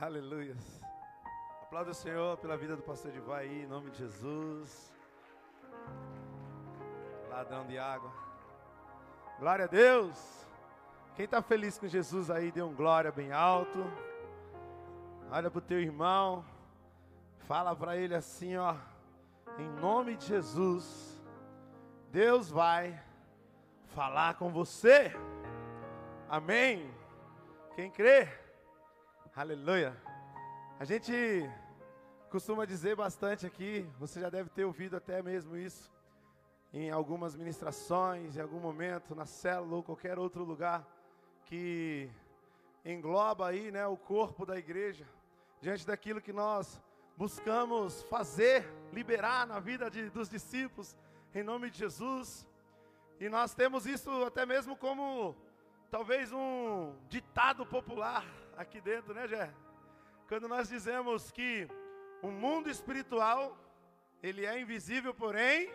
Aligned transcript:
Aleluia. 0.00 0.56
Aplauda 1.60 1.90
o 1.90 1.94
Senhor 1.94 2.38
pela 2.38 2.56
vida 2.56 2.74
do 2.74 2.82
pastor 2.82 3.12
de 3.12 3.20
aí, 3.34 3.64
em 3.64 3.66
nome 3.66 3.90
de 3.90 3.98
Jesus. 3.98 4.90
Ladrão 7.28 7.66
de 7.66 7.78
água. 7.78 8.10
Glória 9.38 9.66
a 9.66 9.68
Deus. 9.68 10.46
Quem 11.14 11.26
está 11.26 11.42
feliz 11.42 11.78
com 11.78 11.86
Jesus 11.86 12.30
aí, 12.30 12.50
dê 12.50 12.62
um 12.62 12.74
glória 12.74 13.12
bem 13.12 13.30
alto. 13.30 13.78
Olha 15.30 15.50
para 15.50 15.58
o 15.58 15.60
teu 15.60 15.78
irmão. 15.78 16.46
Fala 17.40 17.76
para 17.76 17.94
ele 17.94 18.14
assim, 18.14 18.56
ó. 18.56 18.74
Em 19.58 19.68
nome 19.82 20.16
de 20.16 20.24
Jesus, 20.24 21.22
Deus 22.10 22.50
vai 22.50 22.98
falar 23.88 24.38
com 24.38 24.50
você. 24.50 25.12
Amém. 26.26 26.90
Quem 27.74 27.90
crê? 27.90 28.49
Aleluia. 29.32 29.96
A 30.80 30.84
gente 30.84 31.12
costuma 32.30 32.64
dizer 32.64 32.96
bastante 32.96 33.46
aqui, 33.46 33.88
você 33.96 34.20
já 34.20 34.28
deve 34.28 34.50
ter 34.50 34.64
ouvido 34.64 34.96
até 34.96 35.22
mesmo 35.22 35.56
isso 35.56 35.88
em 36.72 36.90
algumas 36.90 37.36
ministrações, 37.36 38.36
em 38.36 38.40
algum 38.40 38.58
momento, 38.58 39.14
na 39.14 39.26
célula 39.26 39.76
ou 39.76 39.82
qualquer 39.84 40.18
outro 40.18 40.42
lugar 40.42 40.84
que 41.44 42.10
engloba 42.84 43.46
aí, 43.46 43.70
né, 43.70 43.86
o 43.86 43.96
corpo 43.96 44.44
da 44.44 44.58
igreja, 44.58 45.06
diante 45.60 45.86
daquilo 45.86 46.20
que 46.20 46.32
nós 46.32 46.82
buscamos 47.16 48.02
fazer, 48.02 48.68
liberar 48.92 49.46
na 49.46 49.60
vida 49.60 49.88
de, 49.88 50.10
dos 50.10 50.28
discípulos, 50.28 50.96
em 51.32 51.44
nome 51.44 51.70
de 51.70 51.78
Jesus. 51.78 52.44
E 53.20 53.28
nós 53.28 53.54
temos 53.54 53.86
isso 53.86 54.10
até 54.24 54.44
mesmo 54.44 54.76
como 54.76 55.36
talvez 55.88 56.32
um 56.32 56.96
ditado 57.08 57.64
popular 57.64 58.24
aqui 58.56 58.80
dentro, 58.80 59.14
né, 59.14 59.26
Jé? 59.26 59.52
Quando 60.28 60.48
nós 60.48 60.68
dizemos 60.68 61.30
que 61.30 61.68
o 62.22 62.30
mundo 62.30 62.68
espiritual, 62.70 63.56
ele 64.22 64.44
é 64.46 64.60
invisível, 64.60 65.12
porém 65.14 65.70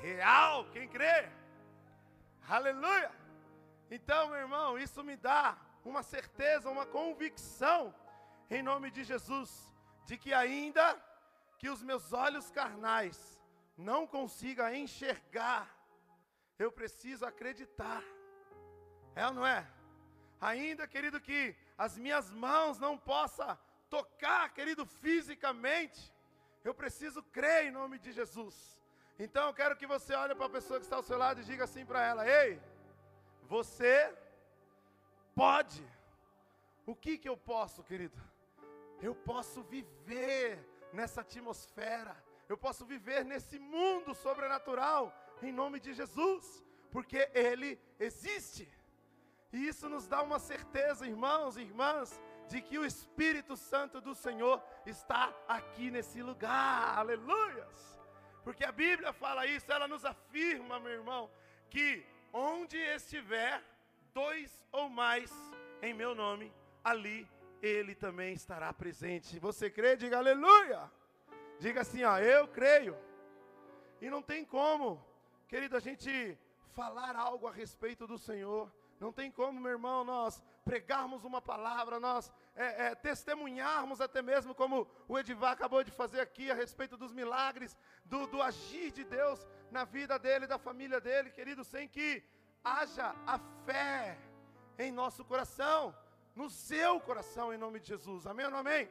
real. 0.00 0.64
Quem 0.72 0.88
crê? 0.88 1.28
Aleluia! 2.48 3.10
Então, 3.90 4.28
meu 4.28 4.38
irmão, 4.38 4.78
isso 4.78 5.02
me 5.04 5.16
dá 5.16 5.56
uma 5.84 6.02
certeza, 6.02 6.70
uma 6.70 6.86
convicção, 6.86 7.94
em 8.50 8.62
nome 8.62 8.90
de 8.90 9.04
Jesus, 9.04 9.50
de 10.06 10.16
que 10.16 10.32
ainda 10.32 10.96
que 11.58 11.68
os 11.68 11.82
meus 11.82 12.12
olhos 12.12 12.50
carnais 12.50 13.40
não 13.76 14.06
consigam 14.06 14.72
enxergar, 14.74 15.68
eu 16.58 16.70
preciso 16.72 17.24
acreditar. 17.24 18.02
É 19.14 19.26
ou 19.26 19.32
não 19.32 19.46
é? 19.46 19.66
Ainda, 20.40 20.86
querido, 20.86 21.20
que 21.20 21.56
as 21.76 21.98
minhas 21.98 22.30
mãos 22.30 22.78
não 22.78 22.96
possam 22.96 23.58
tocar, 23.90 24.52
querido, 24.52 24.86
fisicamente, 24.86 26.12
eu 26.64 26.74
preciso 26.74 27.22
crer 27.22 27.66
em 27.66 27.70
nome 27.70 27.98
de 27.98 28.12
Jesus. 28.12 28.56
Então 29.18 29.48
eu 29.48 29.54
quero 29.54 29.76
que 29.76 29.86
você 29.86 30.14
olhe 30.14 30.34
para 30.34 30.46
a 30.46 30.50
pessoa 30.50 30.78
que 30.78 30.86
está 30.86 30.96
ao 30.96 31.02
seu 31.02 31.18
lado 31.18 31.40
e 31.40 31.44
diga 31.44 31.64
assim 31.64 31.84
para 31.84 32.02
ela: 32.04 32.28
Ei, 32.28 32.60
você 33.42 34.14
pode. 35.34 35.84
O 36.86 36.94
que 36.94 37.18
que 37.18 37.28
eu 37.28 37.36
posso, 37.36 37.82
querido? 37.82 38.18
Eu 39.02 39.14
posso 39.14 39.62
viver 39.62 40.58
nessa 40.92 41.20
atmosfera. 41.20 42.16
Eu 42.48 42.56
posso 42.56 42.84
viver 42.86 43.24
nesse 43.24 43.58
mundo 43.58 44.14
sobrenatural 44.14 45.12
em 45.42 45.52
nome 45.52 45.78
de 45.80 45.92
Jesus, 45.92 46.64
porque 46.90 47.30
ele 47.34 47.78
existe. 47.98 48.66
E 49.52 49.68
isso 49.68 49.88
nos 49.88 50.06
dá 50.06 50.22
uma 50.22 50.38
certeza, 50.38 51.06
irmãos 51.06 51.56
e 51.56 51.62
irmãs, 51.62 52.20
de 52.48 52.60
que 52.60 52.78
o 52.78 52.84
Espírito 52.84 53.56
Santo 53.56 54.00
do 54.00 54.14
Senhor 54.14 54.62
está 54.86 55.34
aqui 55.46 55.90
nesse 55.90 56.22
lugar. 56.22 56.98
Aleluias! 56.98 57.98
Porque 58.44 58.64
a 58.64 58.72
Bíblia 58.72 59.12
fala 59.12 59.46
isso, 59.46 59.70
ela 59.70 59.88
nos 59.88 60.04
afirma, 60.04 60.80
meu 60.80 60.92
irmão, 60.92 61.30
que 61.70 62.04
onde 62.32 62.76
estiver 62.76 63.62
dois 64.12 64.66
ou 64.72 64.88
mais 64.88 65.30
em 65.82 65.92
meu 65.94 66.14
nome, 66.14 66.52
ali 66.82 67.28
ele 67.62 67.94
também 67.94 68.32
estará 68.32 68.72
presente. 68.72 69.38
Você 69.38 69.70
crê? 69.70 69.96
Diga 69.96 70.18
aleluia. 70.18 70.90
Diga 71.58 71.80
assim, 71.80 72.04
ó, 72.04 72.18
eu 72.18 72.48
creio. 72.48 72.96
E 74.00 74.08
não 74.08 74.22
tem 74.22 74.44
como, 74.44 75.04
querido, 75.48 75.76
a 75.76 75.80
gente 75.80 76.38
falar 76.72 77.16
algo 77.16 77.48
a 77.48 77.52
respeito 77.52 78.06
do 78.06 78.16
Senhor 78.16 78.72
não 79.00 79.12
tem 79.12 79.30
como, 79.30 79.60
meu 79.60 79.72
irmão, 79.72 80.04
nós 80.04 80.42
pregarmos 80.64 81.24
uma 81.24 81.40
palavra, 81.40 82.00
nós 82.00 82.32
é, 82.54 82.86
é, 82.86 82.94
testemunharmos 82.94 84.00
até 84.00 84.20
mesmo, 84.20 84.54
como 84.54 84.86
o 85.06 85.18
Edivar 85.18 85.52
acabou 85.52 85.82
de 85.82 85.90
fazer 85.90 86.20
aqui, 86.20 86.50
a 86.50 86.54
respeito 86.54 86.96
dos 86.96 87.12
milagres, 87.12 87.76
do, 88.04 88.26
do 88.26 88.42
agir 88.42 88.90
de 88.90 89.04
Deus 89.04 89.46
na 89.70 89.84
vida 89.84 90.18
dele, 90.18 90.46
da 90.46 90.58
família 90.58 91.00
dele, 91.00 91.30
querido, 91.30 91.64
sem 91.64 91.88
que 91.88 92.22
haja 92.62 93.14
a 93.26 93.38
fé 93.64 94.18
em 94.78 94.90
nosso 94.90 95.24
coração, 95.24 95.94
no 96.34 96.50
seu 96.50 97.00
coração, 97.00 97.52
em 97.52 97.58
nome 97.58 97.80
de 97.80 97.88
Jesus. 97.88 98.26
Amém 98.26 98.46
ou 98.46 98.52
não 98.52 98.58
amém? 98.58 98.90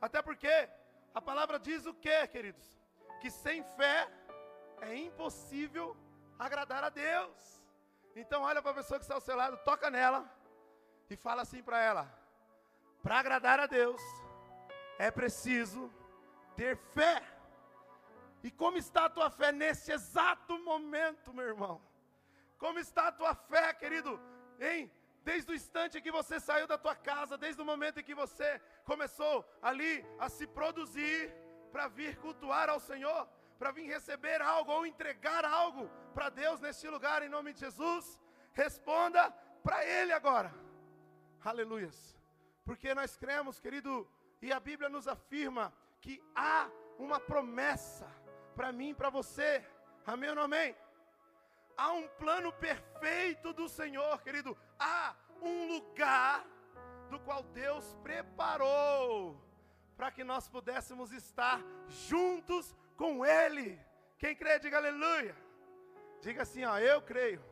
Até 0.00 0.22
porque 0.22 0.68
a 1.14 1.20
palavra 1.20 1.58
diz 1.58 1.86
o 1.86 1.94
que, 1.94 2.26
queridos? 2.28 2.78
Que 3.20 3.30
sem 3.30 3.62
fé 3.62 4.08
é 4.80 4.94
impossível 4.96 5.96
agradar 6.38 6.84
a 6.84 6.88
Deus. 6.88 7.57
Então 8.22 8.42
olha 8.42 8.60
para 8.60 8.72
a 8.72 8.80
pessoa 8.80 8.98
que 8.98 9.04
está 9.04 9.14
ao 9.14 9.20
seu 9.20 9.36
lado, 9.36 9.56
toca 9.58 9.88
nela 9.96 10.20
e 11.08 11.16
fala 11.16 11.42
assim 11.42 11.62
para 11.62 11.80
ela: 11.80 12.04
para 13.02 13.18
agradar 13.20 13.60
a 13.60 13.66
Deus 13.66 14.02
é 14.98 15.08
preciso 15.10 15.82
ter 16.56 16.76
fé. 16.96 17.16
E 18.42 18.50
como 18.50 18.76
está 18.76 19.04
a 19.04 19.14
tua 19.16 19.30
fé 19.30 19.50
nesse 19.52 19.92
exato 19.92 20.58
momento, 20.70 21.32
meu 21.32 21.46
irmão? 21.46 21.80
Como 22.58 22.78
está 22.80 23.06
a 23.08 23.12
tua 23.12 23.34
fé, 23.34 23.72
querido? 23.72 24.12
Hein? 24.58 24.90
Desde 25.22 25.52
o 25.52 25.54
instante 25.54 26.00
que 26.00 26.10
você 26.10 26.40
saiu 26.40 26.66
da 26.66 26.78
tua 26.78 26.96
casa, 26.96 27.38
desde 27.38 27.62
o 27.62 27.64
momento 27.64 28.00
em 28.00 28.06
que 28.08 28.14
você 28.14 28.60
começou 28.84 29.48
ali 29.62 30.04
a 30.18 30.28
se 30.28 30.46
produzir 30.46 31.32
para 31.70 31.86
vir 31.86 32.16
cultuar 32.16 32.68
ao 32.68 32.80
Senhor, 32.80 33.28
para 33.58 33.72
vir 33.72 33.86
receber 33.86 34.40
algo 34.40 34.70
ou 34.72 34.86
entregar 34.86 35.44
algo 35.44 35.90
para 36.14 36.28
Deus 36.30 36.60
neste 36.60 36.88
lugar, 36.88 37.22
em 37.22 37.28
nome 37.28 37.52
de 37.52 37.60
Jesus, 37.60 38.18
responda 38.52 39.30
para 39.62 39.84
Ele 39.84 40.12
agora. 40.12 40.52
Aleluias. 41.44 42.16
Porque 42.64 42.94
nós 42.94 43.16
cremos, 43.16 43.58
querido, 43.58 44.08
e 44.40 44.52
a 44.52 44.60
Bíblia 44.60 44.88
nos 44.88 45.08
afirma 45.08 45.72
que 46.00 46.22
há 46.34 46.70
uma 46.98 47.18
promessa 47.18 48.06
para 48.54 48.72
mim 48.72 48.90
e 48.90 48.94
para 48.94 49.10
você. 49.10 49.64
Amém 50.06 50.30
ou 50.30 50.36
não 50.36 50.42
amém? 50.42 50.76
Há 51.76 51.92
um 51.92 52.08
plano 52.08 52.52
perfeito 52.52 53.52
do 53.52 53.68
Senhor, 53.68 54.20
querido. 54.22 54.56
Há 54.78 55.14
um 55.40 55.68
lugar 55.68 56.44
do 57.10 57.18
qual 57.20 57.42
Deus 57.42 57.96
preparou 58.02 59.40
para 59.96 60.10
que 60.10 60.22
nós 60.22 60.48
pudéssemos 60.48 61.12
estar 61.12 61.60
juntos 61.88 62.74
com 63.00 63.24
Ele. 63.24 63.80
Quem 64.18 64.34
crê, 64.40 64.58
diga 64.58 64.76
aleluia. 64.76 65.34
Diga 66.20 66.42
assim, 66.42 66.64
ó, 66.64 66.76
eu 66.78 67.00
creio. 67.00 67.42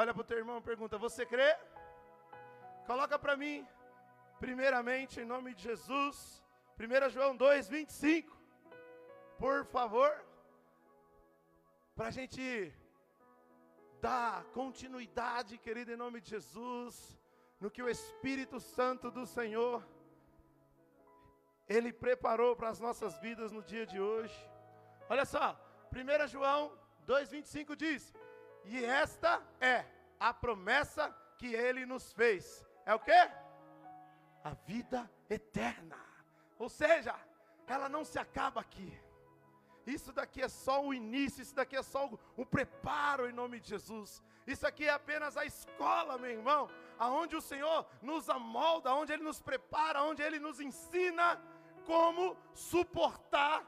Olha 0.00 0.12
para 0.14 0.22
o 0.24 0.28
teu 0.30 0.38
irmão 0.42 0.58
e 0.58 0.68
pergunta: 0.70 1.04
Você 1.06 1.24
crê? 1.32 1.50
Coloca 2.86 3.18
para 3.18 3.36
mim, 3.42 3.66
primeiramente, 4.44 5.20
em 5.20 5.24
nome 5.24 5.54
de 5.54 5.62
Jesus, 5.70 6.42
1 6.78 7.10
João 7.10 7.34
2, 7.36 7.68
25. 7.68 8.36
Por 9.38 9.64
favor, 9.66 10.12
para 11.96 12.08
a 12.08 12.14
gente 12.18 12.44
dar 14.00 14.44
continuidade, 14.60 15.58
querido, 15.58 15.92
em 15.92 16.02
nome 16.04 16.20
de 16.20 16.30
Jesus, 16.30 16.94
no 17.60 17.70
que 17.70 17.82
o 17.82 17.88
Espírito 17.88 18.58
Santo 18.60 19.10
do 19.10 19.24
Senhor 19.24 19.82
ele 21.68 21.92
preparou 21.92 22.54
para 22.54 22.68
as 22.68 22.80
nossas 22.80 23.18
vidas 23.20 23.52
no 23.52 23.62
dia 23.62 23.86
de 23.86 24.00
hoje. 24.00 24.51
Olha 25.08 25.24
só, 25.24 25.58
1 25.92 26.26
João 26.28 26.72
2,25 27.06 27.76
diz: 27.76 28.14
E 28.64 28.84
esta 28.84 29.42
é 29.60 29.84
a 30.18 30.32
promessa 30.32 31.14
que 31.38 31.54
ele 31.54 31.84
nos 31.84 32.12
fez. 32.12 32.64
É 32.86 32.94
o 32.94 33.00
que? 33.00 33.12
A 34.44 34.54
vida 34.66 35.10
eterna. 35.28 35.98
Ou 36.58 36.68
seja, 36.68 37.14
ela 37.66 37.88
não 37.88 38.04
se 38.04 38.18
acaba 38.18 38.60
aqui. 38.60 38.92
Isso 39.86 40.12
daqui 40.12 40.40
é 40.40 40.48
só 40.48 40.84
o 40.84 40.94
início, 40.94 41.42
isso 41.42 41.54
daqui 41.54 41.76
é 41.76 41.82
só 41.82 42.06
o, 42.06 42.18
o, 42.36 42.46
preparo 42.46 43.28
em 43.28 43.32
nome 43.32 43.58
de 43.58 43.68
Jesus. 43.68 44.22
Isso 44.46 44.66
aqui 44.66 44.86
é 44.86 44.90
apenas 44.90 45.36
a 45.36 45.44
escola, 45.44 46.18
meu 46.18 46.30
irmão, 46.30 46.68
aonde 46.98 47.34
o 47.34 47.40
Senhor 47.40 47.84
nos 48.00 48.28
amolda, 48.30 48.90
aonde 48.90 49.12
Ele 49.12 49.24
nos 49.24 49.40
prepara, 49.40 49.98
aonde 49.98 50.22
Ele 50.22 50.38
nos 50.38 50.60
ensina 50.60 51.40
como 51.84 52.36
suportar, 52.54 53.64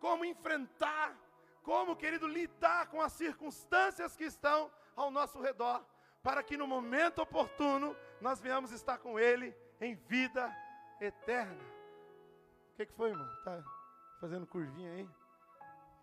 como 0.00 0.24
enfrentar, 0.24 1.14
como, 1.62 1.94
querido, 1.94 2.26
lidar 2.26 2.88
com 2.88 3.00
as 3.00 3.12
circunstâncias 3.12 4.16
que 4.16 4.24
estão 4.24 4.70
ao 4.96 5.10
nosso 5.10 5.40
redor, 5.40 5.84
para 6.22 6.42
que 6.42 6.56
no 6.56 6.66
momento 6.66 7.20
oportuno 7.20 7.94
nós 8.20 8.40
venhamos 8.40 8.72
estar 8.72 8.98
com 8.98 9.18
Ele 9.18 9.54
em 9.80 9.94
vida 9.94 10.50
eterna. 11.00 11.62
O 12.72 12.76
que, 12.76 12.86
que 12.86 12.92
foi, 12.92 13.10
irmão? 13.10 13.28
Tá 13.44 13.62
fazendo 14.20 14.46
curvinha 14.46 14.90
aí? 14.92 15.08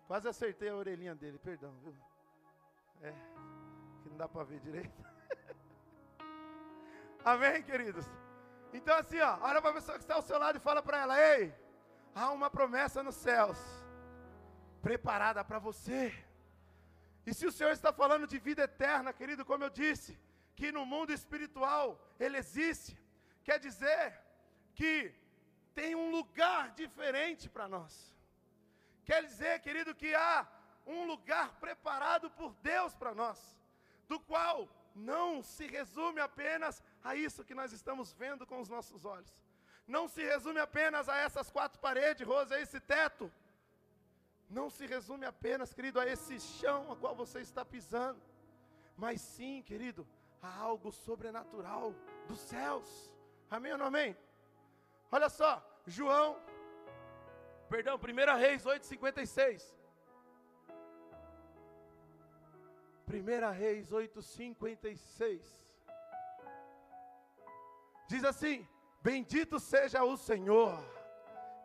Quase 0.06 0.28
acertei 0.28 0.68
a 0.68 0.76
orelhinha 0.76 1.14
dele, 1.14 1.38
perdão, 1.38 1.74
viu? 1.82 1.94
É, 3.02 3.12
que 4.02 4.08
não 4.08 4.16
dá 4.16 4.28
para 4.28 4.44
ver 4.44 4.60
direito. 4.60 5.04
Amém, 7.24 7.62
queridos? 7.62 8.06
Então, 8.72 8.96
assim, 8.96 9.20
ó, 9.20 9.38
olha 9.42 9.60
para 9.60 9.70
a 9.70 9.74
pessoa 9.74 9.98
que 9.98 10.04
está 10.04 10.14
ao 10.14 10.22
seu 10.22 10.38
lado 10.38 10.56
e 10.56 10.60
fala 10.60 10.82
para 10.82 10.98
ela: 10.98 11.20
Ei, 11.20 11.54
há 12.14 12.30
uma 12.30 12.48
promessa 12.48 13.02
nos 13.02 13.16
céus 13.16 13.58
preparada 14.86 15.44
para 15.44 15.58
você. 15.58 16.02
E 17.26 17.34
se 17.34 17.46
o 17.46 17.52
Senhor 17.52 17.72
está 17.72 17.92
falando 17.92 18.26
de 18.26 18.38
vida 18.38 18.62
eterna, 18.62 19.12
querido, 19.12 19.44
como 19.44 19.64
eu 19.64 19.70
disse, 19.70 20.18
que 20.56 20.72
no 20.72 20.84
mundo 20.92 21.12
espiritual 21.12 21.86
ele 22.18 22.36
existe, 22.38 22.98
quer 23.44 23.58
dizer 23.58 24.18
que 24.74 25.14
tem 25.74 25.94
um 25.94 26.10
lugar 26.10 26.70
diferente 26.82 27.48
para 27.48 27.68
nós. 27.68 27.92
Quer 29.04 29.24
dizer, 29.24 29.60
querido, 29.60 29.94
que 29.94 30.14
há 30.14 30.46
um 30.86 31.06
lugar 31.06 31.48
preparado 31.60 32.30
por 32.30 32.50
Deus 32.62 32.94
para 32.94 33.14
nós, 33.14 33.38
do 34.08 34.18
qual 34.18 34.68
não 34.94 35.42
se 35.42 35.66
resume 35.66 36.20
apenas 36.20 36.82
a 37.04 37.14
isso 37.14 37.44
que 37.44 37.54
nós 37.54 37.72
estamos 37.72 38.12
vendo 38.12 38.46
com 38.46 38.60
os 38.60 38.68
nossos 38.68 39.04
olhos. 39.04 39.32
Não 39.86 40.08
se 40.08 40.22
resume 40.22 40.60
apenas 40.60 41.08
a 41.08 41.16
essas 41.16 41.50
quatro 41.50 41.78
paredes, 41.78 42.26
Rosa, 42.26 42.56
a 42.56 42.60
esse 42.60 42.80
teto. 42.80 43.32
Não 44.48 44.70
se 44.70 44.86
resume 44.86 45.26
apenas, 45.26 45.74
querido, 45.74 46.00
a 46.00 46.06
esse 46.06 46.40
chão 46.40 46.90
a 46.90 46.96
qual 46.96 47.14
você 47.14 47.40
está 47.40 47.64
pisando. 47.64 48.20
Mas 48.96 49.20
sim, 49.20 49.62
querido, 49.62 50.06
a 50.40 50.54
algo 50.58 50.90
sobrenatural 50.90 51.94
dos 52.26 52.40
céus. 52.40 53.12
Amém 53.50 53.72
ou 53.72 53.78
não 53.78 53.86
amém? 53.86 54.16
Olha 55.10 55.28
só, 55.28 55.62
João, 55.86 56.36
perdão, 57.68 57.96
1 57.96 58.38
Reis 58.38 58.64
8,56. 58.64 59.78
1 63.08 63.52
Reis 63.52 63.90
8,56. 63.90 65.40
Diz 68.06 68.24
assim: 68.24 68.66
Bendito 69.02 69.58
seja 69.58 70.04
o 70.04 70.16
Senhor, 70.16 70.78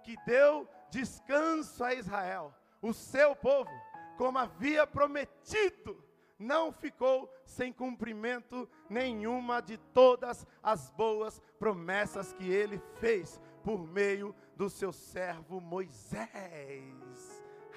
que 0.03 0.15
deu 0.25 0.67
descanso 0.89 1.83
a 1.83 1.93
Israel, 1.93 2.53
o 2.83 2.93
seu 2.93 3.35
povo, 3.35 3.71
como 4.17 4.37
havia 4.37 4.85
prometido, 4.85 6.03
não 6.37 6.71
ficou 6.71 7.33
sem 7.45 7.71
cumprimento 7.71 8.69
nenhuma 8.89 9.61
de 9.61 9.77
todas 9.77 10.45
as 10.61 10.89
boas 10.91 11.41
promessas 11.57 12.33
que 12.33 12.47
ele 12.47 12.77
fez 12.99 13.39
por 13.63 13.87
meio 13.87 14.35
do 14.55 14.69
seu 14.69 14.91
servo 14.91 15.61
Moisés. 15.61 16.29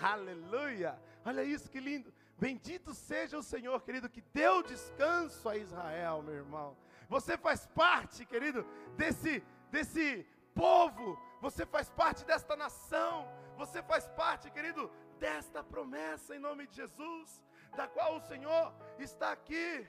Aleluia! 0.03 1.01
Olha 1.25 1.45
isso 1.45 1.71
que 1.71 1.81
lindo. 1.81 2.13
Bendito 2.37 2.93
seja 2.93 3.39
o 3.39 3.43
Senhor, 3.43 3.81
querido, 3.83 4.11
que 4.11 4.21
deu 4.35 4.63
descanso 4.63 5.49
a 5.49 5.57
Israel, 5.57 6.23
meu 6.23 6.35
irmão. 6.35 6.77
Você 7.09 7.39
faz 7.39 7.67
parte, 7.67 8.27
querido, 8.27 8.67
desse 8.97 9.43
desse 9.71 10.27
povo. 10.55 11.19
Você 11.41 11.65
faz 11.65 11.89
parte 11.91 12.25
desta 12.25 12.57
nação. 12.57 13.29
Você 13.57 13.83
faz 13.83 14.07
parte, 14.09 14.51
querido, 14.51 14.91
desta 15.19 15.63
promessa 15.65 16.35
em 16.37 16.39
nome 16.39 16.67
de 16.67 16.77
Jesus, 16.77 17.43
da 17.75 17.87
qual 17.89 18.17
o 18.17 18.21
Senhor 18.21 18.73
está 18.99 19.33
aqui 19.33 19.87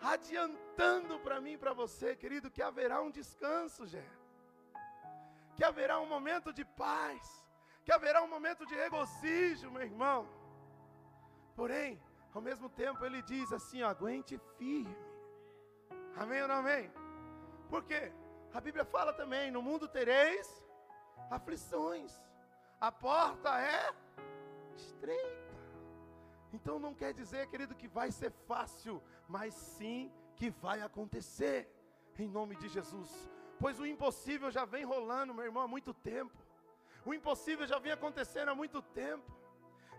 adiantando 0.00 1.18
para 1.20 1.40
mim 1.40 1.52
e 1.52 1.58
para 1.58 1.72
você, 1.72 2.16
querido, 2.16 2.50
que 2.50 2.62
haverá 2.62 3.00
um 3.00 3.10
descanso, 3.10 3.86
Gé. 3.86 4.04
Que 5.56 5.64
haverá 5.64 6.00
um 6.00 6.06
momento 6.06 6.52
de 6.52 6.64
paz, 6.64 7.22
que 7.84 7.92
haverá 7.92 8.22
um 8.22 8.28
momento 8.28 8.66
de 8.66 8.74
regozijo, 8.74 9.70
meu 9.70 9.82
irmão. 9.82 10.28
Porém, 11.54 12.02
ao 12.34 12.40
mesmo 12.40 12.68
tempo, 12.68 13.04
ele 13.04 13.22
diz 13.22 13.52
assim: 13.52 13.82
ó, 13.82 13.88
aguente 13.88 14.40
firme. 14.56 14.96
Amém 16.16 16.42
ou 16.42 16.48
não 16.48 16.56
amém? 16.56 16.90
Por 17.68 17.84
quê? 17.84 18.12
A 18.52 18.60
Bíblia 18.60 18.84
fala 18.84 19.12
também: 19.12 19.50
no 19.50 19.62
mundo 19.62 19.86
tereis 19.86 20.48
aflições, 21.30 22.20
a 22.82 22.90
porta 22.90 23.50
é 23.60 23.94
estreita. 24.74 25.54
Então 26.52 26.80
não 26.80 26.92
quer 26.92 27.14
dizer, 27.14 27.46
querido, 27.46 27.76
que 27.76 27.86
vai 27.86 28.10
ser 28.10 28.32
fácil, 28.48 29.00
mas 29.28 29.54
sim 29.54 30.12
que 30.34 30.50
vai 30.50 30.82
acontecer, 30.82 31.58
em 32.18 32.28
nome 32.28 32.56
de 32.56 32.68
Jesus. 32.68 33.10
Pois 33.60 33.78
o 33.78 33.86
impossível 33.86 34.50
já 34.50 34.64
vem 34.64 34.84
rolando, 34.84 35.32
meu 35.32 35.44
irmão, 35.44 35.62
há 35.62 35.68
muito 35.68 35.94
tempo. 35.94 36.36
O 37.06 37.14
impossível 37.14 37.68
já 37.68 37.78
vem 37.78 37.92
acontecendo 37.92 38.48
há 38.48 38.54
muito 38.62 38.82
tempo. 38.82 39.30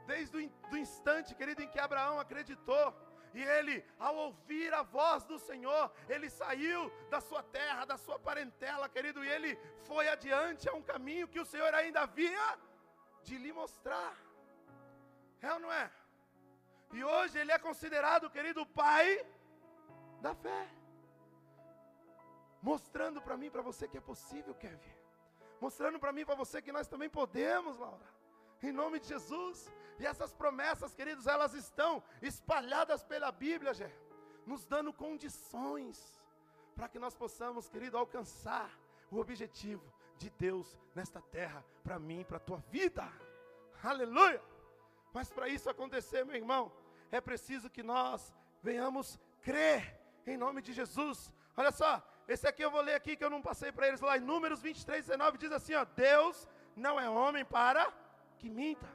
Desde 0.05 0.35
o 0.73 0.77
instante, 0.77 1.33
querido, 1.33 1.63
em 1.63 1.69
que 1.69 1.79
Abraão 1.79 2.19
acreditou, 2.19 2.93
e 3.33 3.41
ele, 3.41 3.83
ao 3.97 4.15
ouvir 4.25 4.73
a 4.73 4.83
voz 4.83 5.23
do 5.23 5.39
Senhor, 5.39 5.89
ele 6.09 6.29
saiu 6.29 6.91
da 7.09 7.21
sua 7.21 7.41
terra, 7.41 7.85
da 7.85 7.97
sua 7.97 8.19
parentela, 8.19 8.89
querido, 8.89 9.23
e 9.23 9.29
ele 9.29 9.57
foi 9.87 10.09
adiante 10.09 10.67
a 10.67 10.73
um 10.73 10.83
caminho 10.83 11.29
que 11.29 11.39
o 11.39 11.45
Senhor 11.45 11.73
ainda 11.73 12.01
havia 12.01 12.59
de 13.23 13.37
lhe 13.43 13.51
mostrar. 13.61 14.15
É 15.41 15.51
ou 15.53 15.59
não 15.59 15.71
é? 15.71 15.91
E 16.91 17.03
hoje 17.03 17.37
ele 17.37 17.51
é 17.51 17.59
considerado, 17.67 18.29
querido, 18.29 18.65
pai 18.65 19.07
da 20.21 20.33
fé. 20.35 20.61
Mostrando 22.61 23.21
para 23.21 23.35
mim, 23.35 23.49
para 23.55 23.61
você 23.61 23.87
que 23.87 23.97
é 23.97 24.01
possível, 24.01 24.53
Kevin. 24.55 24.95
Mostrando 25.59 25.99
para 25.99 26.13
mim, 26.13 26.25
para 26.25 26.35
você 26.43 26.61
que 26.61 26.71
nós 26.71 26.87
também 26.87 27.09
podemos, 27.09 27.77
Laura 27.77 28.13
em 28.67 28.71
nome 28.71 28.99
de 28.99 29.07
Jesus. 29.07 29.71
E 29.99 30.05
essas 30.05 30.33
promessas, 30.33 30.93
queridos, 30.93 31.27
elas 31.27 31.53
estão 31.53 32.01
espalhadas 32.21 33.03
pela 33.03 33.31
Bíblia, 33.31 33.73
nos 34.45 34.65
dando 34.65 34.91
condições 34.91 36.19
para 36.75 36.87
que 36.87 36.99
nós 36.99 37.15
possamos, 37.15 37.69
querido, 37.69 37.97
alcançar 37.97 38.69
o 39.11 39.19
objetivo 39.19 39.85
de 40.23 40.29
Deus 40.29 40.77
nesta 40.95 41.21
terra, 41.21 41.63
para 41.83 41.99
mim, 41.99 42.23
para 42.23 42.37
a 42.37 42.39
tua 42.47 42.59
vida. 42.69 43.05
Aleluia! 43.83 44.41
Mas 45.13 45.29
para 45.29 45.49
isso 45.49 45.69
acontecer, 45.69 46.23
meu 46.25 46.35
irmão, 46.35 46.71
é 47.11 47.19
preciso 47.19 47.69
que 47.69 47.83
nós 47.83 48.33
venhamos 48.61 49.19
crer 49.41 49.99
em 50.25 50.37
nome 50.37 50.61
de 50.61 50.71
Jesus. 50.71 51.31
Olha 51.57 51.71
só, 51.71 52.01
esse 52.27 52.47
aqui 52.47 52.63
eu 52.63 52.71
vou 52.71 52.81
ler 52.81 52.95
aqui 52.95 53.17
que 53.17 53.23
eu 53.23 53.29
não 53.29 53.41
passei 53.41 53.71
para 53.71 53.87
eles 53.87 53.99
lá 53.99 54.17
em 54.17 54.21
Números 54.21 54.61
23, 54.61 55.05
19, 55.05 55.37
diz 55.37 55.51
assim: 55.51 55.75
ó, 55.75 55.83
Deus 55.83 56.47
não 56.75 56.99
é 56.99 57.09
homem 57.09 57.43
para 57.43 57.91
que 58.39 58.49
minta, 58.49 58.87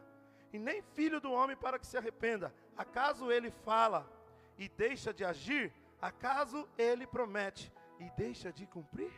e 0.52 0.58
nem 0.58 0.80
filho 0.80 1.20
do 1.20 1.30
homem 1.30 1.56
para 1.56 1.78
que 1.78 1.86
se 1.86 1.98
arrependa. 1.98 2.54
Acaso 2.76 3.30
ele 3.30 3.50
fala 3.50 4.10
e 4.56 4.68
deixa 4.68 5.12
de 5.12 5.24
agir? 5.24 5.72
Acaso 6.00 6.66
ele 6.78 7.06
promete 7.06 7.70
e 8.00 8.10
deixa 8.16 8.50
de 8.50 8.66
cumprir? 8.66 9.12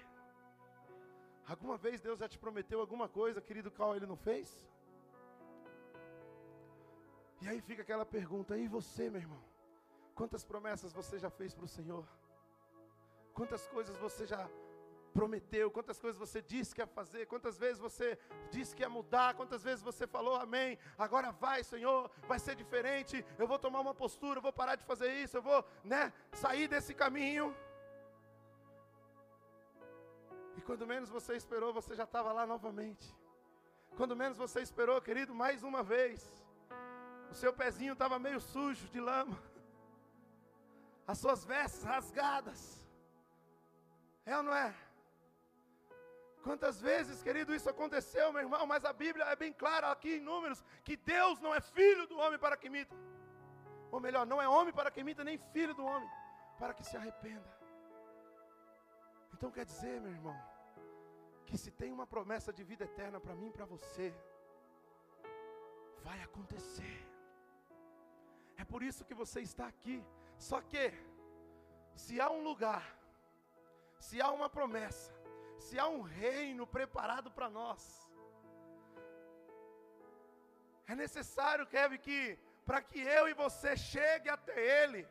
Alguma 1.53 1.77
vez 1.77 2.01
Deus 2.01 2.21
já 2.21 2.29
te 2.29 2.39
prometeu 2.39 2.79
alguma 2.81 3.09
coisa, 3.09 3.41
querido, 3.41 3.73
qual 3.73 3.97
ele 3.97 4.07
não 4.07 4.17
fez? 4.17 4.49
E 7.43 7.49
aí 7.49 7.61
fica 7.61 7.83
aquela 7.83 8.07
pergunta, 8.07 8.57
e 8.57 8.69
você, 8.69 9.11
meu 9.11 9.21
irmão? 9.21 9.43
Quantas 10.15 10.45
promessas 10.45 10.93
você 10.93 11.19
já 11.19 11.29
fez 11.29 11.53
para 11.53 11.65
o 11.65 11.69
Senhor? 11.77 12.07
Quantas 13.35 13.67
coisas 13.67 13.97
você 13.97 14.27
já 14.27 14.49
prometeu, 15.13 15.73
quantas 15.73 15.99
coisas 15.99 16.17
você 16.17 16.41
disse 16.41 16.73
que 16.73 16.83
ia 16.83 16.87
fazer, 16.87 17.27
quantas 17.27 17.59
vezes 17.59 17.81
você 17.81 18.17
disse 18.53 18.77
que 18.77 18.83
ia 18.83 18.89
mudar, 18.89 19.35
quantas 19.35 19.65
vezes 19.65 19.83
você 19.83 20.07
falou 20.07 20.37
amém, 20.37 20.79
agora 20.97 21.33
vai, 21.33 21.65
Senhor, 21.65 22.09
vai 22.29 22.39
ser 22.39 22.55
diferente, 22.55 23.25
eu 23.37 23.49
vou 23.49 23.59
tomar 23.59 23.81
uma 23.81 23.95
postura, 23.95 24.39
eu 24.39 24.43
vou 24.43 24.53
parar 24.53 24.77
de 24.77 24.85
fazer 24.85 25.13
isso, 25.15 25.37
eu 25.37 25.43
vou, 25.43 25.65
né, 25.83 26.13
sair 26.33 26.69
desse 26.69 26.95
caminho. 26.95 27.53
E 30.61 30.63
quando 30.63 30.87
menos 30.87 31.09
você 31.09 31.35
esperou, 31.37 31.73
você 31.73 31.95
já 31.95 32.05
estava 32.05 32.31
lá 32.39 32.47
novamente. 32.47 33.07
Quando 33.97 34.15
menos 34.15 34.37
você 34.37 34.61
esperou, 34.61 35.01
querido, 35.01 35.35
mais 35.35 35.63
uma 35.63 35.83
vez, 35.83 36.21
o 37.31 37.35
seu 37.35 37.51
pezinho 37.61 37.95
estava 37.95 38.19
meio 38.19 38.39
sujo 38.39 38.87
de 38.89 39.01
lama, 39.01 39.39
as 41.07 41.17
suas 41.17 41.47
vestes 41.47 41.83
rasgadas. 41.83 42.61
É 44.27 44.37
ou 44.37 44.43
não 44.43 44.55
é? 44.55 44.75
Quantas 46.43 46.79
vezes, 46.79 47.23
querido, 47.23 47.55
isso 47.55 47.71
aconteceu, 47.71 48.31
meu 48.31 48.43
irmão, 48.43 48.67
mas 48.67 48.85
a 48.85 48.93
Bíblia 48.93 49.25
é 49.25 49.37
bem 49.37 49.55
clara 49.55 49.91
aqui 49.91 50.17
em 50.17 50.21
Números 50.21 50.63
que 50.85 50.95
Deus 50.95 51.41
não 51.41 51.55
é 51.55 51.61
filho 51.63 52.07
do 52.07 52.19
homem 52.19 52.39
para 52.39 52.59
que 52.59 52.67
imita. 52.67 52.95
Ou 53.91 53.99
melhor, 53.99 54.27
não 54.27 54.43
é 54.43 54.47
homem 54.47 54.75
para 54.75 54.91
que 54.91 55.01
imita, 55.01 55.25
nem 55.25 55.39
filho 55.39 55.75
do 55.75 55.87
homem 55.87 56.11
para 56.59 56.75
que 56.75 56.85
se 56.85 56.99
arrependa. 56.99 57.51
Então 59.33 59.51
quer 59.51 59.65
dizer, 59.65 59.99
meu 60.03 60.13
irmão, 60.13 60.50
que 61.51 61.59
se 61.59 61.71
tem 61.81 61.91
uma 61.97 62.07
promessa 62.07 62.51
de 62.57 62.63
vida 62.71 62.85
eterna 62.91 63.19
para 63.25 63.35
mim 63.35 63.49
e 63.49 63.57
para 63.57 63.67
você, 63.75 64.07
vai 66.07 66.19
acontecer. 66.23 66.99
É 68.57 68.65
por 68.73 68.83
isso 68.89 69.05
que 69.09 69.21
você 69.23 69.41
está 69.41 69.67
aqui. 69.67 69.99
Só 70.49 70.59
que, 70.71 70.85
se 72.03 72.21
há 72.21 72.31
um 72.31 72.43
lugar, 72.51 72.85
se 73.99 74.21
há 74.23 74.31
uma 74.39 74.49
promessa, 74.49 75.13
se 75.59 75.79
há 75.79 75.87
um 75.97 76.03
reino 76.03 76.67
preparado 76.67 77.31
para 77.31 77.51
nós. 77.51 77.83
É 80.87 80.95
necessário, 80.95 81.67
Kevin, 81.75 81.99
que 81.99 82.39
para 82.65 82.81
que 82.81 83.01
eu 83.01 83.29
e 83.29 83.35
você 83.35 83.77
chegue 83.77 84.29
até 84.29 84.55
Ele, 84.83 85.03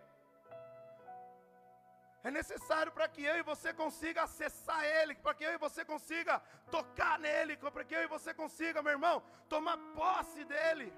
é 2.24 2.30
necessário 2.30 2.92
para 2.92 3.08
que 3.08 3.24
eu 3.24 3.36
e 3.38 3.44
você 3.44 3.74
consiga 3.74 4.24
acessar 4.24 4.84
Ele, 4.84 5.16
para 5.16 5.34
que 5.34 5.44
eu 5.44 5.54
e 5.54 5.58
você 5.58 5.86
consiga 5.86 6.40
tocar 6.70 7.18
nele, 7.20 7.56
para 7.58 7.86
que 7.86 7.96
eu 7.96 8.04
e 8.04 8.08
você 8.08 8.34
consiga, 8.34 8.82
meu 8.82 8.92
irmão, 8.92 9.24
tomar 9.48 9.78
posse 9.96 10.44
dEle. 10.44 10.92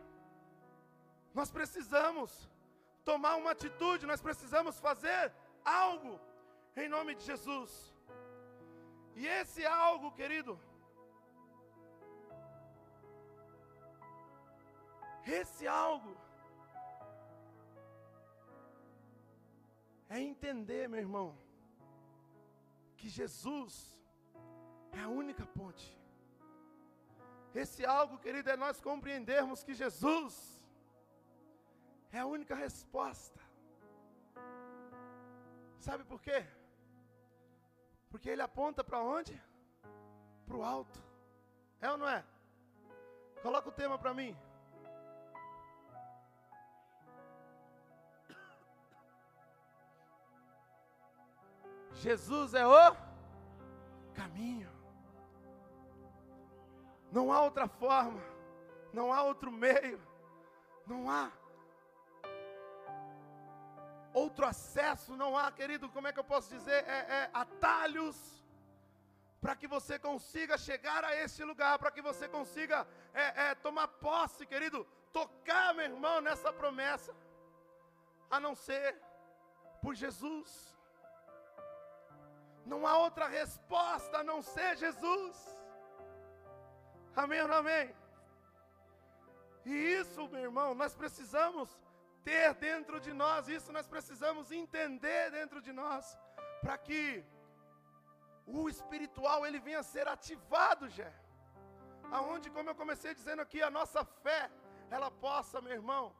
Nós 1.34 1.52
precisamos 1.52 2.50
tomar 3.06 3.36
uma 3.36 3.52
atitude, 3.52 4.06
nós 4.06 4.22
precisamos 4.22 4.80
fazer 4.80 5.32
algo 5.64 6.20
em 6.76 6.90
nome 6.90 7.16
de 7.16 7.24
Jesus. 7.24 7.72
E 9.16 9.28
esse 9.28 9.66
algo, 9.66 10.12
querido, 10.12 10.60
esse 15.26 15.68
algo 15.68 16.18
é 20.14 20.20
entender, 20.20 20.90
meu 20.90 21.00
irmão, 21.00 21.28
que 22.98 23.08
Jesus 23.08 23.98
é 24.92 25.00
a 25.00 25.08
única 25.08 25.46
ponte. 25.46 25.90
Esse 27.56 27.86
algo, 27.86 28.18
querido, 28.18 28.50
é 28.50 28.58
nós 28.58 28.82
compreendermos 28.82 29.64
que 29.64 29.74
Jesus 29.74 30.36
é 32.12 32.20
a 32.20 32.26
única 32.26 32.54
resposta. 32.54 33.40
Sabe 35.80 36.04
por 36.04 36.22
quê? 36.22 36.46
Porque 38.10 38.30
ele 38.30 38.42
aponta 38.42 38.84
para 38.84 39.02
onde? 39.02 39.42
Para 40.46 40.58
o 40.58 40.64
alto. 40.64 41.02
É 41.80 41.90
ou 41.90 41.98
não 41.98 42.10
é? 42.18 42.22
Coloca 43.42 43.70
o 43.70 43.78
tema 43.82 43.98
para 43.98 44.14
mim. 44.14 44.38
Jesus 52.02 52.56
é 52.56 52.66
o 52.66 52.96
caminho. 54.16 54.72
Não 57.12 57.32
há 57.32 57.44
outra 57.44 57.68
forma, 57.68 58.24
não 58.92 59.14
há 59.14 59.22
outro 59.22 59.52
meio, 59.52 60.02
não 60.88 61.10
há 61.12 61.32
outro 64.14 64.48
acesso, 64.48 65.16
não 65.16 65.38
há, 65.38 65.52
querido, 65.52 65.90
como 65.90 66.08
é 66.08 66.12
que 66.12 66.20
eu 66.20 66.24
posso 66.24 66.50
dizer? 66.50 66.84
É, 66.88 67.00
é 67.18 67.30
atalhos 67.34 68.18
para 69.40 69.56
que 69.56 69.68
você 69.68 70.00
consiga 70.00 70.58
chegar 70.58 71.04
a 71.04 71.16
esse 71.16 71.44
lugar, 71.44 71.78
para 71.78 71.92
que 71.92 72.02
você 72.02 72.28
consiga 72.28 72.88
é, 73.14 73.26
é, 73.44 73.56
tomar 73.56 73.88
posse, 73.88 74.44
querido, 74.48 74.88
tocar, 75.14 75.76
meu 75.76 75.86
irmão, 75.86 76.20
nessa 76.20 76.52
promessa, 76.52 77.16
a 78.30 78.40
não 78.40 78.56
ser 78.56 79.00
por 79.84 79.94
Jesus. 79.94 80.72
Não 82.66 82.86
há 82.86 82.98
outra 82.98 83.28
resposta 83.28 84.20
a 84.20 84.24
não 84.24 84.42
ser 84.42 84.78
Jesus. 84.78 85.38
Amém 87.16 87.42
ou 87.42 87.48
não 87.48 87.58
amém? 87.58 87.96
E 89.66 89.72
isso, 89.72 90.28
meu 90.30 90.42
irmão, 90.42 90.74
nós 90.74 90.96
precisamos 90.96 91.70
ter 92.24 92.54
dentro 92.54 93.00
de 93.00 93.14
nós, 93.14 93.48
isso 93.48 93.72
nós 93.72 93.88
precisamos 93.88 94.52
entender 94.52 95.32
dentro 95.32 95.62
de 95.62 95.72
nós, 95.72 96.18
para 96.62 96.78
que 96.78 97.24
o 98.46 98.70
espiritual 98.70 99.46
ele 99.46 99.60
venha 99.60 99.80
a 99.80 99.84
ser 99.84 100.08
ativado, 100.08 100.90
já. 100.90 101.12
Aonde, 102.12 102.50
como 102.50 102.70
eu 102.70 102.76
comecei 102.76 103.14
dizendo 103.14 103.42
aqui, 103.42 103.62
a 103.62 103.70
nossa 103.70 104.04
fé, 104.04 104.52
ela 104.90 105.10
possa, 105.10 105.62
meu 105.62 105.74
irmão, 105.74 106.14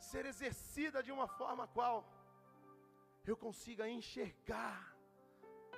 ser 0.00 0.26
exercida 0.26 1.02
de 1.02 1.12
uma 1.12 1.28
forma 1.28 1.66
qual 1.68 2.04
eu 3.26 3.36
consiga 3.36 3.88
enxergar 3.88 4.95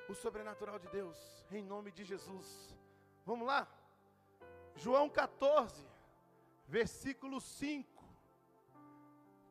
o 0.08 0.14
sobrenatural 0.14 0.78
de 0.78 0.88
Deus, 0.88 1.44
em 1.50 1.62
nome 1.62 1.90
de 1.90 2.04
Jesus. 2.04 2.74
Vamos 3.24 3.46
lá? 3.46 3.68
João 4.74 5.08
14, 5.08 5.86
versículo 6.66 7.40
5, 7.40 8.04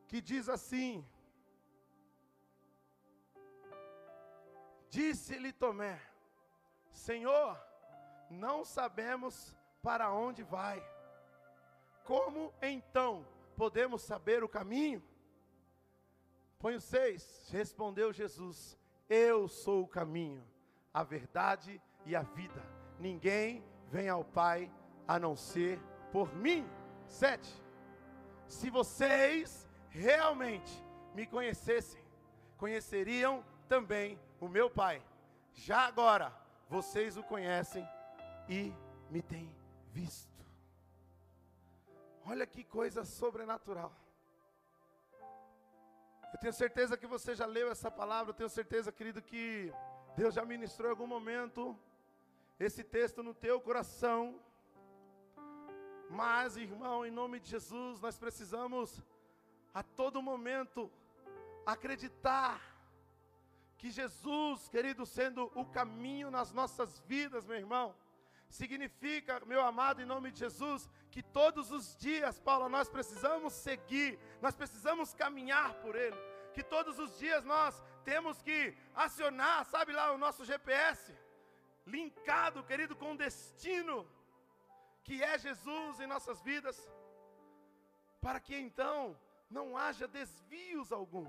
que 0.07 0.19
diz 0.21 0.49
assim: 0.49 1.05
Disse-lhe 4.89 5.51
Tomé: 5.53 6.01
Senhor, 6.91 7.61
não 8.29 8.65
sabemos 8.65 9.55
para 9.81 10.11
onde 10.11 10.43
vai. 10.43 10.83
Como 12.03 12.53
então 12.61 13.27
podemos 13.55 14.01
saber 14.01 14.43
o 14.43 14.49
caminho? 14.49 15.03
Põe 16.57 16.75
o 16.75 16.81
6. 16.81 17.49
Respondeu 17.51 18.11
Jesus: 18.11 18.77
eu 19.09 19.47
sou 19.47 19.83
o 19.83 19.87
caminho, 19.87 20.43
a 20.93 21.03
verdade 21.03 21.81
e 22.05 22.15
a 22.15 22.21
vida. 22.21 22.61
Ninguém 22.99 23.63
vem 23.89 24.09
ao 24.09 24.23
Pai 24.23 24.71
a 25.07 25.17
não 25.19 25.35
ser 25.35 25.79
por 26.11 26.33
mim. 26.35 26.67
Sete. 27.05 27.49
Se 28.47 28.69
vocês 28.69 29.67
realmente 29.89 30.83
me 31.13 31.25
conhecessem, 31.25 32.03
conheceriam 32.57 33.43
também 33.67 34.19
o 34.39 34.47
meu 34.47 34.69
Pai. 34.69 35.01
Já 35.53 35.87
agora, 35.87 36.33
vocês 36.69 37.17
o 37.17 37.23
conhecem 37.23 37.87
e 38.49 38.73
me 39.09 39.21
têm 39.21 39.55
visto. 39.91 40.45
Olha 42.25 42.45
que 42.45 42.63
coisa 42.63 43.05
sobrenatural. 43.05 43.93
Eu 46.33 46.39
tenho 46.39 46.53
certeza 46.53 46.97
que 46.97 47.07
você 47.07 47.33
já 47.33 47.45
leu 47.45 47.71
essa 47.71 47.89
palavra, 47.89 48.31
eu 48.31 48.33
tenho 48.33 48.49
certeza, 48.49 48.91
querido, 48.91 49.21
que 49.21 49.71
Deus 50.15 50.33
já 50.33 50.43
ministrou 50.43 50.87
em 50.87 50.91
algum 50.91 51.07
momento 51.07 51.77
esse 52.59 52.83
texto 52.83 53.23
no 53.23 53.33
teu 53.33 53.61
coração. 53.61 54.39
Mas, 56.09 56.57
irmão, 56.57 57.05
em 57.05 57.11
nome 57.11 57.39
de 57.39 57.49
Jesus, 57.49 58.01
nós 58.01 58.17
precisamos 58.17 59.01
a 59.73 59.83
todo 59.83 60.21
momento 60.21 60.91
acreditar 61.65 62.61
que 63.77 63.89
Jesus, 63.89 64.67
querido, 64.69 65.05
sendo 65.05 65.51
o 65.55 65.65
caminho 65.65 66.31
nas 66.31 66.51
nossas 66.51 66.99
vidas, 67.01 67.45
meu 67.45 67.57
irmão, 67.57 67.95
significa, 68.49 69.41
meu 69.45 69.61
amado, 69.61 70.01
em 70.01 70.05
nome 70.05 70.31
de 70.31 70.39
Jesus, 70.39 70.89
que 71.11 71.21
todos 71.21 71.71
os 71.71 71.95
dias, 71.97 72.39
Paulo, 72.39 72.69
nós 72.69 72.89
precisamos 72.89 73.53
seguir, 73.53 74.19
nós 74.41 74.55
precisamos 74.55 75.13
caminhar 75.13 75.73
por 75.75 75.95
Ele, 75.95 76.17
que 76.53 76.63
todos 76.63 76.97
os 76.99 77.17
dias 77.17 77.43
nós 77.43 77.83
temos 78.03 78.41
que 78.41 78.75
acionar, 78.95 79.65
sabe 79.65 79.91
lá, 79.91 80.11
o 80.11 80.17
nosso 80.17 80.45
GPS, 80.45 81.13
linkado, 81.85 82.63
querido, 82.63 82.95
com 82.95 83.13
o 83.13 83.17
destino, 83.17 84.07
que 85.03 85.23
é 85.23 85.37
Jesus 85.37 85.99
em 85.99 86.07
nossas 86.07 86.41
vidas, 86.41 86.77
para 88.21 88.39
que 88.39 88.55
então 88.55 89.17
não 89.49 89.77
haja 89.77 90.07
desvios 90.07 90.91
algum. 90.91 91.27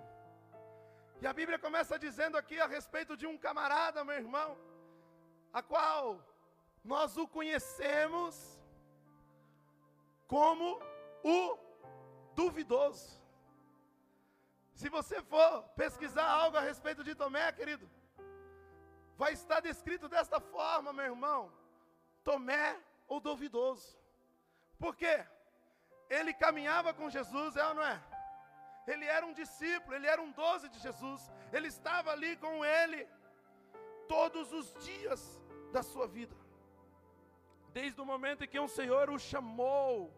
E 1.21 1.27
a 1.27 1.33
Bíblia 1.33 1.59
começa 1.59 1.99
dizendo 1.99 2.37
aqui 2.37 2.61
a 2.61 2.67
respeito 2.67 3.17
de 3.17 3.27
um 3.27 3.37
camarada, 3.37 4.05
meu 4.05 4.17
irmão, 4.17 4.57
a 5.53 5.63
qual 5.63 6.25
nós 6.92 7.16
o 7.23 7.25
conhecemos 7.37 8.35
como 10.35 10.66
o 11.23 11.38
duvidoso. 12.35 13.09
Se 14.80 14.88
você 14.97 15.21
for 15.33 15.50
pesquisar 15.83 16.28
algo 16.42 16.57
a 16.57 16.66
respeito 16.71 17.04
de 17.04 17.14
Tomé, 17.14 17.47
querido, 17.52 17.87
vai 19.23 19.33
estar 19.35 19.61
descrito 19.61 20.09
desta 20.14 20.40
forma, 20.40 20.97
meu 20.99 21.09
irmão: 21.12 21.52
Tomé, 22.25 22.66
o 23.07 23.21
duvidoso. 23.21 23.88
Por 24.78 24.97
quê? 24.97 25.16
Ele 26.09 26.33
caminhava 26.33 26.95
com 26.95 27.11
Jesus, 27.11 27.57
é 27.57 27.66
ou 27.66 27.75
não 27.75 27.87
é? 27.95 28.00
Ele 28.87 29.04
era 29.04 29.26
um 29.26 29.35
discípulo, 29.35 29.95
ele 29.95 30.07
era 30.07 30.23
um 30.26 30.33
doze 30.33 30.68
de 30.75 30.78
Jesus, 30.78 31.30
ele 31.52 31.68
estava 31.68 32.12
ali 32.12 32.35
com 32.45 32.64
ele 32.64 33.07
todos 34.16 34.52
os 34.61 34.73
dias 34.87 35.23
da 35.71 35.83
sua 35.83 36.07
vida 36.07 36.48
desde 37.73 38.01
o 38.01 38.05
momento 38.05 38.45
em 38.45 38.49
que 38.49 38.59
o 38.59 38.69
Senhor 38.69 39.11
o 39.11 39.19
chamou, 39.19 40.13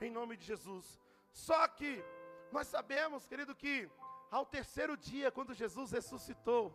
em 0.00 0.10
nome 0.10 0.36
de 0.36 0.44
Jesus. 0.44 1.00
Só 1.32 1.66
que 1.68 2.02
nós 2.50 2.66
sabemos, 2.66 3.26
querido, 3.26 3.54
que 3.54 3.88
ao 4.30 4.46
terceiro 4.46 4.96
dia, 4.96 5.30
quando 5.30 5.54
Jesus 5.54 5.92
ressuscitou, 5.92 6.74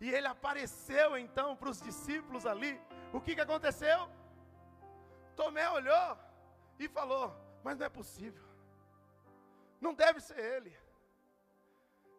e 0.00 0.10
ele 0.10 0.26
apareceu 0.26 1.16
então 1.16 1.56
para 1.56 1.70
os 1.70 1.80
discípulos 1.80 2.46
ali, 2.46 2.80
o 3.12 3.20
que, 3.20 3.34
que 3.34 3.40
aconteceu? 3.40 4.08
Tomé 5.36 5.68
olhou 5.70 6.18
e 6.78 6.88
falou: 6.88 7.34
Mas 7.62 7.78
não 7.78 7.86
é 7.86 7.88
possível, 7.88 8.44
não 9.80 9.94
deve 9.94 10.20
ser 10.20 10.38
ele. 10.38 10.76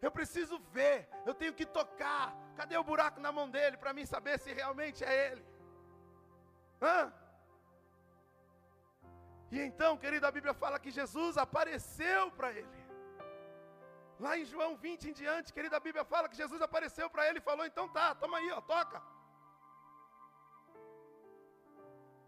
Eu 0.01 0.11
preciso 0.11 0.59
ver, 0.71 1.09
eu 1.25 1.33
tenho 1.33 1.53
que 1.53 1.65
tocar. 1.65 2.35
Cadê 2.55 2.77
o 2.77 2.83
buraco 2.83 3.19
na 3.19 3.31
mão 3.31 3.49
dele 3.49 3.77
para 3.77 3.93
mim 3.93 4.05
saber 4.05 4.39
se 4.39 4.53
realmente 4.53 5.03
é 5.03 5.31
ele? 5.31 5.45
Hã? 6.81 7.13
E 9.51 9.59
então, 9.59 9.97
querido, 9.97 10.25
a 10.27 10.31
Bíblia 10.31 10.53
fala 10.53 10.79
que 10.79 10.91
Jesus 10.91 11.37
apareceu 11.37 12.31
para 12.31 12.51
ele. 12.51 12.85
Lá 14.19 14.37
em 14.37 14.45
João 14.45 14.71
20 14.77 15.09
em 15.09 15.13
diante, 15.13 15.53
querida, 15.53 15.77
a 15.77 15.85
Bíblia 15.87 16.05
fala 16.05 16.29
que 16.29 16.37
Jesus 16.37 16.61
apareceu 16.61 17.09
para 17.09 17.27
ele 17.27 17.39
e 17.39 17.47
falou: 17.49 17.65
então 17.65 17.87
tá, 17.89 18.15
toma 18.15 18.37
aí, 18.37 18.49
ó, 18.51 18.61
toca. 18.61 19.01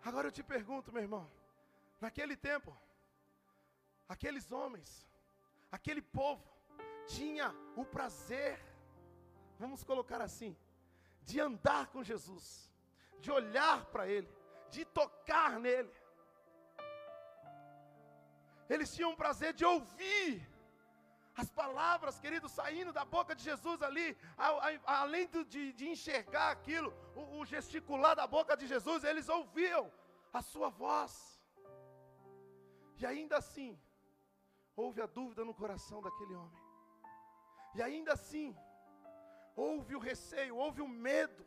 Agora 0.04 0.28
eu 0.28 0.32
te 0.32 0.44
pergunto, 0.44 0.92
meu 0.92 1.02
irmão, 1.02 1.30
naquele 2.00 2.36
tempo, 2.36 2.76
aqueles 4.08 4.52
homens, 4.52 4.90
aquele 5.72 6.02
povo, 6.02 6.48
tinha 7.08 7.54
o 7.76 7.84
prazer, 7.86 8.60
vamos 9.58 9.84
colocar 9.84 10.22
assim, 10.22 10.56
de 11.24 11.40
andar 11.40 11.88
com 11.88 12.04
Jesus, 12.04 12.72
de 13.20 13.32
olhar 13.32 13.86
para 13.86 14.08
Ele, 14.08 14.30
de 14.70 14.84
tocar 14.86 15.60
nele. 15.60 15.94
Eles 18.70 18.94
tinham 18.94 19.12
o 19.14 19.18
prazer 19.24 19.54
de 19.54 19.66
ouvir 19.66 20.46
as 21.42 21.50
palavras, 21.52 22.20
querido, 22.20 22.50
saindo 22.50 22.92
da 22.92 23.06
boca 23.06 23.34
de 23.36 23.44
Jesus 23.44 23.82
ali, 23.84 24.18
além 24.86 25.28
de, 25.54 25.72
de 25.72 25.88
enxergar 25.88 26.50
aquilo, 26.50 26.92
o, 27.16 27.40
o 27.40 27.46
gesticular 27.46 28.16
da 28.16 28.26
boca 28.26 28.58
de 28.58 28.66
Jesus, 28.66 29.04
eles 29.04 29.30
ouviam 29.30 29.92
a 30.34 30.42
sua 30.42 30.70
voz. 30.70 31.14
E 33.00 33.06
ainda 33.06 33.38
assim, 33.38 33.80
houve 34.76 35.00
a 35.00 35.06
dúvida 35.06 35.46
no 35.46 35.54
coração 35.54 36.02
daquele 36.02 36.34
homem. 36.34 36.62
E 37.76 37.82
ainda 37.84 38.14
assim, 38.14 38.56
houve 39.56 39.96
o 39.96 40.00
receio, 40.00 40.58
houve 40.58 40.82
o 40.82 40.88
medo. 40.88 41.46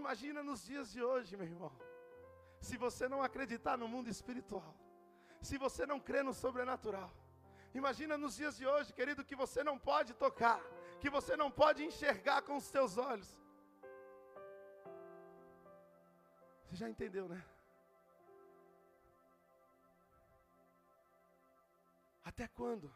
Imagina 0.00 0.42
nos 0.42 0.60
dias 0.70 0.86
de 0.94 1.02
hoje, 1.10 1.36
meu 1.40 1.48
irmão, 1.52 1.72
se 2.68 2.76
você 2.84 3.04
não 3.12 3.20
acreditar 3.28 3.76
no 3.82 3.88
mundo 3.94 4.08
espiritual, 4.16 4.74
se 5.48 5.56
você 5.64 5.84
não 5.92 5.98
crê 6.08 6.22
no 6.28 6.34
sobrenatural, 6.42 7.10
Imagina 7.80 8.16
nos 8.16 8.36
dias 8.36 8.56
de 8.56 8.64
hoje, 8.72 8.92
querido, 8.98 9.24
que 9.24 9.34
você 9.34 9.64
não 9.68 9.76
pode 9.76 10.14
tocar, 10.14 10.60
que 11.00 11.10
você 11.10 11.36
não 11.36 11.50
pode 11.50 11.82
enxergar 11.84 12.40
com 12.42 12.56
os 12.56 12.66
seus 12.74 12.96
olhos. 12.96 13.30
Você 16.62 16.76
já 16.76 16.88
entendeu, 16.88 17.28
né? 17.28 17.44
Até 22.22 22.46
quando? 22.46 22.94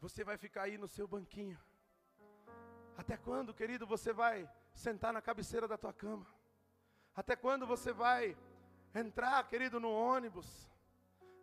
Você 0.00 0.24
vai 0.24 0.38
ficar 0.38 0.62
aí 0.62 0.78
no 0.78 0.88
seu 0.88 1.06
banquinho? 1.06 1.60
Até 2.96 3.18
quando, 3.18 3.54
querido, 3.60 3.86
você 3.86 4.14
vai 4.14 4.50
sentar 4.74 5.12
na 5.12 5.22
cabeceira 5.22 5.68
da 5.68 5.78
tua 5.78 5.92
cama? 5.92 6.26
Até 7.14 7.36
quando 7.36 7.66
você 7.66 7.92
vai 7.92 8.36
entrar, 8.94 9.46
querido, 9.48 9.78
no 9.78 9.90
ônibus? 9.90 10.68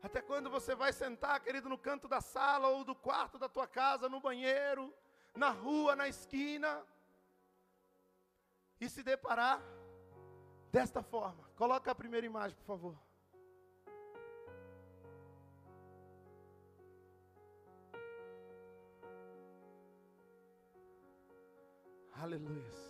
Até 0.02 0.22
quando 0.22 0.50
você 0.50 0.74
vai 0.76 0.94
sentar, 0.94 1.40
querido, 1.42 1.68
no 1.68 1.78
canto 1.78 2.08
da 2.08 2.22
sala 2.22 2.70
ou 2.70 2.84
do 2.84 2.96
quarto 2.96 3.38
da 3.38 3.50
tua 3.50 3.68
casa, 3.68 4.08
no 4.08 4.20
banheiro, 4.20 4.94
na 5.36 5.50
rua, 5.50 5.96
na 5.96 6.08
esquina, 6.08 6.84
e 8.80 8.88
se 8.88 9.04
deparar 9.04 9.62
desta 10.72 11.04
forma? 11.04 11.44
Coloca 11.56 11.92
a 11.92 11.96
primeira 11.96 12.26
imagem, 12.26 12.58
por 12.58 12.66
favor. 12.66 12.98
Aleluia. 22.14 22.89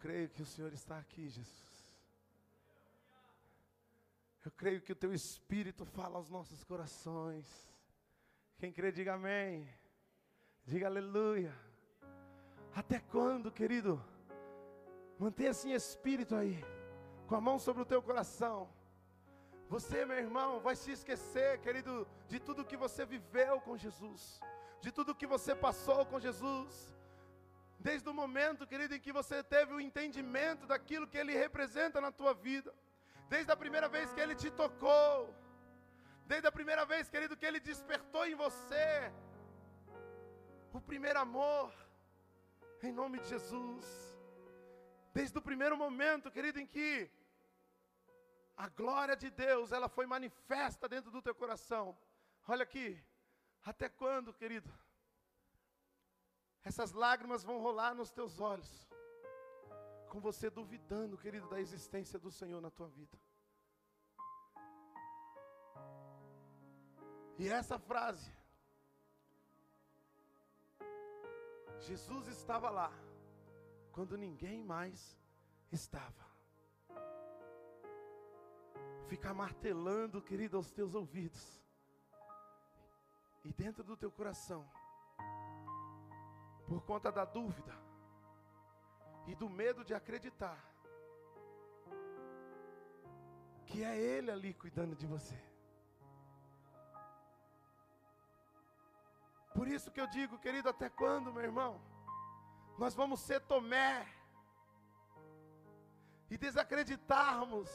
Creio 0.00 0.28
que 0.28 0.42
o 0.42 0.46
Senhor 0.46 0.72
está 0.72 0.98
aqui, 0.98 1.28
Jesus. 1.28 1.68
Eu 4.44 4.52
creio 4.52 4.80
que 4.80 4.92
o 4.92 4.96
teu 4.96 5.12
Espírito 5.12 5.84
fala 5.84 6.16
aos 6.16 6.30
nossos 6.30 6.64
corações. 6.64 7.46
Quem 8.58 8.72
crê, 8.72 8.90
diga 8.90 9.14
amém. 9.14 9.68
Diga 10.64 10.86
aleluia. 10.86 11.54
Até 12.74 13.00
quando, 13.00 13.50
querido? 13.50 14.02
Mantenha 15.18 15.50
assim 15.50 15.72
espírito 15.72 16.34
aí, 16.36 16.64
com 17.26 17.34
a 17.34 17.40
mão 17.40 17.58
sobre 17.58 17.82
o 17.82 17.86
teu 17.86 18.00
coração. 18.00 18.68
Você, 19.68 20.04
meu 20.04 20.16
irmão, 20.16 20.60
vai 20.60 20.76
se 20.76 20.92
esquecer, 20.92 21.60
querido, 21.60 22.06
de 22.28 22.38
tudo 22.38 22.64
que 22.64 22.76
você 22.76 23.04
viveu 23.04 23.60
com 23.60 23.76
Jesus, 23.76 24.40
de 24.80 24.92
tudo 24.92 25.14
que 25.14 25.26
você 25.26 25.54
passou 25.54 26.06
com 26.06 26.20
Jesus. 26.20 26.96
Desde 27.78 28.08
o 28.08 28.14
momento, 28.14 28.66
querido, 28.66 28.94
em 28.94 29.00
que 29.00 29.12
você 29.12 29.42
teve 29.42 29.72
o 29.72 29.80
entendimento 29.80 30.66
daquilo 30.66 31.06
que 31.06 31.18
Ele 31.22 31.34
representa 31.44 32.00
na 32.00 32.10
tua 32.10 32.34
vida. 32.34 32.74
Desde 33.28 33.52
a 33.52 33.56
primeira 33.56 33.88
vez 33.88 34.12
que 34.12 34.20
Ele 34.20 34.34
te 34.34 34.50
tocou, 34.50 35.34
desde 36.26 36.48
a 36.48 36.52
primeira 36.52 36.84
vez, 36.84 37.08
querido, 37.08 37.36
que 37.36 37.46
Ele 37.46 37.60
despertou 37.60 38.26
em 38.26 38.34
você 38.34 39.12
o 40.72 40.80
primeiro 40.80 41.18
amor, 41.18 41.72
em 42.82 42.92
nome 42.92 43.18
de 43.20 43.28
Jesus, 43.28 43.86
desde 45.12 45.38
o 45.38 45.42
primeiro 45.42 45.76
momento, 45.76 46.30
querido, 46.30 46.58
em 46.60 46.66
que 46.66 47.10
a 48.56 48.68
glória 48.68 49.16
de 49.16 49.30
Deus, 49.30 49.70
ela 49.70 49.88
foi 49.88 50.04
manifesta 50.04 50.88
dentro 50.88 51.10
do 51.10 51.22
teu 51.22 51.34
coração. 51.34 51.96
Olha 52.46 52.64
aqui, 52.64 53.00
até 53.64 53.88
quando, 53.88 54.34
querido? 54.34 54.70
Essas 56.68 56.92
lágrimas 56.92 57.42
vão 57.42 57.62
rolar 57.62 57.94
nos 57.94 58.10
teus 58.10 58.38
olhos 58.40 58.86
com 60.10 60.20
você 60.20 60.50
duvidando, 60.50 61.16
querido, 61.16 61.48
da 61.48 61.58
existência 61.58 62.18
do 62.18 62.30
Senhor 62.30 62.60
na 62.60 62.70
tua 62.70 62.88
vida. 62.88 63.16
E 67.38 67.48
essa 67.48 67.78
frase, 67.78 68.30
Jesus 71.80 72.26
estava 72.26 72.68
lá 72.68 72.92
quando 73.90 74.18
ninguém 74.18 74.62
mais 74.62 75.18
estava. 75.72 76.26
Ficar 79.06 79.32
martelando, 79.32 80.20
querido, 80.20 80.58
aos 80.58 80.70
teus 80.70 80.94
ouvidos 80.94 81.62
e 83.42 83.52
dentro 83.54 83.82
do 83.82 83.96
teu 83.96 84.10
coração, 84.10 84.68
por 86.68 86.80
conta 86.82 87.10
da 87.10 87.24
dúvida 87.24 87.74
e 89.26 89.34
do 89.34 89.48
medo 89.48 89.84
de 89.84 89.94
acreditar 89.94 90.58
que 93.68 93.84
é 93.84 93.94
Ele 93.96 94.30
ali 94.30 94.52
cuidando 94.54 94.94
de 94.96 95.06
você. 95.06 95.38
Por 99.54 99.66
isso 99.68 99.90
que 99.90 100.00
eu 100.00 100.06
digo, 100.06 100.38
querido, 100.38 100.68
até 100.68 100.88
quando, 100.88 101.32
meu 101.32 101.42
irmão, 101.42 101.80
nós 102.78 102.94
vamos 102.94 103.20
ser 103.20 103.40
Tomé 103.52 104.06
e 106.30 106.36
desacreditarmos 106.38 107.68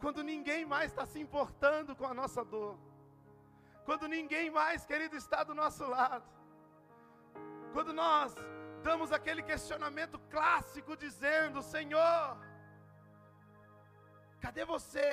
quando 0.00 0.22
ninguém 0.22 0.64
mais 0.66 0.90
está 0.90 1.06
se 1.06 1.18
importando 1.18 1.94
com 1.96 2.06
a 2.06 2.12
nossa 2.12 2.44
dor, 2.44 2.76
quando 3.84 4.08
ninguém 4.08 4.50
mais, 4.50 4.84
querido, 4.84 5.16
está 5.16 5.42
do 5.44 5.54
nosso 5.54 5.86
lado, 5.86 6.26
quando 7.76 7.92
nós 7.92 8.34
damos 8.82 9.12
aquele 9.16 9.42
questionamento 9.50 10.18
clássico 10.34 10.96
dizendo: 10.96 11.62
Senhor, 11.62 12.38
cadê 14.44 14.64
você? 14.64 15.08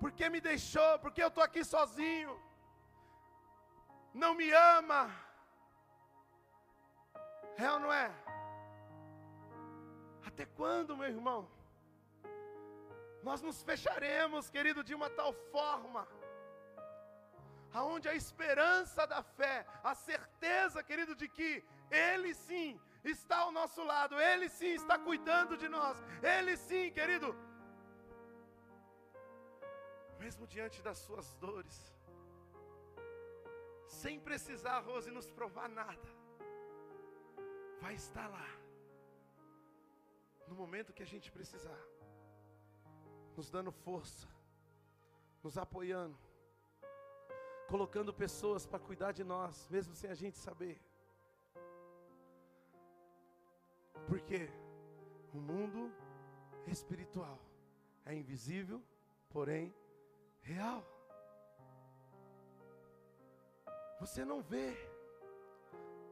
Por 0.00 0.10
que 0.16 0.28
me 0.34 0.40
deixou? 0.50 0.90
Por 0.98 1.10
que 1.14 1.22
eu 1.22 1.28
estou 1.28 1.42
aqui 1.42 1.62
sozinho? 1.64 2.34
Não 4.22 4.34
me 4.40 4.48
ama? 4.78 5.00
É 7.64 7.72
ou 7.72 7.78
não 7.84 7.92
é? 8.04 8.08
Até 10.28 10.44
quando, 10.44 10.98
meu 10.98 11.08
irmão? 11.16 11.40
Nós 13.22 13.40
nos 13.40 13.62
fecharemos, 13.62 14.50
querido, 14.50 14.84
de 14.84 14.94
uma 14.94 15.08
tal 15.08 15.32
forma 15.54 16.06
aonde 17.78 18.08
a 18.08 18.18
esperança 18.22 19.02
da 19.12 19.22
fé, 19.38 19.54
a 19.90 19.94
certeza, 20.08 20.82
querido, 20.90 21.14
de 21.22 21.28
que 21.36 21.50
ele 21.90 22.32
sim 22.34 22.70
está 23.04 23.38
ao 23.38 23.52
nosso 23.52 23.82
lado, 23.84 24.20
Ele 24.28 24.48
sim 24.48 24.72
está 24.80 24.98
cuidando 24.98 25.56
de 25.56 25.68
nós, 25.68 25.96
Ele 26.34 26.56
sim, 26.56 26.90
querido, 26.98 27.28
mesmo 30.18 30.46
diante 30.46 30.82
das 30.82 30.98
suas 30.98 31.34
dores, 31.34 31.78
sem 33.86 34.18
precisar, 34.28 34.80
Rose, 34.80 35.10
nos 35.10 35.30
provar 35.30 35.68
nada, 35.68 36.08
vai 37.80 37.94
estar 37.94 38.26
lá, 38.28 38.48
no 40.48 40.54
momento 40.62 40.92
que 40.92 41.02
a 41.02 41.10
gente 41.14 41.30
precisar, 41.30 41.82
nos 43.36 43.50
dando 43.50 43.70
força, 43.70 44.28
nos 45.44 45.56
apoiando, 45.56 46.25
colocando 47.68 48.12
pessoas 48.12 48.66
para 48.66 48.78
cuidar 48.78 49.12
de 49.12 49.24
nós, 49.24 49.68
mesmo 49.68 49.94
sem 49.94 50.10
a 50.10 50.14
gente 50.14 50.38
saber. 50.38 50.80
Porque 54.08 54.48
o 55.32 55.38
mundo 55.38 55.92
espiritual. 56.66 57.38
É 58.04 58.14
invisível, 58.14 58.80
porém 59.30 59.74
real. 60.40 60.84
Você 63.98 64.24
não 64.24 64.40
vê, 64.40 64.76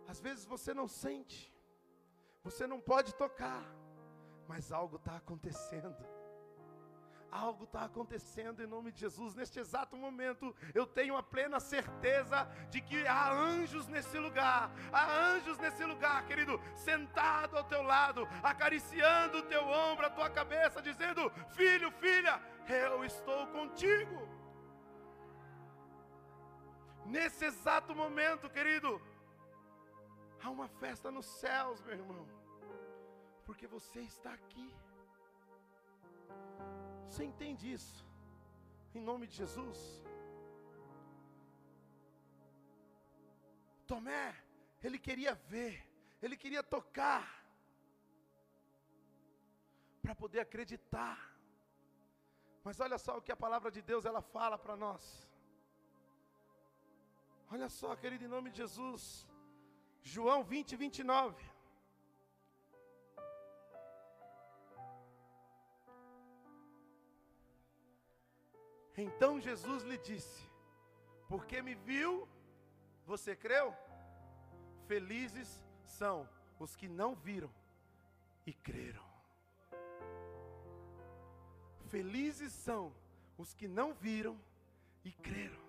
às 0.08 0.20
vezes 0.20 0.44
você 0.44 0.74
não 0.74 0.88
sente, 0.88 1.54
você 2.42 2.66
não 2.66 2.80
pode 2.80 3.14
tocar, 3.14 3.62
mas 4.48 4.72
algo 4.72 4.96
está 4.96 5.16
acontecendo 5.16 6.04
algo 7.34 7.64
está 7.64 7.84
acontecendo 7.84 8.62
em 8.62 8.66
nome 8.66 8.92
de 8.92 9.00
Jesus. 9.00 9.34
Neste 9.34 9.58
exato 9.58 9.96
momento, 9.96 10.54
eu 10.72 10.86
tenho 10.86 11.16
a 11.16 11.22
plena 11.22 11.58
certeza 11.58 12.44
de 12.70 12.80
que 12.80 13.04
há 13.06 13.32
anjos 13.32 13.88
nesse 13.88 14.18
lugar, 14.18 14.70
há 14.92 15.04
anjos 15.32 15.58
nesse 15.58 15.84
lugar, 15.84 16.24
querido, 16.26 16.60
sentado 16.76 17.56
ao 17.58 17.64
teu 17.64 17.82
lado, 17.82 18.28
acariciando 18.42 19.38
o 19.38 19.42
teu 19.42 19.64
ombro, 19.66 20.06
a 20.06 20.10
tua 20.10 20.30
cabeça, 20.30 20.80
dizendo: 20.80 21.28
Filho, 21.54 21.90
filha, 22.04 22.40
eu 22.68 23.04
estou 23.04 23.48
contigo. 23.48 24.28
Nesse 27.04 27.44
exato 27.44 27.94
momento, 27.94 28.48
querido, 28.48 29.02
há 30.42 30.48
uma 30.48 30.68
festa 30.68 31.10
nos 31.10 31.26
céus, 31.26 31.82
meu 31.82 31.94
irmão, 31.94 32.26
porque 33.44 33.66
você 33.66 34.00
está 34.00 34.32
aqui. 34.32 34.83
Você 37.14 37.24
entende 37.31 37.64
isso? 37.72 37.98
Em 38.92 39.00
nome 39.09 39.24
de 39.29 39.37
Jesus. 39.40 39.81
Tomé, 43.90 44.24
ele 44.83 44.98
queria 45.07 45.33
ver, 45.53 45.74
ele 46.20 46.37
queria 46.37 46.62
tocar, 46.77 47.24
para 50.03 50.14
poder 50.22 50.40
acreditar. 50.40 51.16
Mas 52.64 52.81
olha 52.81 52.98
só 53.07 53.12
o 53.16 53.22
que 53.22 53.35
a 53.37 53.42
palavra 53.44 53.70
de 53.77 53.81
Deus 53.92 54.05
ela 54.11 54.20
fala 54.20 54.59
para 54.64 54.77
nós. 54.85 55.05
Olha 57.53 57.68
só, 57.68 57.94
querido, 57.94 58.24
em 58.24 58.35
nome 58.37 58.50
de 58.50 58.57
Jesus. 58.64 59.05
João 60.03 60.42
20, 60.42 60.74
29. 60.74 61.53
Então 68.96 69.40
Jesus 69.40 69.83
lhe 69.83 69.98
disse: 69.98 70.48
Porque 71.28 71.61
me 71.61 71.74
viu, 71.74 72.28
você 73.07 73.35
creu? 73.35 73.74
Felizes 74.87 75.61
são 75.85 76.28
os 76.59 76.76
que 76.76 76.88
não 76.88 77.14
viram 77.14 77.50
e 78.46 78.52
creram. 78.52 79.02
Felizes 81.87 82.52
são 82.52 82.94
os 83.37 83.54
que 83.54 83.66
não 83.66 83.92
viram 83.94 84.38
e 85.04 85.12
creram. 85.12 85.61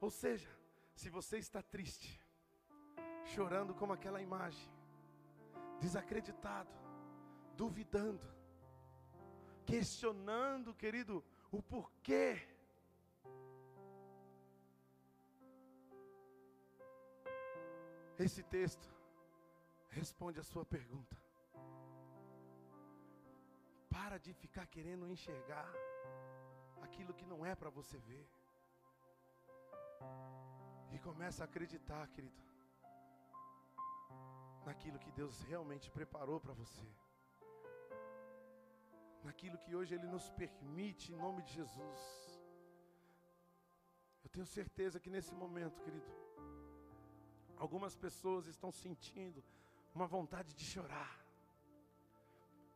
Ou 0.00 0.10
seja, 0.10 0.48
se 0.94 1.08
você 1.08 1.38
está 1.38 1.62
triste, 1.62 2.20
chorando 3.24 3.74
como 3.74 3.92
aquela 3.92 4.20
imagem, 4.20 4.70
desacreditado, 5.80 6.70
duvidando, 7.56 8.26
questionando, 9.64 10.74
querido, 10.74 11.24
o 11.50 11.62
porquê 11.62 12.48
Esse 18.26 18.42
texto 18.42 18.88
responde 19.88 20.40
a 20.40 20.42
sua 20.42 20.64
pergunta. 20.64 21.16
Para 23.88 24.18
de 24.18 24.32
ficar 24.32 24.66
querendo 24.66 25.08
enxergar 25.08 25.70
aquilo 26.82 27.14
que 27.14 27.24
não 27.32 27.46
é 27.46 27.54
para 27.54 27.70
você 27.70 27.96
ver. 28.10 28.26
E 30.92 30.98
começa 30.98 31.44
a 31.44 31.46
acreditar, 31.46 32.08
querido, 32.08 32.42
naquilo 34.66 34.98
que 34.98 35.12
Deus 35.12 35.40
realmente 35.42 35.88
preparou 35.98 36.40
para 36.40 36.52
você. 36.52 36.88
Naquilo 39.22 39.58
que 39.58 39.76
hoje 39.76 39.94
Ele 39.94 40.08
nos 40.08 40.28
permite, 40.30 41.12
em 41.12 41.16
nome 41.16 41.42
de 41.42 41.52
Jesus. 41.52 42.00
Eu 44.24 44.30
tenho 44.30 44.46
certeza 44.46 44.98
que 44.98 45.10
nesse 45.10 45.34
momento, 45.34 45.82
querido, 45.82 46.10
Algumas 47.58 47.94
pessoas 47.96 48.46
estão 48.46 48.70
sentindo 48.70 49.42
uma 49.94 50.06
vontade 50.06 50.54
de 50.54 50.64
chorar. 50.64 51.18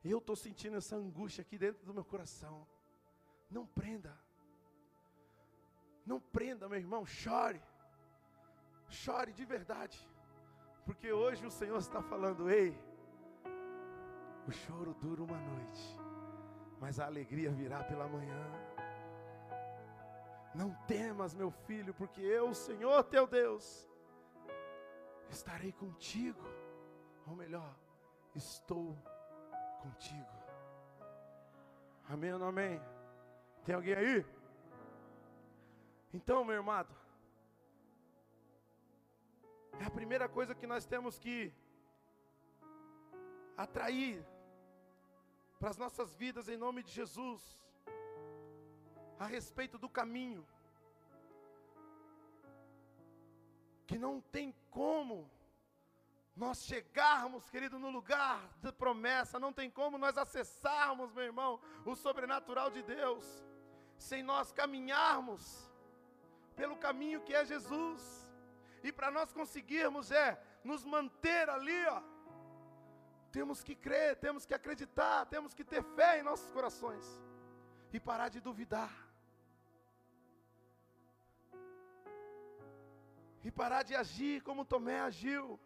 Eu 0.05 0.19
estou 0.19 0.35
sentindo 0.35 0.77
essa 0.77 0.97
angústia 0.97 1.43
aqui 1.43 1.57
dentro 1.57 1.85
do 1.87 1.95
meu 1.95 2.05
coração. 2.05 2.67
Não 3.49 3.65
prenda. 3.65 4.19
Não 6.05 6.19
prenda, 6.19 6.69
meu 6.69 6.79
irmão. 6.79 7.07
Chore. 7.07 7.63
Chore 8.89 9.33
de 9.33 9.45
verdade. 9.45 9.99
Porque 10.85 11.13
hoje 11.13 11.47
o 11.47 11.51
Senhor 11.51 11.79
está 11.79 12.03
falando: 12.03 12.51
ei, 12.51 12.77
o 14.49 14.51
choro 14.51 14.95
dura 14.95 15.23
uma 15.23 15.39
noite, 15.39 15.97
mas 16.81 16.99
a 16.99 17.07
alegria 17.07 17.51
virá 17.51 17.85
pela 17.85 18.09
manhã. 18.09 18.45
Não 20.55 20.75
temas, 20.87 21.35
meu 21.35 21.51
filho, 21.51 21.95
porque 21.95 22.21
eu, 22.21 22.49
o 22.51 22.55
Senhor 22.55 23.05
teu 23.05 23.27
Deus, 23.27 23.89
estarei 25.33 25.73
contigo. 25.73 26.45
Ou 27.27 27.35
melhor, 27.35 27.75
estou 28.35 28.97
contigo. 29.81 30.37
Amém 32.09 32.33
ou 32.35 32.45
amém? 32.45 32.81
Tem 33.65 33.75
alguém 33.75 33.95
aí? 33.95 34.27
Então, 36.13 36.45
meu 36.45 36.57
irmão, 36.57 36.87
é 39.81 39.85
a 39.85 39.91
primeira 39.91 40.29
coisa 40.29 40.55
que 40.55 40.67
nós 40.67 40.85
temos 40.85 41.19
que 41.19 41.53
atrair 43.57 44.25
para 45.59 45.71
as 45.71 45.79
nossas 45.79 46.13
vidas 46.15 46.49
em 46.49 46.57
nome 46.57 46.83
de 46.83 46.91
Jesus, 46.91 47.41
a 49.19 49.27
respeito 49.27 49.79
do 49.79 49.89
caminho. 49.89 50.47
Que 53.87 53.99
não 53.99 54.21
tem 54.21 54.55
como 54.71 55.31
nós 56.35 56.65
chegarmos, 56.65 57.51
querido, 57.51 57.79
no 57.79 57.91
lugar 57.91 58.41
de 58.63 58.73
promessa, 58.73 59.39
não 59.39 59.53
tem 59.53 59.71
como 59.71 59.99
nós 59.99 60.17
acessarmos, 60.17 61.13
meu 61.13 61.25
irmão, 61.25 61.61
o 61.85 61.95
sobrenatural 61.95 62.71
de 62.71 62.83
Deus, 62.83 63.25
sem 63.99 64.23
nós 64.23 64.51
caminharmos 64.51 65.71
pelo 66.57 66.77
caminho 66.77 67.21
que 67.21 67.35
é 67.35 67.45
Jesus. 67.45 68.03
E 68.83 68.91
para 68.91 69.11
nós 69.11 69.33
conseguirmos 69.33 70.11
é 70.11 70.43
nos 70.65 70.85
manter 70.85 71.49
ali, 71.51 71.87
ó. 71.87 72.03
Temos 73.31 73.63
que 73.63 73.75
crer, 73.75 74.17
temos 74.17 74.45
que 74.45 74.55
acreditar, 74.55 75.27
temos 75.27 75.55
que 75.55 75.65
ter 75.65 75.83
fé 75.83 76.21
em 76.21 76.23
nossos 76.23 76.51
corações 76.51 77.07
e 77.93 78.01
parar 78.01 78.29
de 78.29 78.41
duvidar. 78.41 79.12
E 83.45 83.51
parar 83.51 83.83
de 83.83 83.95
agir 83.95 84.43
como 84.43 84.65
Tomé 84.65 85.01
agiu. 85.01 85.59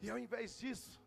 E 0.00 0.10
ao 0.10 0.18
invés 0.18 0.58
disso, 0.58 1.00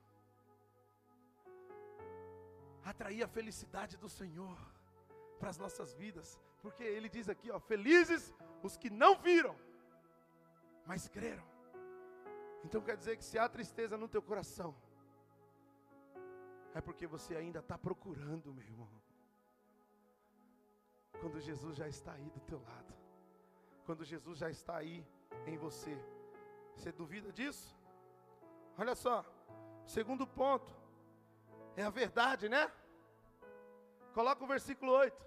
atrair 2.84 3.24
a 3.24 3.28
felicidade 3.28 3.98
do 3.98 4.10
Senhor 4.10 4.58
para 5.40 5.50
as 5.50 5.58
nossas 5.58 5.94
vidas, 5.94 6.40
porque 6.62 6.84
Ele 6.84 7.10
diz 7.10 7.30
aqui, 7.30 7.50
ó, 7.50 7.60
felizes 7.60 8.34
os 8.62 8.76
que 8.78 8.90
não 8.90 9.18
viram, 9.18 9.56
mas 10.86 11.08
creram. 11.08 11.48
Então 12.64 12.82
quer 12.82 12.98
dizer 12.98 13.16
que 13.18 13.24
se 13.24 13.38
há 13.40 13.48
tristeza 13.48 13.98
no 13.98 14.08
teu 14.08 14.22
coração, 14.22 14.76
é 16.74 16.82
porque 16.82 17.08
você 17.08 17.36
ainda 17.36 17.60
está 17.60 17.78
procurando, 17.78 18.54
meu 18.54 18.64
irmão. 18.64 18.90
Quando 21.22 21.40
Jesus 21.40 21.76
já 21.76 21.88
está 21.88 22.14
aí 22.14 22.30
do 22.30 22.40
teu 22.42 22.60
lado 22.62 23.00
quando 23.90 24.06
Jesus 24.06 24.38
já 24.38 24.52
está 24.52 24.78
aí 24.78 25.04
em 25.48 25.58
você. 25.58 26.00
Você 26.76 26.92
duvida 26.92 27.32
disso? 27.32 27.76
Olha 28.78 28.94
só, 28.94 29.26
segundo 29.84 30.28
ponto, 30.28 30.72
é 31.76 31.82
a 31.82 31.90
verdade, 31.90 32.48
né? 32.48 32.72
Coloca 34.14 34.44
o 34.44 34.48
versículo 34.48 34.92
8. 34.92 35.26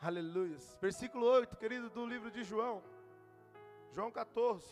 Aleluia. 0.00 0.58
Versículo 0.80 1.24
8, 1.24 1.56
querido, 1.56 1.88
do 1.88 2.04
livro 2.04 2.32
de 2.32 2.42
João. 2.42 2.82
João 3.92 4.10
14. 4.10 4.66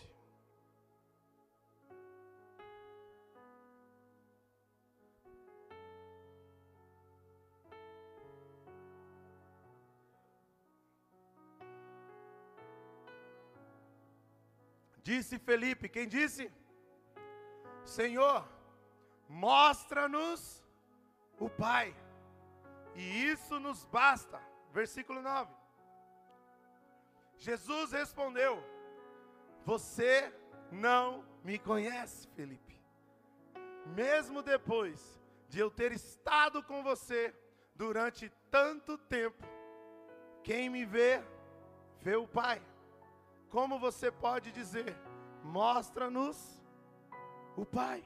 Disse 15.10 15.40
Felipe, 15.40 15.88
quem 15.88 16.06
disse? 16.06 16.52
Senhor, 17.84 18.48
mostra-nos 19.28 20.64
o 21.36 21.48
Pai, 21.50 21.96
e 22.94 23.24
isso 23.32 23.58
nos 23.58 23.84
basta. 23.86 24.40
Versículo 24.72 25.20
9. 25.20 25.52
Jesus 27.36 27.90
respondeu: 27.90 28.62
Você 29.64 30.32
não 30.70 31.24
me 31.42 31.58
conhece, 31.58 32.28
Felipe. 32.36 32.80
Mesmo 33.86 34.44
depois 34.44 35.20
de 35.48 35.58
eu 35.58 35.72
ter 35.72 35.90
estado 35.90 36.62
com 36.62 36.84
você 36.84 37.34
durante 37.74 38.30
tanto 38.48 38.96
tempo, 38.96 39.44
quem 40.44 40.70
me 40.70 40.84
vê, 40.84 41.20
vê 42.00 42.14
o 42.14 42.28
Pai. 42.28 42.69
Como 43.50 43.78
você 43.78 44.10
pode 44.12 44.52
dizer, 44.52 44.96
mostra-nos 45.42 46.38
o 47.56 47.66
Pai? 47.66 48.04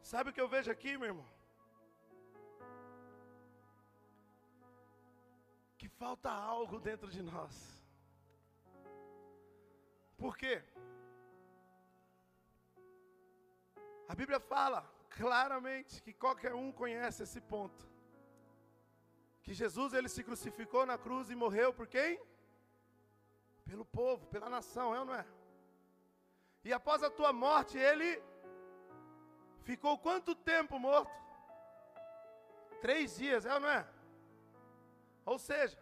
Sabe 0.00 0.30
o 0.30 0.32
que 0.32 0.40
eu 0.40 0.48
vejo 0.48 0.70
aqui, 0.70 0.96
meu 0.96 1.08
irmão? 1.08 1.28
Que 5.76 5.88
falta 5.88 6.30
algo 6.30 6.80
dentro 6.80 7.10
de 7.10 7.22
nós. 7.22 7.54
Por 10.16 10.36
quê? 10.36 10.62
A 14.08 14.14
Bíblia 14.14 14.40
fala 14.40 14.80
claramente 15.10 16.02
que 16.02 16.12
qualquer 16.12 16.54
um 16.54 16.70
conhece 16.72 17.22
esse 17.22 17.40
ponto. 17.40 17.82
Que 19.42 19.52
Jesus 19.52 19.92
ele 19.92 20.08
se 20.08 20.24
crucificou 20.24 20.86
na 20.86 20.96
cruz 20.96 21.30
e 21.30 21.34
morreu 21.34 21.72
por 21.72 21.86
quem? 21.86 22.18
Pelo 23.64 23.84
povo, 23.84 24.26
pela 24.26 24.48
nação, 24.48 24.94
é 24.94 25.00
ou 25.00 25.06
não 25.06 25.14
é? 25.14 25.26
E 26.64 26.72
após 26.72 27.02
a 27.02 27.10
tua 27.10 27.32
morte, 27.32 27.76
ele 27.78 28.22
ficou 29.62 29.98
quanto 29.98 30.34
tempo 30.34 30.78
morto? 30.78 31.12
Três 32.80 33.16
dias, 33.16 33.46
é 33.46 33.54
ou 33.54 33.60
não 33.60 33.68
é? 33.68 33.86
Ou 35.24 35.38
seja, 35.38 35.78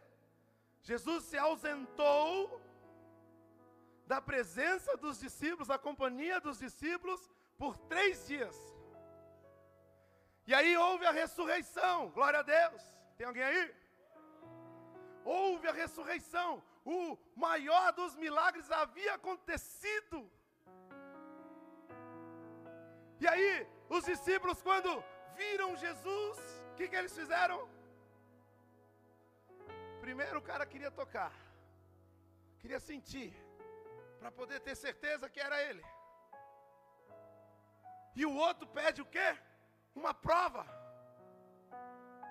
Jesus 0.83 1.25
se 1.25 1.38
ausentou 1.38 2.61
da 4.07 4.21
presença 4.21 4.97
dos 4.97 5.18
discípulos, 5.18 5.68
da 5.68 5.79
companhia 5.79 6.40
dos 6.40 6.59
discípulos, 6.59 7.31
por 7.57 7.77
três 7.92 8.27
dias. 8.27 8.57
E 10.47 10.53
aí 10.55 10.77
houve 10.77 11.07
a 11.07 11.12
ressurreição, 11.12 12.11
glória 12.11 12.40
a 12.40 12.42
Deus. 12.42 12.83
Tem 13.16 13.27
alguém 13.27 13.45
aí? 13.45 13.75
Houve 15.25 15.68
a 15.68 15.73
ressurreição, 15.73 16.62
o 16.85 17.18
maior 17.35 17.92
dos 17.92 18.14
milagres 18.16 18.71
havia 18.71 19.14
acontecido. 19.14 20.31
E 23.21 23.27
aí, 23.29 23.66
os 23.88 24.05
discípulos, 24.05 24.61
quando 24.62 24.90
viram 25.37 25.77
Jesus, 25.77 26.38
o 26.73 26.75
que, 26.77 26.88
que 26.88 26.97
eles 26.97 27.14
fizeram? 27.14 27.68
Primeiro 30.01 30.38
o 30.38 30.42
cara 30.51 30.66
queria 30.66 30.90
tocar, 30.90 31.33
queria 32.59 32.81
sentir, 32.81 33.33
para 34.18 34.33
poder 34.33 34.59
ter 34.61 34.75
certeza 34.75 35.31
que 35.31 35.40
era 35.40 35.62
ele. 35.62 35.85
E 38.14 38.27
o 38.27 38.35
outro 38.35 38.66
pede 38.66 39.01
o 39.01 39.07
quê? 39.07 39.38
Uma 39.95 40.12
prova. 40.12 40.66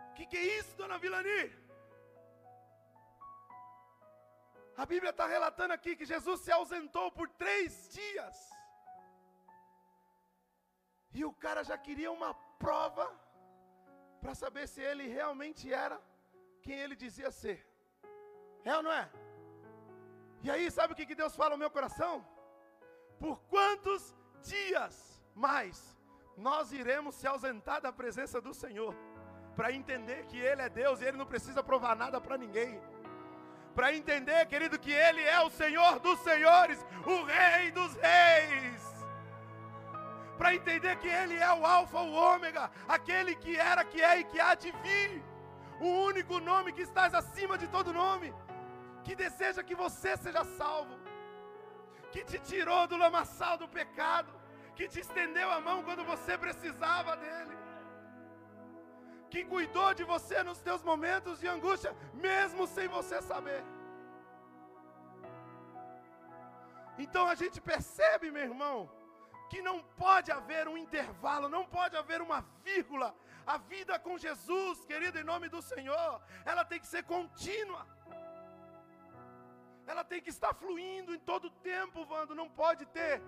O 0.10 0.14
que, 0.16 0.26
que 0.26 0.38
é 0.38 0.44
isso, 0.60 0.76
dona 0.76 0.98
Vilani? 0.98 1.42
A 4.82 4.86
Bíblia 4.92 5.12
está 5.12 5.26
relatando 5.36 5.74
aqui 5.76 5.92
que 5.98 6.12
Jesus 6.12 6.38
se 6.46 6.52
ausentou 6.52 7.08
por 7.18 7.28
três 7.42 7.72
dias. 7.98 8.38
E 11.18 11.24
o 11.30 11.32
cara 11.44 11.62
já 11.70 11.78
queria 11.86 12.12
uma 12.12 12.32
prova 12.64 13.06
para 14.22 14.34
saber 14.34 14.66
se 14.72 14.82
ele 14.82 15.06
realmente 15.18 15.72
era 15.72 15.98
quem 16.64 16.80
ele 16.84 16.96
dizia 16.96 17.30
ser. 17.42 17.60
É 18.66 18.76
ou 18.78 18.82
não 18.88 18.94
é? 19.02 19.06
E 20.46 20.50
aí, 20.50 20.66
sabe 20.78 20.94
o 20.94 20.96
que 20.96 21.22
Deus 21.24 21.36
fala 21.36 21.52
no 21.52 21.64
meu 21.64 21.70
coração? 21.78 22.14
Por 23.20 23.36
quantos 23.54 24.16
dias 24.52 24.96
mais 25.36 25.78
nós 26.36 26.72
iremos 26.72 27.14
se 27.20 27.28
ausentar 27.28 27.82
da 27.82 27.94
presença 28.02 28.42
do 28.42 28.54
Senhor? 28.64 28.96
Para 29.56 29.72
entender 29.72 30.26
que 30.26 30.40
Ele 30.40 30.64
é 30.64 30.70
Deus 30.70 31.02
e 31.02 31.06
Ele 31.06 31.22
não 31.22 31.32
precisa 31.34 31.62
provar 31.62 31.96
nada 31.96 32.20
para 32.20 32.42
ninguém. 32.46 32.82
Para 33.76 33.94
entender, 33.94 34.46
querido, 34.48 34.78
que 34.78 34.92
Ele 34.92 35.22
é 35.22 35.40
o 35.42 35.50
Senhor 35.50 36.00
dos 36.00 36.20
Senhores, 36.20 36.86
o 37.06 37.24
Rei 37.24 37.72
dos 37.72 37.94
Reis. 37.96 38.84
Para 40.38 40.56
entender 40.56 40.98
que 40.98 41.08
Ele 41.08 41.36
é 41.36 41.54
o 41.54 41.66
Alfa, 41.66 42.00
o 42.00 42.14
Ômega, 42.14 42.70
aquele 42.88 43.36
que 43.36 43.56
era, 43.58 43.84
que 43.84 44.02
é 44.02 44.20
e 44.20 44.24
que 44.24 44.40
há 44.40 44.56
de 44.56 44.72
vir 44.84 45.24
o 45.80 45.88
único 46.10 46.40
nome 46.40 46.74
que 46.74 46.82
estás 46.82 47.14
acima 47.14 47.58
de 47.58 47.68
todo 47.68 47.94
nome, 47.94 48.34
que 49.04 49.16
deseja 49.16 49.64
que 49.64 49.76
você 49.76 50.16
seja 50.18 50.44
salvo, 50.44 50.96
que 52.12 52.24
te 52.24 52.40
tirou 52.40 52.88
do 52.88 52.98
lamaçal 52.98 53.58
do 53.58 53.68
pecado, 53.68 54.32
que 54.76 54.88
te 54.88 55.00
estendeu 55.00 55.50
a 55.52 55.60
mão 55.60 55.84
quando 55.84 56.04
você 56.04 56.38
precisava 56.38 57.16
dele, 57.18 57.56
que 59.32 59.44
cuidou 59.54 59.90
de 60.00 60.04
você 60.14 60.38
nos 60.50 60.60
teus 60.68 60.82
momentos 60.92 61.40
de 61.42 61.48
angústia, 61.56 61.92
mesmo 62.28 62.66
sem 62.76 62.88
você 62.98 63.18
saber. 63.32 63.62
Então 67.04 67.26
a 67.34 67.36
gente 67.42 67.60
percebe, 67.72 68.30
meu 68.30 68.46
irmão, 68.52 68.78
que 69.50 69.62
não 69.62 69.78
pode 70.06 70.30
haver 70.38 70.68
um 70.68 70.78
intervalo, 70.86 71.48
não 71.58 71.66
pode 71.78 71.96
haver 72.02 72.22
uma 72.28 72.42
vírgula 72.68 73.10
a 73.46 73.58
vida 73.58 73.98
com 74.00 74.18
Jesus, 74.18 74.86
querido, 74.86 75.18
em 75.20 75.24
nome 75.24 75.48
do 75.50 75.62
Senhor, 75.62 76.22
ela 76.46 76.64
tem 76.64 76.80
que 76.80 76.88
ser 76.88 77.04
contínua. 77.04 77.86
Ela 79.88 80.04
tem 80.04 80.22
que 80.22 80.30
estar 80.30 80.54
fluindo 80.54 81.14
em 81.14 81.20
todo 81.20 81.46
o 81.46 81.56
tempo, 81.72 82.06
Vando. 82.06 82.36
Não 82.36 82.50
pode 82.50 82.86
ter 82.98 83.22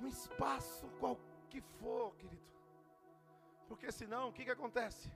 um 0.00 0.06
espaço 0.06 0.86
qual 1.00 1.18
que 1.50 1.60
for, 1.60 2.14
querido. 2.16 2.55
Porque 3.68 3.90
senão, 4.00 4.28
o 4.28 4.32
que, 4.32 4.44
que 4.44 4.54
acontece? 4.56 5.10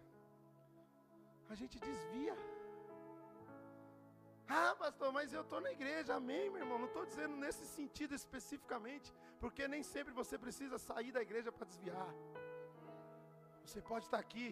A 1.48 1.54
gente 1.54 1.76
desvia. 1.88 2.36
Ah, 4.48 4.74
pastor, 4.82 5.12
mas 5.12 5.32
eu 5.32 5.42
estou 5.42 5.60
na 5.60 5.70
igreja, 5.70 6.14
amém, 6.14 6.50
meu 6.50 6.62
irmão. 6.62 6.78
Não 6.78 6.88
estou 6.92 7.04
dizendo 7.10 7.36
nesse 7.36 7.64
sentido 7.66 8.14
especificamente, 8.20 9.14
porque 9.42 9.68
nem 9.68 9.82
sempre 9.82 10.12
você 10.12 10.36
precisa 10.36 10.78
sair 10.78 11.12
da 11.12 11.22
igreja 11.22 11.52
para 11.52 11.66
desviar. 11.66 12.10
Você 13.64 13.80
pode 13.80 14.06
estar 14.06 14.18
aqui, 14.18 14.48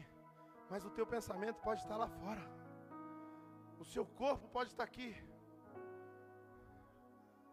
mas 0.71 0.85
o 0.85 0.91
teu 0.91 1.07
pensamento 1.15 1.59
pode 1.69 1.81
estar 1.83 1.97
lá 1.97 2.09
fora. 2.21 2.45
O 3.81 3.85
seu 3.85 4.05
corpo 4.23 4.47
pode 4.49 4.71
estar 4.71 4.85
aqui. 4.85 5.11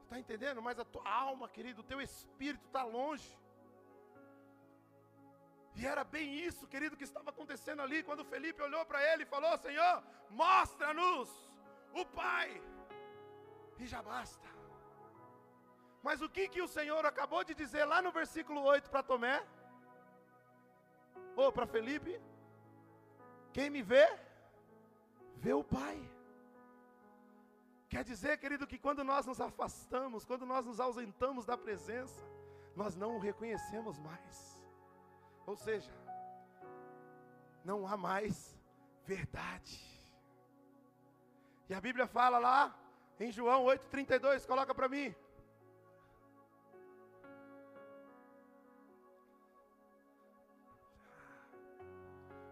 Está 0.03 0.19
entendendo? 0.19 0.61
Mas 0.61 0.77
a 0.79 0.85
tua 0.85 1.07
alma, 1.09 1.49
querido, 1.49 1.81
o 1.81 1.89
teu 1.91 1.99
espírito 1.99 2.65
está 2.67 2.83
longe. 2.83 3.29
E 5.75 5.85
era 5.85 6.03
bem 6.03 6.27
isso, 6.47 6.67
querido, 6.67 6.97
que 6.99 7.03
estava 7.03 7.29
acontecendo 7.29 7.81
ali, 7.81 8.01
quando 8.01 8.23
Felipe 8.33 8.61
olhou 8.61 8.85
para 8.85 9.03
ele 9.11 9.23
e 9.23 9.31
falou: 9.35 9.57
Senhor, 9.57 10.03
mostra-nos 10.29 11.29
o 11.93 12.05
Pai, 12.05 12.61
e 13.79 13.85
já 13.85 14.01
basta. 14.01 14.47
Mas 16.01 16.21
o 16.21 16.29
que, 16.29 16.47
que 16.47 16.61
o 16.61 16.67
Senhor 16.67 17.03
acabou 17.05 17.43
de 17.43 17.53
dizer 17.53 17.83
lá 17.83 18.01
no 18.01 18.11
versículo 18.11 18.61
8 18.61 18.89
para 18.89 19.03
Tomé? 19.03 19.43
Ou 21.35 21.51
para 21.51 21.65
Felipe? 21.65 22.21
Quem 23.51 23.69
me 23.69 23.81
vê, 23.81 24.07
vê 25.37 25.53
o 25.53 25.63
Pai. 25.63 25.97
Quer 27.89 28.03
dizer, 28.03 28.37
querido, 28.37 28.67
que 28.67 28.77
quando 28.77 29.03
nós 29.03 29.25
nos 29.25 29.41
afastamos, 29.41 30.25
quando 30.25 30.45
nós 30.45 30.65
nos 30.65 30.79
ausentamos 30.79 31.45
da 31.45 31.57
presença, 31.57 32.21
nós 32.75 32.95
não 32.95 33.15
o 33.15 33.19
reconhecemos 33.19 33.97
mais. 33.99 34.54
Ou 35.45 35.55
seja, 35.55 35.91
não 37.63 37.87
há 37.87 37.95
mais 37.95 38.57
verdade. 39.05 39.79
E 41.69 41.73
a 41.73 41.81
Bíblia 41.81 42.07
fala 42.07 42.37
lá 42.37 42.75
em 43.19 43.31
João 43.31 43.65
8,32, 43.65 44.45
coloca 44.45 44.73
para 44.73 44.89
mim. 44.89 45.15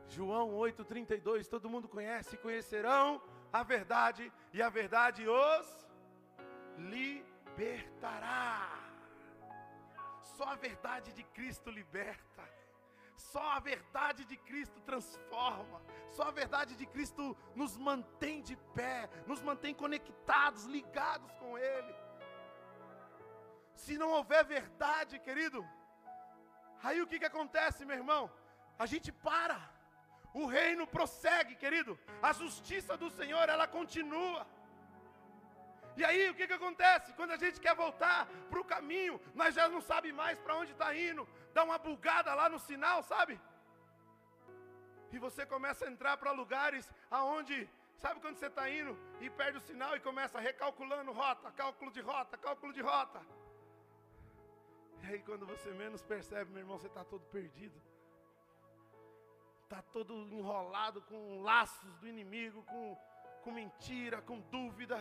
João 0.08 0.52
8,32, 0.52 1.48
todo 1.48 1.70
mundo 1.70 1.88
conhece, 1.88 2.38
conhecerão 2.38 3.22
a 3.52 3.64
verdade, 3.64 4.32
e 4.54 4.62
a 4.62 4.70
verdade 4.70 5.28
os 5.28 5.88
libertará. 6.78 8.70
Só 10.22 10.46
a 10.46 10.56
verdade 10.56 11.12
de 11.14 11.24
Cristo 11.24 11.70
liberta. 11.72 12.53
Só 13.16 13.44
a 13.52 13.60
verdade 13.60 14.26
de 14.26 14.38
Cristo 14.38 14.80
transforma. 14.82 15.82
Só 16.10 16.24
a 16.24 16.32
verdade 16.32 16.76
de 16.76 16.86
Cristo 16.86 17.36
nos 17.56 17.78
mantém 17.78 18.42
de 18.42 18.56
pé, 18.76 19.10
nos 19.26 19.42
mantém 19.42 19.74
conectados, 19.74 20.66
ligados 20.66 21.32
com 21.36 21.58
Ele. 21.58 21.96
Se 23.76 23.98
não 23.98 24.12
houver 24.12 24.44
verdade, 24.46 25.20
querido, 25.20 25.68
aí 26.84 27.02
o 27.02 27.08
que, 27.08 27.20
que 27.20 27.26
acontece, 27.26 27.86
meu 27.86 27.98
irmão? 27.98 28.32
A 28.78 28.86
gente 28.86 29.12
para, 29.12 29.60
o 30.34 30.46
reino 30.46 30.86
prossegue, 30.86 31.56
querido, 31.56 32.00
a 32.22 32.32
justiça 32.34 32.96
do 32.98 33.10
Senhor 33.10 33.48
ela 33.50 33.68
continua. 33.68 34.46
E 35.96 36.04
aí 36.04 36.30
o 36.30 36.36
que, 36.36 36.48
que 36.48 36.54
acontece? 36.54 37.14
Quando 37.14 37.32
a 37.32 37.38
gente 37.38 37.60
quer 37.60 37.76
voltar 37.76 38.28
para 38.50 38.60
o 38.60 38.66
caminho, 38.66 39.22
nós 39.36 39.54
já 39.54 39.68
não 39.68 39.82
sabe 39.82 40.12
mais 40.12 40.40
para 40.40 40.56
onde 40.56 40.72
está 40.72 40.96
indo, 40.96 41.28
dá 41.54 41.64
uma 41.64 41.78
bugada 41.78 42.34
lá 42.34 42.48
no 42.50 42.60
sinal, 42.60 43.04
sabe? 43.04 43.40
E 45.12 45.20
você 45.20 45.46
começa 45.46 45.86
a 45.86 45.92
entrar 45.92 46.18
para 46.18 46.32
lugares 46.32 46.92
aonde, 47.10 47.70
sabe 48.04 48.20
quando 48.20 48.38
você 48.38 48.48
está 48.48 48.70
indo 48.70 48.98
e 49.22 49.30
perde 49.30 49.58
o 49.58 49.62
sinal 49.62 49.96
e 49.96 50.00
começa 50.00 50.40
recalculando 50.40 51.12
rota, 51.12 51.52
cálculo 51.52 51.92
de 51.92 52.02
rota, 52.02 52.38
cálculo 52.38 52.74
de 52.74 52.82
rota. 52.82 53.22
E 55.02 55.06
aí 55.08 55.20
quando 55.22 55.46
você 55.46 55.70
menos 55.72 56.02
percebe, 56.02 56.52
meu 56.52 56.62
irmão, 56.62 56.78
você 56.80 56.88
está 56.88 57.04
todo 57.04 57.24
perdido. 57.26 57.80
Está 59.64 59.82
todo 59.82 60.14
enrolado 60.32 61.02
com 61.02 61.42
laços 61.42 61.98
do 61.98 62.08
inimigo, 62.08 62.64
com, 62.64 62.98
com 63.44 63.52
mentira, 63.52 64.22
com 64.22 64.40
dúvida 64.40 65.00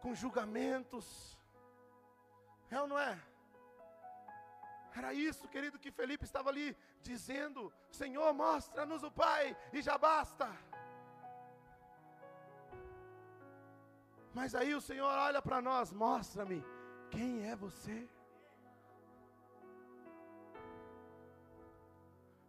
com 0.00 0.14
julgamentos. 0.14 1.38
É 2.70 2.80
ou 2.80 2.88
não 2.88 2.98
é? 2.98 3.20
Era 4.94 5.12
isso, 5.14 5.48
querido, 5.48 5.78
que 5.78 5.90
Felipe 5.90 6.24
estava 6.24 6.50
ali 6.50 6.76
dizendo: 7.02 7.72
Senhor, 7.90 8.32
mostra-nos 8.34 9.02
o 9.02 9.10
Pai, 9.10 9.56
e 9.72 9.80
já 9.80 9.96
basta. 9.96 10.48
Mas 14.32 14.54
aí 14.54 14.74
o 14.74 14.80
Senhor 14.80 15.12
olha 15.28 15.40
para 15.40 15.60
nós: 15.60 15.92
mostra-me 15.92 16.64
quem 17.10 17.48
é 17.48 17.56
você. 17.56 18.08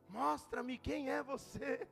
Mostra-me 0.09 0.77
quem 0.77 1.09
é 1.09 1.23
você. 1.23 1.87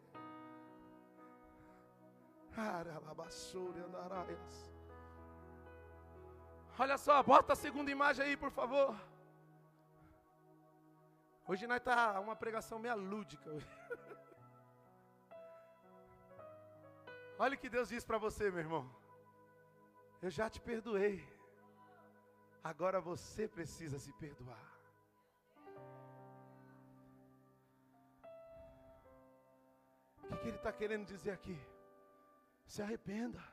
Olha 6.77 6.97
só, 6.97 7.21
bota 7.23 7.53
a 7.53 7.55
segunda 7.55 7.91
imagem 7.91 8.25
aí, 8.25 8.37
por 8.37 8.51
favor. 8.51 8.95
Hoje 11.51 11.65
nós 11.65 11.81
tá 11.81 12.19
uma 12.19 12.35
pregação 12.35 12.77
meia 12.77 12.93
lúdica. 12.93 13.49
Olha 17.43 17.55
o 17.55 17.57
que 17.57 17.69
Deus 17.75 17.89
diz 17.89 18.05
para 18.05 18.19
você, 18.19 18.51
meu 18.51 18.59
irmão. 18.59 18.87
Eu 20.21 20.29
já 20.29 20.47
te 20.47 20.61
perdoei. 20.61 21.27
Agora 22.63 23.01
você 23.01 23.47
precisa 23.47 23.97
se 23.97 24.13
perdoar. 24.13 24.79
O 30.23 30.27
que, 30.27 30.37
que 30.37 30.47
ele 30.49 30.57
está 30.57 30.71
querendo 30.71 31.07
dizer 31.07 31.31
aqui? 31.31 31.59
Se 32.67 32.83
arrependa. 32.83 33.43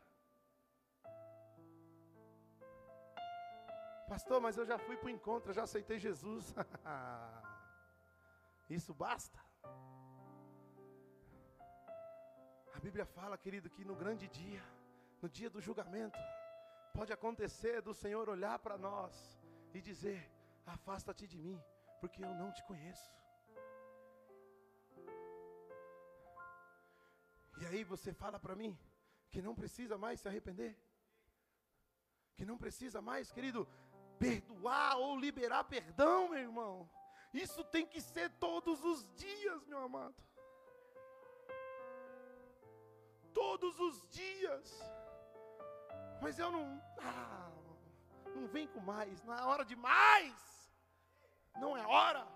Pastor, 4.06 4.38
mas 4.38 4.58
eu 4.58 4.66
já 4.66 4.78
fui 4.78 4.98
para 4.98 5.06
o 5.06 5.16
encontro, 5.18 5.54
já 5.54 5.62
aceitei 5.62 5.98
Jesus. 5.98 6.54
Isso 8.68 8.92
basta. 8.94 9.40
A 12.74 12.80
Bíblia 12.80 13.06
fala, 13.06 13.38
querido, 13.38 13.70
que 13.70 13.84
no 13.84 13.94
grande 13.94 14.28
dia, 14.28 14.62
no 15.22 15.28
dia 15.28 15.48
do 15.48 15.60
julgamento, 15.60 16.18
pode 16.92 17.12
acontecer 17.12 17.80
do 17.80 17.94
Senhor 17.94 18.28
olhar 18.28 18.58
para 18.58 18.76
nós 18.76 19.40
e 19.72 19.80
dizer: 19.80 20.30
Afasta-te 20.66 21.26
de 21.26 21.38
mim, 21.38 21.58
porque 22.00 22.24
eu 22.24 22.34
não 22.34 22.52
te 22.52 22.62
conheço. 22.64 23.14
E 27.60 27.66
aí 27.66 27.84
você 27.84 28.12
fala 28.12 28.38
para 28.38 28.54
mim 28.54 28.78
que 29.30 29.40
não 29.40 29.54
precisa 29.54 29.96
mais 29.96 30.20
se 30.20 30.28
arrepender, 30.28 30.76
que 32.36 32.44
não 32.44 32.58
precisa 32.58 33.00
mais, 33.00 33.32
querido, 33.32 33.66
perdoar 34.18 34.96
ou 34.98 35.18
liberar 35.18 35.64
perdão, 35.64 36.28
meu 36.28 36.40
irmão. 36.40 36.88
Isso 37.32 37.62
tem 37.64 37.86
que 37.86 38.00
ser 38.00 38.30
todos 38.38 38.82
os 38.84 39.06
dias, 39.14 39.66
meu 39.66 39.78
amado. 39.78 40.14
Todos 43.34 43.78
os 43.78 44.08
dias. 44.08 44.80
Mas 46.20 46.38
eu 46.38 46.50
não. 46.50 46.82
Ah, 46.98 47.50
não 48.34 48.46
vem 48.46 48.66
com 48.66 48.80
mais. 48.80 49.22
Não 49.22 49.34
é 49.34 49.42
hora 49.42 49.64
de 49.64 49.76
mais. 49.76 50.70
Não 51.56 51.76
é 51.76 51.86
hora. 51.86 52.35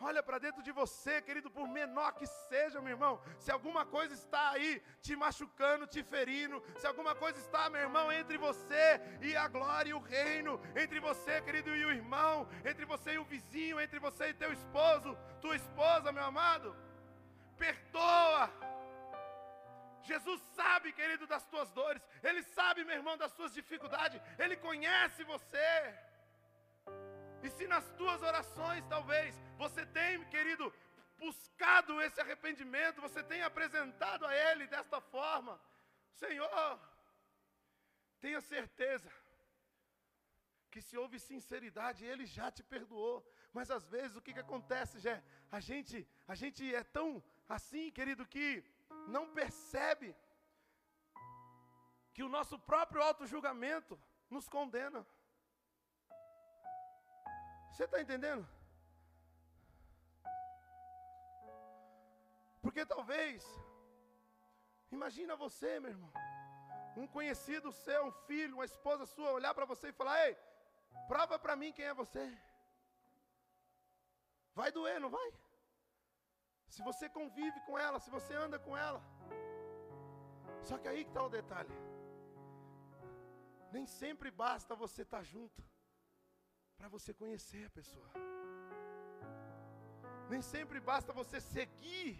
Olha 0.00 0.22
para 0.22 0.38
dentro 0.38 0.62
de 0.62 0.72
você, 0.72 1.22
querido, 1.22 1.50
por 1.50 1.68
menor 1.68 2.12
que 2.14 2.26
seja, 2.26 2.80
meu 2.80 2.90
irmão. 2.90 3.20
Se 3.38 3.50
alguma 3.52 3.84
coisa 3.86 4.14
está 4.14 4.50
aí 4.50 4.82
te 5.00 5.14
machucando, 5.14 5.86
te 5.86 6.02
ferindo, 6.02 6.62
se 6.76 6.86
alguma 6.86 7.14
coisa 7.14 7.38
está, 7.38 7.70
meu 7.70 7.80
irmão, 7.80 8.10
entre 8.10 8.36
você 8.36 9.00
e 9.20 9.36
a 9.36 9.46
glória 9.46 9.90
e 9.90 9.94
o 9.94 10.00
reino, 10.00 10.60
entre 10.74 10.98
você, 10.98 11.40
querido, 11.40 11.74
e 11.76 11.84
o 11.84 11.92
irmão, 11.92 12.48
entre 12.64 12.84
você 12.84 13.12
e 13.12 13.18
o 13.18 13.24
vizinho, 13.24 13.80
entre 13.80 13.98
você 13.98 14.28
e 14.28 14.34
teu 14.34 14.52
esposo, 14.52 15.16
tua 15.40 15.54
esposa, 15.54 16.10
meu 16.10 16.24
amado, 16.24 16.76
perdoa. 17.56 18.50
Jesus 20.02 20.40
sabe, 20.56 20.92
querido, 20.92 21.26
das 21.28 21.44
tuas 21.44 21.70
dores, 21.70 22.02
Ele 22.22 22.42
sabe, 22.42 22.84
meu 22.84 22.96
irmão, 22.96 23.16
das 23.16 23.32
suas 23.32 23.54
dificuldades, 23.54 24.20
Ele 24.38 24.56
conhece 24.56 25.22
você. 25.22 25.94
E 27.42 27.50
se 27.50 27.66
nas 27.66 27.88
tuas 28.00 28.22
orações, 28.22 28.84
talvez, 28.94 29.34
você 29.62 29.84
tem, 29.86 30.24
querido, 30.34 30.72
buscado 31.18 32.00
esse 32.02 32.20
arrependimento, 32.20 33.00
você 33.00 33.22
tem 33.22 33.42
apresentado 33.42 34.24
a 34.26 34.34
Ele 34.34 34.66
desta 34.66 35.00
forma, 35.00 35.60
Senhor, 36.22 36.80
tenha 38.20 38.40
certeza 38.40 39.10
que 40.70 40.80
se 40.80 40.96
houve 40.96 41.18
sinceridade, 41.18 42.04
Ele 42.04 42.24
já 42.24 42.50
te 42.50 42.62
perdoou. 42.62 43.18
Mas 43.52 43.70
às 43.70 43.84
vezes 43.94 44.16
o 44.16 44.22
que, 44.22 44.32
que 44.32 44.44
acontece, 44.46 44.98
Jé? 45.06 45.22
A 45.50 45.60
gente, 45.60 45.96
a 46.26 46.34
gente 46.34 46.74
é 46.74 46.82
tão 46.82 47.22
assim, 47.56 47.90
querido, 47.90 48.24
que 48.34 48.64
não 49.08 49.24
percebe 49.40 50.14
que 52.14 52.22
o 52.22 52.28
nosso 52.36 52.58
próprio 52.58 53.02
auto-julgamento 53.02 53.98
nos 54.30 54.48
condena. 54.48 55.06
Você 57.72 57.84
está 57.84 57.98
entendendo? 58.00 58.46
Porque 62.60 62.84
talvez, 62.84 63.44
imagina 64.96 65.34
você, 65.44 65.80
meu 65.80 65.90
irmão, 65.90 66.12
um 67.02 67.06
conhecido 67.06 67.72
seu, 67.72 68.04
um 68.08 68.12
filho, 68.28 68.56
uma 68.58 68.66
esposa 68.66 69.06
sua, 69.06 69.32
olhar 69.38 69.54
para 69.54 69.64
você 69.64 69.88
e 69.88 69.98
falar: 70.00 70.16
Ei, 70.26 70.36
prova 71.08 71.38
para 71.38 71.56
mim 71.56 71.72
quem 71.72 71.86
é 71.86 71.94
você. 71.94 72.24
Vai 74.54 74.70
doer, 74.70 75.00
não 75.00 75.08
vai? 75.08 75.32
Se 76.68 76.82
você 76.82 77.08
convive 77.08 77.58
com 77.62 77.78
ela, 77.78 77.98
se 77.98 78.10
você 78.10 78.34
anda 78.34 78.58
com 78.58 78.76
ela. 78.76 79.02
Só 80.62 80.76
que 80.76 80.88
aí 80.88 81.04
que 81.04 81.10
está 81.10 81.22
o 81.22 81.30
detalhe. 81.30 81.74
Nem 83.72 83.86
sempre 83.86 84.30
basta 84.30 84.74
você 84.74 85.02
estar 85.02 85.18
tá 85.18 85.22
junto 85.22 85.71
para 86.82 86.88
você 86.88 87.12
conhecer 87.14 87.64
a 87.66 87.70
pessoa. 87.70 88.08
Nem 90.28 90.42
sempre 90.42 90.78
basta 90.80 91.12
você 91.12 91.38
seguir 91.40 92.10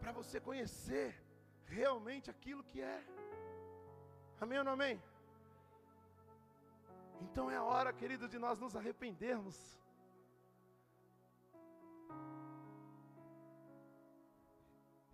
para 0.00 0.12
você 0.18 0.40
conhecer 0.40 1.08
realmente 1.66 2.30
aquilo 2.30 2.64
que 2.70 2.80
é. 2.80 3.00
Amém 4.40 4.58
ou 4.60 4.64
não 4.64 4.72
amém? 4.78 4.96
Então 7.20 7.50
é 7.50 7.56
a 7.56 7.66
hora, 7.70 7.92
querido, 7.92 8.26
de 8.26 8.38
nós 8.38 8.58
nos 8.58 8.74
arrependermos. 8.74 9.56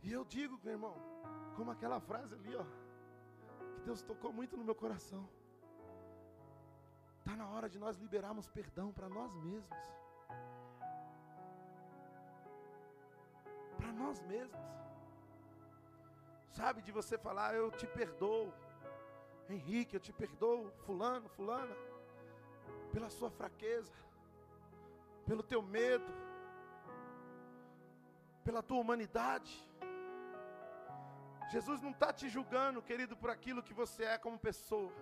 E 0.04 0.12
eu 0.18 0.24
digo, 0.24 0.60
meu 0.62 0.74
irmão, 0.78 0.96
como 1.56 1.72
aquela 1.72 1.98
frase 1.98 2.32
ali, 2.36 2.54
ó, 2.54 2.66
que 3.74 3.80
Deus 3.80 4.02
tocou 4.02 4.32
muito 4.32 4.56
no 4.56 4.68
meu 4.68 4.76
coração. 4.84 5.28
Está 7.24 7.34
na 7.36 7.48
hora 7.48 7.70
de 7.70 7.78
nós 7.78 7.96
liberarmos 7.96 8.46
perdão 8.50 8.92
para 8.92 9.08
nós 9.08 9.34
mesmos. 9.36 9.78
Para 13.78 13.90
nós 13.92 14.20
mesmos. 14.24 14.60
Sabe, 16.50 16.82
de 16.82 16.92
você 16.92 17.16
falar, 17.16 17.54
eu 17.54 17.70
te 17.70 17.86
perdoo. 17.86 18.52
Henrique, 19.48 19.96
eu 19.96 20.00
te 20.00 20.12
perdoo. 20.12 20.70
Fulano, 20.84 21.26
fulana. 21.30 21.74
Pela 22.92 23.08
sua 23.08 23.30
fraqueza. 23.30 23.94
pelo 25.26 25.42
teu 25.42 25.62
medo, 25.62 26.12
pela 28.44 28.62
tua 28.62 28.78
humanidade. 28.78 29.52
Jesus 31.50 31.80
não 31.80 31.92
está 31.92 32.12
te 32.12 32.28
julgando, 32.28 32.82
querido, 32.82 33.16
por 33.16 33.30
aquilo 33.30 33.62
que 33.62 33.72
você 33.72 34.04
é 34.04 34.18
como 34.18 34.38
pessoa, 34.38 34.92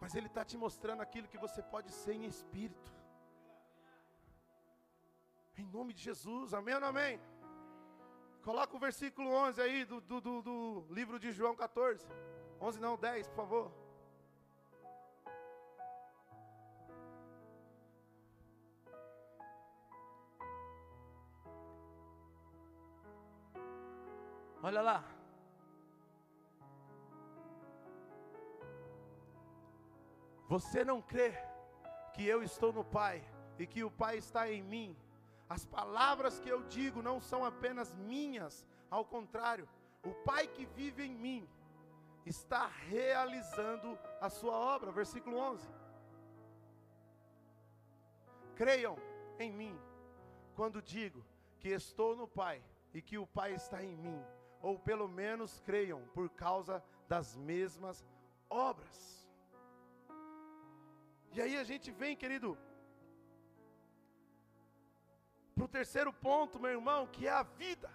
mas 0.00 0.14
Ele 0.14 0.26
está 0.26 0.44
te 0.44 0.56
mostrando 0.56 1.02
aquilo 1.02 1.28
que 1.28 1.38
você 1.38 1.62
pode 1.62 1.92
ser 1.92 2.14
em 2.14 2.26
espírito. 2.26 2.92
Em 5.56 5.66
nome 5.66 5.92
de 5.92 6.02
Jesus, 6.02 6.54
amém 6.54 6.74
ou 6.74 6.80
não 6.80 6.88
amém? 6.88 7.20
Coloca 8.42 8.74
o 8.74 8.80
versículo 8.80 9.30
11 9.30 9.60
aí 9.60 9.84
do, 9.84 10.00
do, 10.00 10.20
do, 10.20 10.42
do 10.42 10.86
livro 10.90 11.18
de 11.18 11.30
João 11.30 11.54
14. 11.54 12.06
11 12.60 12.80
não, 12.80 12.96
10, 12.96 13.28
por 13.28 13.36
favor. 13.36 13.72
Olha 24.62 24.82
lá. 24.82 25.19
Você 30.50 30.84
não 30.84 31.00
crê 31.00 31.32
que 32.12 32.26
eu 32.26 32.42
estou 32.42 32.72
no 32.72 32.84
Pai 32.84 33.24
e 33.56 33.64
que 33.68 33.84
o 33.84 33.90
Pai 33.90 34.18
está 34.18 34.50
em 34.50 34.64
mim? 34.64 34.96
As 35.48 35.64
palavras 35.64 36.40
que 36.40 36.48
eu 36.48 36.64
digo 36.64 37.00
não 37.00 37.20
são 37.20 37.44
apenas 37.44 37.94
minhas, 37.94 38.66
ao 38.90 39.04
contrário, 39.04 39.68
o 40.02 40.12
Pai 40.24 40.48
que 40.48 40.66
vive 40.66 41.04
em 41.04 41.14
mim 41.14 41.48
está 42.26 42.66
realizando 42.66 43.96
a 44.20 44.28
sua 44.28 44.56
obra. 44.74 44.90
Versículo 44.90 45.38
11. 45.38 45.68
Creiam 48.56 48.96
em 49.38 49.52
mim 49.52 49.80
quando 50.56 50.82
digo 50.82 51.24
que 51.60 51.68
estou 51.68 52.16
no 52.16 52.26
Pai 52.26 52.60
e 52.92 53.00
que 53.00 53.16
o 53.18 53.24
Pai 53.24 53.54
está 53.54 53.84
em 53.84 53.96
mim, 53.96 54.20
ou 54.60 54.80
pelo 54.80 55.06
menos 55.06 55.60
creiam 55.60 56.02
por 56.12 56.28
causa 56.28 56.82
das 57.06 57.36
mesmas 57.36 58.04
obras. 58.48 59.19
E 61.32 61.40
aí 61.40 61.56
a 61.56 61.64
gente 61.70 61.90
vem, 62.00 62.16
querido, 62.22 62.58
para 65.54 65.64
o 65.64 65.74
terceiro 65.78 66.12
ponto, 66.12 66.58
meu 66.58 66.72
irmão, 66.78 67.00
que 67.06 67.26
é 67.26 67.30
a 67.30 67.42
vida. 67.42 67.90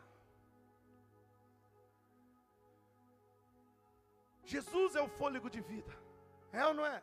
Jesus 4.54 4.96
é 4.96 5.02
o 5.02 5.10
fôlego 5.20 5.50
de 5.50 5.60
vida, 5.60 5.94
é 6.52 6.66
ou 6.68 6.74
não 6.74 6.86
é? 6.86 7.02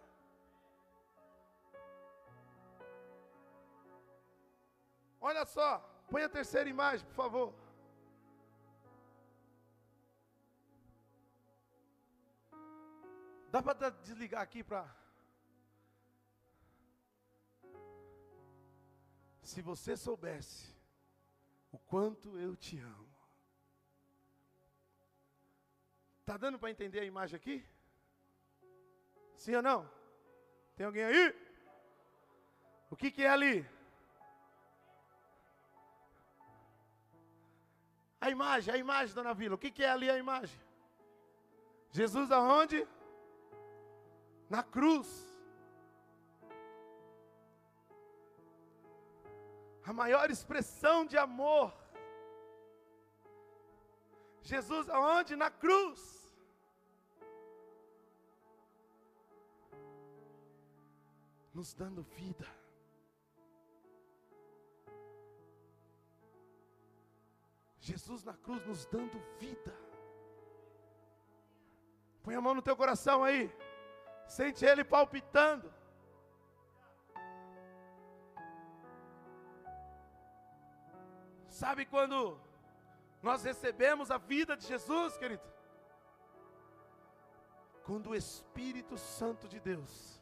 Olha 5.21 5.45
só, 5.45 5.79
põe 6.11 6.23
a 6.23 6.29
terceira 6.29 6.69
imagem, 6.69 7.05
por 7.07 7.15
favor. 7.15 7.55
Dá 13.51 13.61
para 13.63 13.91
desligar 13.91 14.41
aqui 14.41 14.63
para 14.65 14.83
Se 19.43 19.61
você 19.61 19.97
soubesse 19.97 20.75
o 21.71 21.79
quanto 21.79 22.39
eu 22.39 22.55
te 22.55 22.79
amo. 22.79 23.13
Tá 26.25 26.37
dando 26.37 26.59
para 26.59 26.71
entender 26.71 27.01
a 27.01 27.05
imagem 27.05 27.37
aqui? 27.37 27.65
Sim 29.37 29.57
ou 29.57 29.63
não? 29.63 29.91
Tem 30.77 30.87
alguém 30.87 31.03
aí? 31.03 31.35
O 32.91 32.97
que, 32.97 33.11
que 33.11 33.23
é 33.25 33.29
ali? 33.29 33.67
A 38.21 38.31
imagem, 38.31 38.73
a 38.73 38.77
imagem, 38.77 39.15
dona 39.15 39.35
Vila. 39.35 39.57
O 39.57 39.59
que, 39.59 39.71
que 39.71 39.83
é 39.83 39.91
ali 39.91 40.09
a 40.09 40.17
imagem? 40.17 40.61
Jesus 41.91 42.31
aonde? 42.31 42.87
Na 44.49 44.63
cruz. 44.63 45.32
A 49.85 49.93
maior 49.93 50.31
expressão 50.31 51.05
de 51.05 51.19
amor. 51.19 51.73
Jesus 54.43 54.89
aonde? 54.89 55.37
Na 55.37 55.51
cruz. 55.51 56.01
Nos 61.55 61.75
dando 61.75 62.03
vida. 62.03 62.49
Jesus 67.79 68.23
na 68.25 68.35
cruz 68.35 68.65
nos 68.65 68.87
dando 68.87 69.19
vida. 69.39 69.75
Põe 72.23 72.37
a 72.37 72.41
mão 72.41 72.55
no 72.55 72.63
teu 72.63 72.77
coração 72.77 73.25
aí. 73.25 73.53
Sente 74.27 74.65
ele 74.65 74.85
palpitando. 74.85 75.82
Sabe 81.63 81.87
quando 81.87 82.37
nós 83.23 83.45
recebemos 83.45 84.11
a 84.11 84.19
vida 84.19 84.57
de 84.57 84.67
Jesus, 84.67 85.17
querido? 85.17 85.49
Quando 87.85 88.11
o 88.11 88.17
Espírito 88.17 88.99
Santo 88.99 89.47
de 89.47 89.61
Deus, 89.61 90.21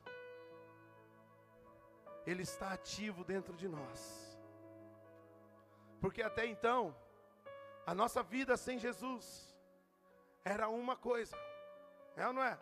Ele 2.26 2.42
está 2.42 2.74
ativo 2.74 3.24
dentro 3.24 3.56
de 3.56 3.68
nós. 3.68 4.38
Porque 5.98 6.22
até 6.22 6.44
então, 6.44 6.94
a 7.86 7.94
nossa 7.94 8.22
vida 8.22 8.54
sem 8.58 8.78
Jesus 8.78 9.56
era 10.44 10.68
uma 10.68 10.94
coisa, 10.94 11.38
é 12.18 12.26
ou 12.26 12.34
não 12.34 12.44
é? 12.44 12.58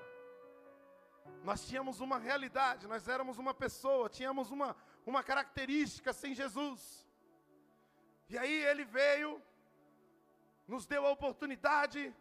Nós 1.42 1.66
tínhamos 1.66 1.98
uma 1.98 2.16
realidade, 2.16 2.86
nós 2.86 3.08
éramos 3.08 3.38
uma 3.38 3.52
pessoa, 3.52 4.08
tínhamos 4.08 4.52
uma, 4.52 4.76
uma 5.04 5.24
característica 5.24 6.12
sem 6.12 6.32
Jesus. 6.32 7.07
E 8.28 8.36
aí 8.36 8.56
ele 8.70 8.84
veio, 8.84 9.42
nos 10.66 10.86
deu 10.86 11.06
a 11.06 11.10
oportunidade, 11.10 12.14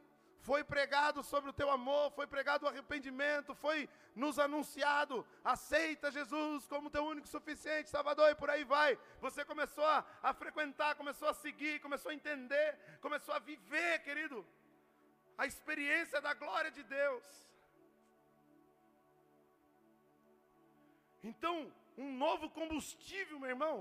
foi 0.48 0.64
pregado 0.64 1.22
sobre 1.22 1.50
o 1.50 1.54
teu 1.60 1.70
amor, 1.70 2.12
foi 2.12 2.26
pregado 2.26 2.66
o 2.66 2.70
arrependimento, 2.70 3.54
foi 3.54 3.90
nos 4.16 4.40
anunciado, 4.40 5.26
aceita 5.44 6.12
Jesus 6.18 6.66
como 6.68 6.90
teu 6.90 7.04
único 7.06 7.28
suficiente 7.28 7.90
Salvador, 7.90 8.30
e 8.32 8.36
por 8.36 8.50
aí 8.50 8.64
vai. 8.64 8.98
Você 9.20 9.44
começou 9.44 9.86
a, 9.86 10.06
a 10.24 10.34
frequentar, 10.34 10.96
começou 10.96 11.28
a 11.28 11.34
seguir, 11.34 11.82
começou 11.82 12.12
a 12.12 12.16
entender, 12.20 12.78
começou 13.02 13.34
a 13.34 13.40
viver, 13.40 14.00
querido, 14.04 14.46
a 15.38 15.46
experiência 15.46 16.22
da 16.22 16.34
glória 16.34 16.72
de 16.72 16.84
Deus. 16.84 17.26
Então, 21.24 21.56
um 21.98 22.14
novo 22.14 22.50
combustível, 22.50 23.38
meu 23.40 23.50
irmão, 23.50 23.76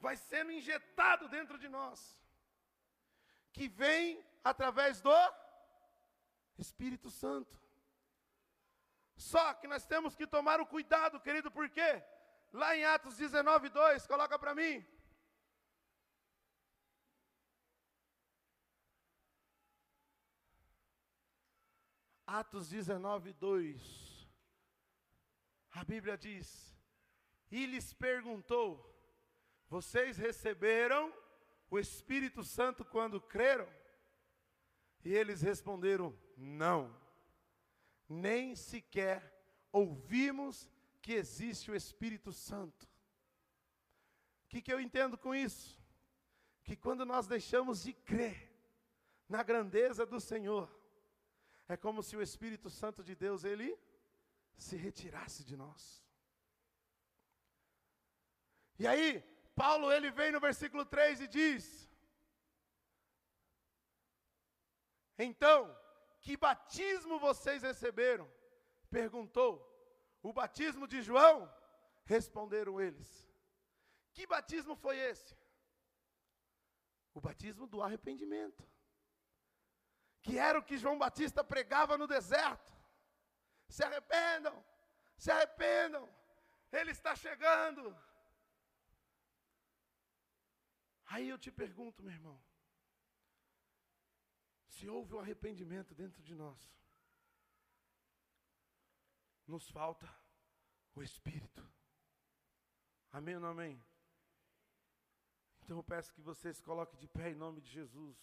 vai 0.00 0.16
sendo 0.16 0.52
injetado 0.52 1.28
dentro 1.28 1.58
de 1.58 1.68
nós, 1.68 2.18
que 3.52 3.68
vem 3.68 4.24
através 4.44 5.00
do 5.00 5.10
Espírito 6.58 7.10
Santo. 7.10 7.60
Só 9.16 9.54
que 9.54 9.66
nós 9.66 9.86
temos 9.86 10.14
que 10.14 10.26
tomar 10.26 10.60
o 10.60 10.66
cuidado, 10.66 11.20
querido, 11.20 11.50
porque 11.50 12.02
lá 12.52 12.76
em 12.76 12.84
Atos 12.84 13.16
19, 13.16 13.68
2, 13.70 14.06
coloca 14.06 14.38
para 14.38 14.54
mim. 14.54 14.86
Atos 22.26 22.68
19, 22.68 23.32
2. 23.34 24.16
A 25.70 25.84
Bíblia 25.84 26.18
diz: 26.18 26.76
E 27.50 27.64
lhes 27.66 27.92
perguntou: 27.92 28.95
vocês 29.68 30.16
receberam 30.16 31.12
o 31.70 31.78
Espírito 31.78 32.44
Santo 32.44 32.84
quando 32.84 33.20
creram? 33.20 33.68
E 35.04 35.14
eles 35.14 35.42
responderam: 35.42 36.16
Não, 36.36 36.94
nem 38.08 38.54
sequer 38.54 39.32
ouvimos 39.72 40.70
que 41.02 41.12
existe 41.12 41.70
o 41.70 41.74
Espírito 41.74 42.32
Santo. 42.32 42.84
O 44.44 44.48
que, 44.48 44.62
que 44.62 44.72
eu 44.72 44.80
entendo 44.80 45.18
com 45.18 45.34
isso? 45.34 45.78
Que 46.64 46.76
quando 46.76 47.04
nós 47.04 47.26
deixamos 47.26 47.82
de 47.82 47.92
crer 47.92 48.52
na 49.28 49.42
grandeza 49.42 50.06
do 50.06 50.20
Senhor, 50.20 50.68
é 51.68 51.76
como 51.76 52.02
se 52.02 52.16
o 52.16 52.22
Espírito 52.22 52.70
Santo 52.70 53.02
de 53.02 53.14
Deus 53.14 53.44
ele 53.44 53.76
se 54.56 54.76
retirasse 54.76 55.44
de 55.44 55.56
nós. 55.56 56.02
E 58.78 58.86
aí, 58.86 59.22
Paulo 59.62 59.90
ele 59.90 60.10
vem 60.10 60.30
no 60.30 60.38
versículo 60.38 60.84
3 60.84 61.22
e 61.22 61.26
diz: 61.26 61.90
Então, 65.18 65.60
que 66.20 66.36
batismo 66.36 67.18
vocês 67.18 67.62
receberam? 67.62 68.30
Perguntou. 68.90 69.54
O 70.22 70.32
batismo 70.32 70.86
de 70.86 71.00
João? 71.00 71.50
Responderam 72.04 72.80
eles. 72.80 73.08
Que 74.12 74.26
batismo 74.26 74.76
foi 74.76 74.98
esse? 74.98 75.34
O 77.14 77.20
batismo 77.20 77.66
do 77.66 77.82
arrependimento. 77.82 78.62
Que 80.20 80.38
era 80.38 80.58
o 80.58 80.62
que 80.62 80.76
João 80.76 80.98
Batista 80.98 81.42
pregava 81.42 81.96
no 81.96 82.06
deserto. 82.06 82.72
Se 83.68 83.82
arrependam, 83.82 84.64
se 85.16 85.30
arrependam, 85.30 86.08
ele 86.70 86.90
está 86.90 87.16
chegando. 87.16 87.96
Aí 91.06 91.28
eu 91.28 91.38
te 91.38 91.50
pergunto, 91.50 92.02
meu 92.02 92.12
irmão, 92.12 92.42
se 94.68 94.88
houve 94.88 95.14
um 95.14 95.20
arrependimento 95.20 95.94
dentro 95.94 96.22
de 96.22 96.34
nós, 96.34 96.60
nos 99.46 99.68
falta 99.70 100.08
o 100.94 101.02
Espírito. 101.02 101.64
Amém 103.12 103.36
ou 103.36 103.40
não 103.40 103.50
amém? 103.50 103.82
Então 105.62 105.78
eu 105.78 105.84
peço 105.84 106.12
que 106.12 106.20
vocês 106.20 106.60
coloquem 106.60 106.98
de 106.98 107.08
pé 107.08 107.30
em 107.30 107.34
nome 107.34 107.60
de 107.60 107.70
Jesus. 107.70 108.18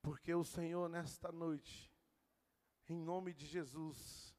Porque 0.00 0.34
o 0.34 0.44
Senhor, 0.44 0.88
nesta 0.88 1.32
noite, 1.32 1.90
em 2.88 2.98
nome 2.98 3.32
de 3.32 3.46
Jesus, 3.46 4.36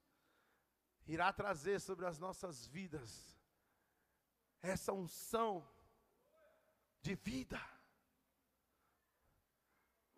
irá 1.07 1.33
trazer 1.33 1.81
sobre 1.81 2.05
as 2.05 2.19
nossas 2.19 2.65
vidas 2.67 3.34
essa 4.65 4.91
unção 4.91 5.67
de 7.01 7.15
vida. 7.15 7.61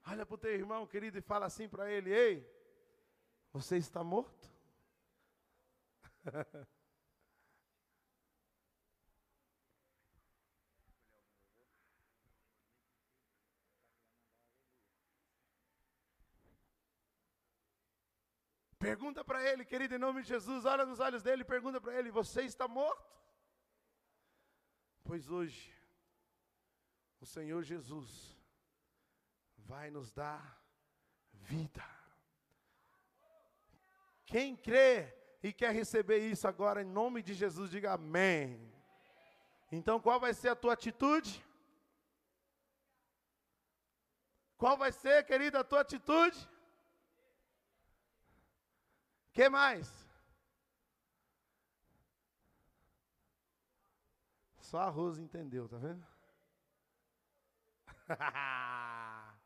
Olha 0.06 0.26
para 0.26 0.36
o 0.36 0.38
teu 0.38 0.54
irmão 0.54 0.88
querido 0.88 1.18
e 1.18 1.22
fala 1.22 1.46
assim 1.46 1.68
para 1.68 1.92
ele: 1.92 2.14
Ei, 2.14 2.50
você 3.52 3.78
está 3.78 4.04
morto? 4.04 4.50
Pergunta 18.80 19.26
para 19.26 19.44
ele, 19.44 19.66
querido, 19.66 19.96
em 19.96 19.98
nome 19.98 20.22
de 20.22 20.30
Jesus, 20.30 20.64
olha 20.64 20.86
nos 20.86 21.00
olhos 21.00 21.22
dele 21.22 21.44
pergunta 21.44 21.82
para 21.82 21.98
ele: 21.98 22.10
Você 22.12 22.44
está 22.44 22.68
morto? 22.68 23.18
Pois 25.18 25.30
hoje, 25.32 25.74
o 27.20 27.26
Senhor 27.26 27.64
Jesus 27.64 28.38
vai 29.58 29.90
nos 29.90 30.12
dar 30.12 30.62
vida. 31.34 31.84
Quem 34.28 34.56
crê 34.56 35.12
e 35.42 35.52
quer 35.52 35.74
receber 35.74 36.20
isso 36.20 36.48
agora 36.48 36.84
em 36.84 36.86
nome 36.86 37.24
de 37.24 37.34
Jesus, 37.34 37.72
diga 37.72 37.94
amém. 37.94 38.72
Então, 39.72 40.00
qual 40.00 40.20
vai 40.20 40.36
ser 40.36 40.50
a 40.50 40.56
tua 40.56 40.74
atitude? 40.74 41.44
Qual 44.56 44.78
vai 44.78 44.92
ser, 44.92 45.26
querida, 45.26 45.62
a 45.62 45.64
tua 45.64 45.82
atitude? 45.82 46.48
que 49.34 49.50
mais? 49.50 50.07
Só 54.68 54.80
a 54.80 54.90
Rosa 54.90 55.22
entendeu, 55.22 55.70
tá 55.70 55.78
vendo? 55.78 56.06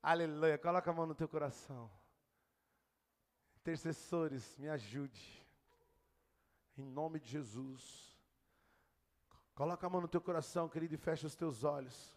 Aleluia. 0.00 0.56
Coloca 0.58 0.88
a 0.88 0.94
mão 0.94 1.06
no 1.06 1.14
teu 1.14 1.28
coração. 1.28 1.90
Intercessores, 3.56 4.56
me 4.58 4.68
ajude. 4.68 5.44
Em 6.78 6.84
nome 6.84 7.18
de 7.18 7.28
Jesus. 7.28 8.16
Coloca 9.56 9.84
a 9.84 9.90
mão 9.90 10.00
no 10.00 10.06
teu 10.06 10.20
coração, 10.20 10.68
querido, 10.68 10.94
e 10.94 10.96
fecha 10.96 11.26
os 11.26 11.34
teus 11.34 11.64
olhos. 11.64 12.16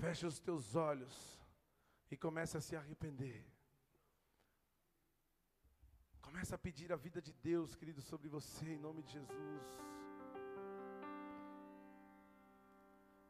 Fecha 0.00 0.28
os 0.28 0.38
teus 0.38 0.76
olhos 0.76 1.40
e 2.08 2.16
começa 2.16 2.58
a 2.58 2.60
se 2.60 2.76
arrepender. 2.76 3.44
Começa 6.28 6.56
a 6.56 6.58
pedir 6.58 6.92
a 6.92 6.96
vida 6.96 7.22
de 7.22 7.32
Deus, 7.32 7.74
querido, 7.74 8.02
sobre 8.02 8.28
você, 8.28 8.66
em 8.74 8.78
nome 8.78 9.02
de 9.02 9.12
Jesus. 9.12 9.62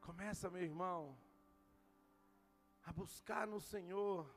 Começa, 0.01 0.49
meu 0.49 0.61
irmão, 0.61 1.17
a 2.83 2.91
buscar 2.91 3.47
no 3.47 3.61
Senhor 3.61 4.29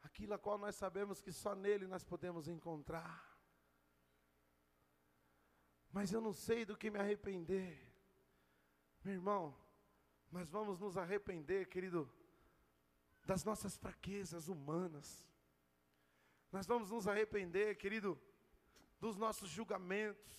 aquilo 0.00 0.32
a 0.32 0.38
qual 0.38 0.56
nós 0.56 0.74
sabemos 0.76 1.20
que 1.20 1.30
só 1.30 1.54
nele 1.54 1.86
nós 1.86 2.02
podemos 2.02 2.48
encontrar. 2.48 3.38
Mas 5.92 6.10
eu 6.10 6.22
não 6.22 6.32
sei 6.32 6.64
do 6.64 6.74
que 6.74 6.90
me 6.90 6.98
arrepender. 6.98 7.78
Meu 9.04 9.12
irmão, 9.12 9.54
nós 10.32 10.48
vamos 10.48 10.80
nos 10.80 10.96
arrepender, 10.96 11.68
querido, 11.68 12.10
das 13.26 13.44
nossas 13.44 13.76
fraquezas 13.76 14.48
humanas. 14.48 15.26
Nós 16.56 16.66
vamos 16.66 16.90
nos 16.90 17.06
arrepender, 17.06 17.76
querido, 17.76 18.18
dos 18.98 19.14
nossos 19.14 19.50
julgamentos. 19.50 20.34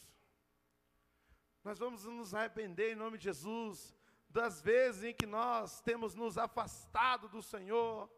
Nós 1.63 1.77
vamos 1.77 2.05
nos 2.05 2.33
arrepender 2.33 2.93
em 2.93 2.95
nome 2.95 3.19
de 3.19 3.25
Jesus 3.25 3.95
das 4.27 4.59
vezes 4.59 5.03
em 5.03 5.13
que 5.13 5.27
nós 5.27 5.79
temos 5.81 6.15
nos 6.15 6.35
afastado 6.35 7.29
do 7.29 7.43
Senhor, 7.43 8.09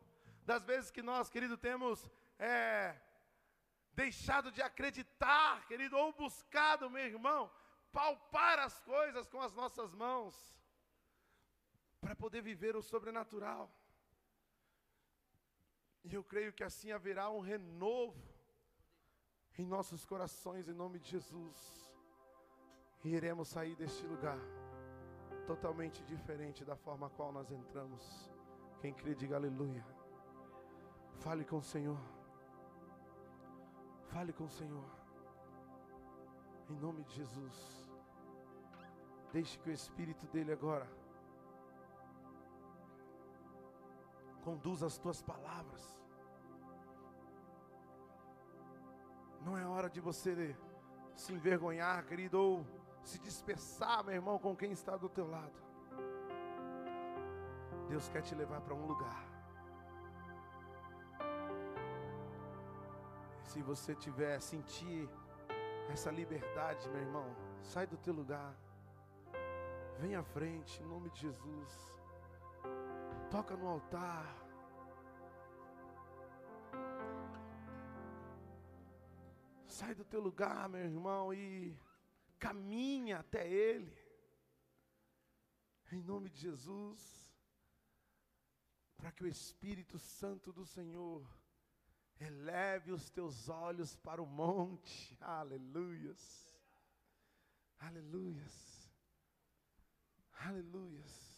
das 0.46 0.64
vezes 0.64 0.90
que 0.90 1.02
nós, 1.02 1.30
querido, 1.30 1.58
temos 1.58 2.10
é, 2.38 2.98
deixado 3.92 4.50
de 4.50 4.62
acreditar, 4.62 5.68
querido, 5.68 5.98
ou 5.98 6.14
buscado, 6.14 6.90
meu 6.90 7.06
irmão, 7.06 7.52
palpar 7.92 8.60
as 8.60 8.80
coisas 8.80 9.28
com 9.28 9.42
as 9.42 9.54
nossas 9.54 9.94
mãos, 9.94 10.56
para 12.00 12.16
poder 12.16 12.42
viver 12.42 12.78
o 12.78 12.82
sobrenatural. 12.82 13.70
E 16.04 16.14
eu 16.14 16.24
creio 16.24 16.54
que 16.54 16.64
assim 16.64 16.92
haverá 16.92 17.30
um 17.30 17.40
renovo 17.40 18.18
em 19.58 19.66
nossos 19.66 20.06
corações, 20.06 20.68
em 20.68 20.74
nome 20.74 21.00
de 21.00 21.10
Jesus. 21.10 21.94
E 23.04 23.10
iremos 23.10 23.48
sair 23.50 23.76
deste 23.76 24.06
lugar 24.06 24.40
totalmente 25.46 26.04
diferente 26.04 26.64
da 26.64 26.76
forma 26.76 27.08
a 27.08 27.10
qual 27.10 27.32
nós 27.32 27.52
entramos. 27.52 28.30
Quem 28.80 28.94
crê, 28.94 29.14
diga 29.14 29.36
aleluia. 29.36 29.86
Fale 31.20 31.44
com 31.44 31.58
o 31.58 31.64
Senhor. 31.64 32.00
Fale 34.08 34.32
com 34.32 34.46
o 34.46 34.50
Senhor. 34.50 34.90
Em 36.70 36.76
nome 36.76 37.04
de 37.04 37.16
Jesus. 37.16 37.88
Deixe 39.34 39.60
que 39.60 39.70
o 39.70 39.74
Espírito 39.74 40.26
dele 40.28 40.52
agora 40.52 40.88
Conduz 44.50 44.82
as 44.82 44.98
tuas 44.98 45.22
palavras. 45.22 45.84
Não 49.46 49.56
é 49.56 49.64
hora 49.64 49.88
de 49.88 50.02
você 50.02 50.56
se 51.16 51.32
envergonhar, 51.32 52.04
querido, 52.08 52.40
ou 52.42 52.66
se 53.04 53.20
dispersar, 53.20 54.04
meu 54.04 54.16
irmão, 54.16 54.40
com 54.40 54.56
quem 54.56 54.72
está 54.72 54.98
do 54.98 55.08
teu 55.08 55.30
lado. 55.30 55.54
Deus 57.90 58.10
quer 58.10 58.24
te 58.24 58.34
levar 58.34 58.60
para 58.62 58.74
um 58.74 58.88
lugar. 58.88 59.24
Se 63.44 63.62
você 63.62 63.94
tiver 63.94 64.40
sentir 64.42 65.08
essa 65.92 66.10
liberdade, 66.10 66.90
meu 66.90 67.02
irmão, 67.02 67.36
sai 67.62 67.86
do 67.86 67.98
teu 67.98 68.16
lugar. 68.16 68.56
Vem 70.00 70.16
à 70.16 70.24
frente, 70.24 70.82
em 70.82 70.88
nome 70.88 71.12
de 71.12 71.20
Jesus 71.22 71.99
toca 73.30 73.56
no 73.56 73.68
altar. 73.68 74.26
Sai 79.68 79.94
do 79.94 80.04
teu 80.04 80.20
lugar, 80.20 80.68
meu 80.68 80.82
irmão, 80.82 81.34
e 81.34 81.78
caminha 82.40 83.20
até 83.20 83.48
Ele. 83.48 83.96
Em 85.92 86.02
nome 86.02 86.30
de 86.30 86.42
Jesus. 86.42 87.30
Para 88.98 89.12
que 89.12 89.24
o 89.24 89.28
Espírito 89.28 89.98
Santo 89.98 90.52
do 90.52 90.66
Senhor 90.66 91.26
eleve 92.20 92.92
os 92.92 93.10
teus 93.10 93.48
olhos 93.48 93.96
para 93.96 94.22
o 94.22 94.26
monte. 94.26 95.18
Aleluias. 95.22 96.60
Aleluias. 97.80 98.92
Aleluias. 100.34 101.29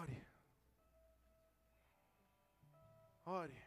Ore. 0.00 0.26
Ore. 3.26 3.62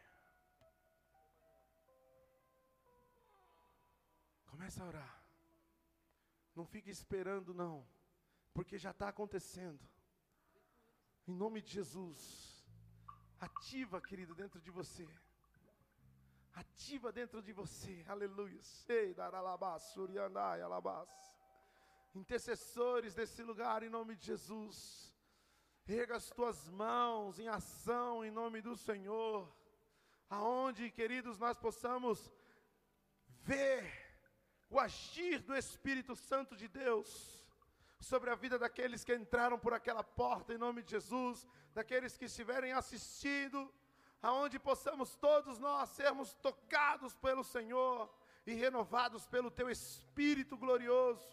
Começa 4.46 4.82
a 4.82 4.86
orar. 4.86 5.22
Não 6.54 6.64
fique 6.64 6.90
esperando, 6.90 7.54
não. 7.54 7.86
Porque 8.52 8.76
já 8.78 8.90
está 8.90 9.08
acontecendo. 9.08 9.80
Em 11.28 11.34
nome 11.34 11.60
de 11.60 11.72
Jesus. 11.72 12.20
Ativa, 13.38 14.00
querido, 14.00 14.34
dentro 14.34 14.60
de 14.60 14.70
você. 14.70 15.06
Ativa 16.54 17.12
dentro 17.12 17.42
de 17.42 17.52
você. 17.52 18.04
Aleluia. 18.08 18.60
Intercessores 22.14 23.14
desse 23.14 23.42
lugar, 23.42 23.82
em 23.82 23.90
nome 23.90 24.16
de 24.16 24.26
Jesus. 24.26 25.05
Erga 25.88 26.16
as 26.16 26.28
tuas 26.30 26.68
mãos 26.68 27.38
em 27.38 27.46
ação, 27.46 28.24
em 28.24 28.30
nome 28.30 28.60
do 28.60 28.76
Senhor. 28.76 29.48
Aonde, 30.28 30.90
queridos, 30.90 31.38
nós 31.38 31.56
possamos 31.56 32.32
ver 33.44 33.84
o 34.68 34.80
agir 34.80 35.38
do 35.42 35.54
Espírito 35.54 36.16
Santo 36.16 36.56
de 36.56 36.66
Deus 36.66 37.46
sobre 38.00 38.30
a 38.30 38.34
vida 38.34 38.58
daqueles 38.58 39.04
que 39.04 39.14
entraram 39.14 39.60
por 39.60 39.72
aquela 39.72 40.02
porta 40.02 40.52
em 40.52 40.58
nome 40.58 40.82
de 40.82 40.90
Jesus, 40.90 41.46
daqueles 41.72 42.16
que 42.16 42.24
estiverem 42.24 42.72
assistindo, 42.72 43.72
aonde 44.20 44.58
possamos 44.58 45.14
todos 45.14 45.60
nós 45.60 45.90
sermos 45.90 46.34
tocados 46.34 47.14
pelo 47.14 47.44
Senhor 47.44 48.12
e 48.44 48.54
renovados 48.54 49.24
pelo 49.24 49.52
teu 49.52 49.70
Espírito 49.70 50.56
glorioso, 50.56 51.24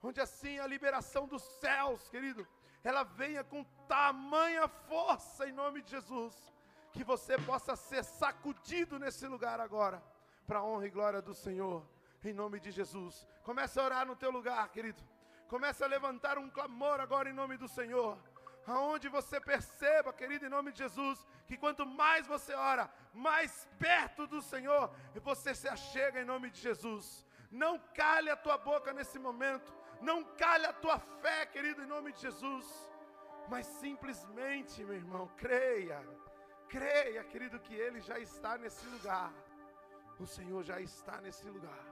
onde 0.00 0.20
assim 0.20 0.60
a 0.60 0.68
liberação 0.68 1.26
dos 1.26 1.42
céus, 1.42 2.08
querido, 2.08 2.46
ela 2.84 3.04
venha 3.04 3.44
com 3.44 3.64
tamanha 3.86 4.66
força 4.66 5.48
em 5.48 5.52
nome 5.52 5.82
de 5.82 5.90
Jesus, 5.90 6.34
que 6.92 7.04
você 7.04 7.38
possa 7.38 7.76
ser 7.76 8.04
sacudido 8.04 8.98
nesse 8.98 9.26
lugar 9.26 9.60
agora, 9.60 10.02
para 10.46 10.58
a 10.58 10.64
honra 10.64 10.86
e 10.86 10.90
glória 10.90 11.22
do 11.22 11.34
Senhor 11.34 11.86
em 12.28 12.32
nome 12.32 12.60
de 12.60 12.70
Jesus. 12.70 13.26
Comece 13.42 13.78
a 13.78 13.84
orar 13.84 14.06
no 14.06 14.16
teu 14.16 14.30
lugar, 14.30 14.68
querido. 14.68 15.02
Comece 15.48 15.82
a 15.84 15.86
levantar 15.86 16.38
um 16.38 16.48
clamor 16.48 17.00
agora 17.00 17.28
em 17.28 17.32
nome 17.32 17.56
do 17.56 17.68
Senhor. 17.68 18.18
Aonde 18.66 19.08
você 19.08 19.40
perceba, 19.40 20.12
querido, 20.12 20.46
em 20.46 20.48
nome 20.48 20.70
de 20.72 20.78
Jesus, 20.78 21.26
que 21.46 21.56
quanto 21.56 21.84
mais 21.84 22.26
você 22.26 22.54
ora, 22.54 22.88
mais 23.12 23.68
perto 23.78 24.26
do 24.26 24.40
Senhor 24.40 24.90
você 25.22 25.54
se 25.54 25.68
achega 25.68 26.20
em 26.20 26.24
nome 26.24 26.50
de 26.50 26.60
Jesus. 26.60 27.26
Não 27.50 27.78
cale 27.92 28.30
a 28.30 28.36
tua 28.36 28.56
boca 28.56 28.92
nesse 28.92 29.18
momento, 29.18 29.74
não 30.02 30.24
cale 30.36 30.66
a 30.66 30.72
tua 30.72 30.98
fé, 30.98 31.46
querido, 31.46 31.82
em 31.82 31.86
nome 31.86 32.12
de 32.12 32.20
Jesus, 32.20 32.66
mas 33.48 33.66
simplesmente, 33.66 34.84
meu 34.84 34.96
irmão, 34.96 35.30
creia, 35.36 36.00
creia, 36.68 37.22
querido, 37.24 37.60
que 37.60 37.74
Ele 37.74 38.00
já 38.00 38.18
está 38.18 38.58
nesse 38.58 38.84
lugar. 38.86 39.32
O 40.18 40.26
Senhor 40.26 40.62
já 40.64 40.80
está 40.80 41.20
nesse 41.20 41.46
lugar. 41.48 41.84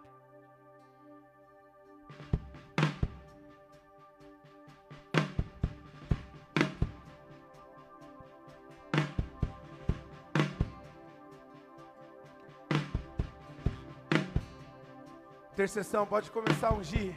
Intercessão 15.52 16.06
pode 16.06 16.30
começar 16.30 16.68
a 16.68 16.74
ungir. 16.74 17.14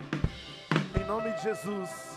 Em 1.03 1.05
nome 1.05 1.33
de 1.33 1.41
Jesus. 1.41 2.12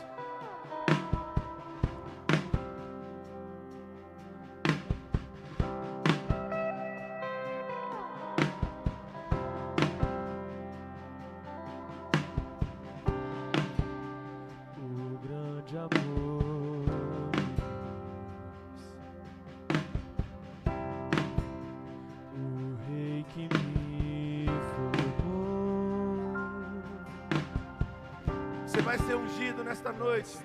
Noite. 29.93 30.39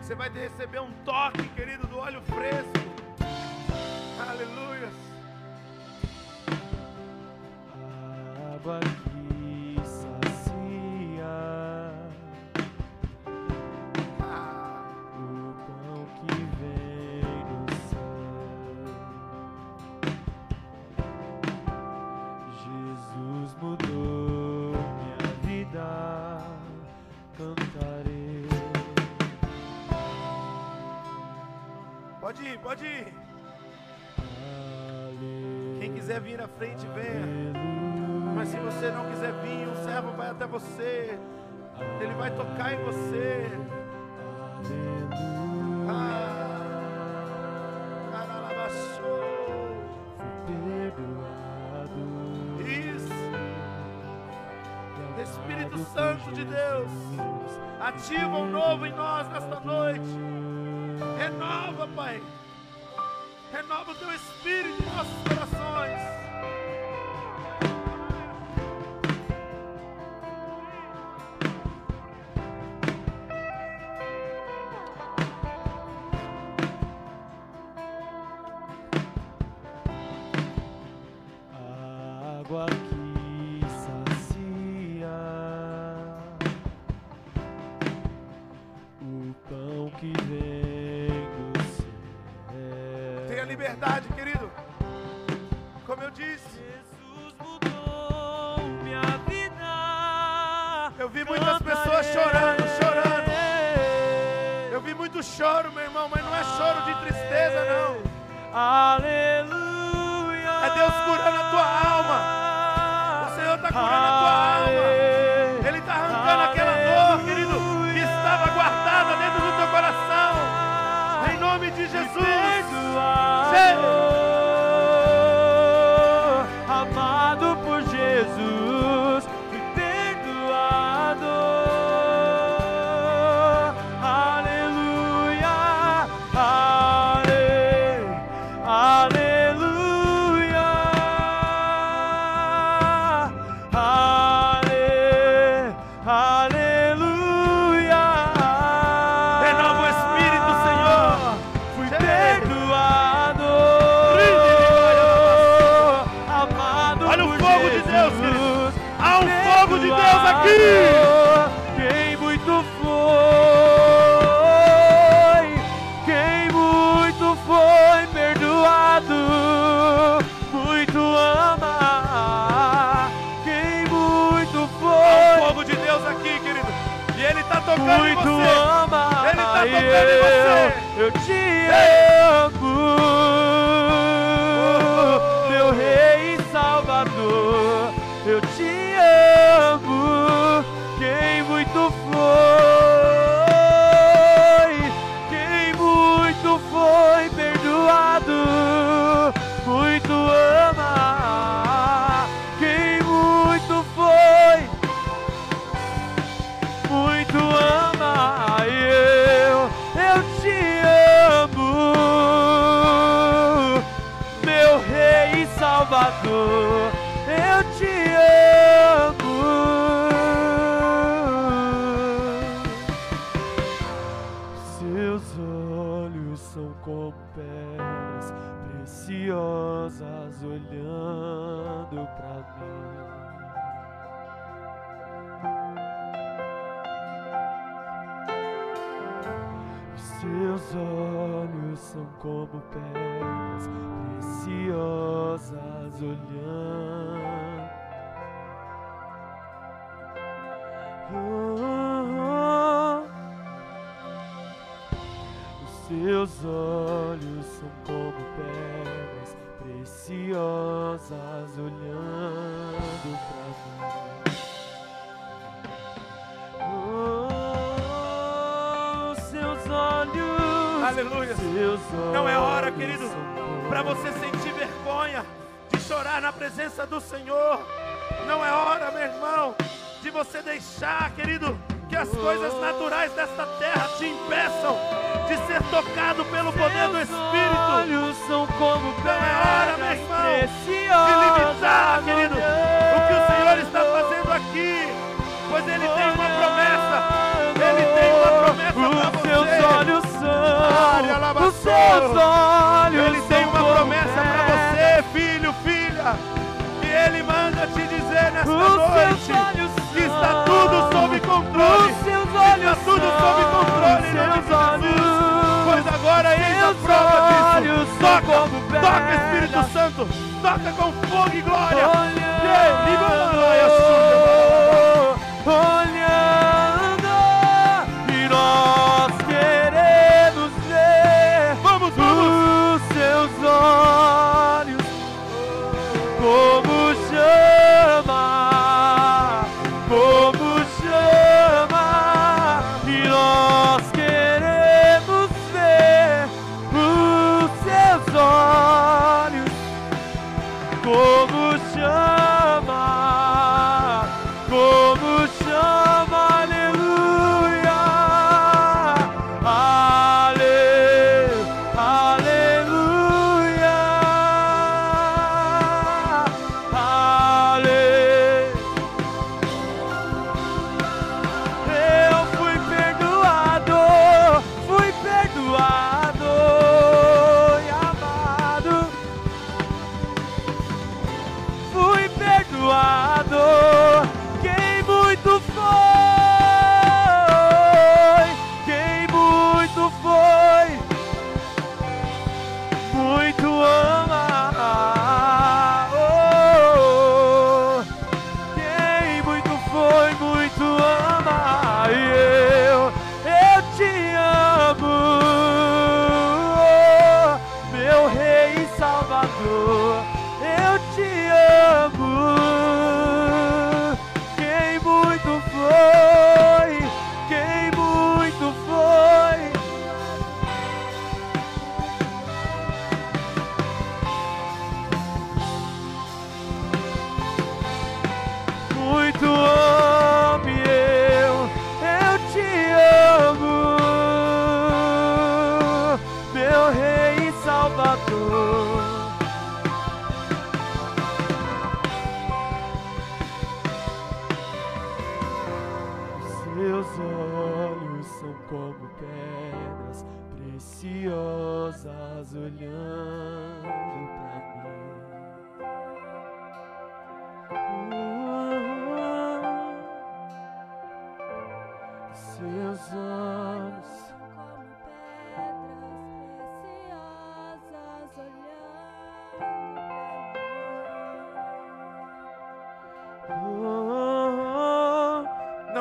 Você 0.00 0.14
vai 0.14 0.30
receber 0.30 0.80
um 0.80 0.90
toque, 1.04 1.48
querido, 1.50 1.86
do 1.86 1.98
óleo 1.98 2.20
fresco. 2.22 2.72
Aleluia. 4.28 4.88
Água 8.54 8.80
frente, 36.58 36.86
venha. 36.88 37.24
Mas 38.34 38.48
se 38.48 38.56
você 38.56 38.90
não 38.90 39.08
quiser 39.10 39.32
vir, 39.40 39.68
o 39.68 39.76
servo 39.84 40.10
vai 40.12 40.30
até 40.30 40.46
você. 40.46 41.16
Ele 42.00 42.14
vai 42.14 42.30
tocar 42.32 42.74
em 42.74 42.84
você. 42.84 43.46
Ah, 45.88 46.54
Isso. 52.60 53.08
Espírito 55.22 55.78
Santo 55.92 56.32
de 56.32 56.44
Deus. 56.44 56.90
Ativa 57.80 58.36
o 58.36 58.42
um 58.42 58.50
novo 58.50 58.86
em 58.86 58.92
nós 58.92 59.28
nesta 59.28 59.60
noite. 59.60 60.00
Renova, 61.18 61.88
Pai. 61.88 62.20
Renova 63.52 63.92
o 63.92 63.94
teu 63.94 64.12
espírito 64.12 64.82
em 64.82 64.86
nossos 64.86 65.22
corações. 65.22 66.27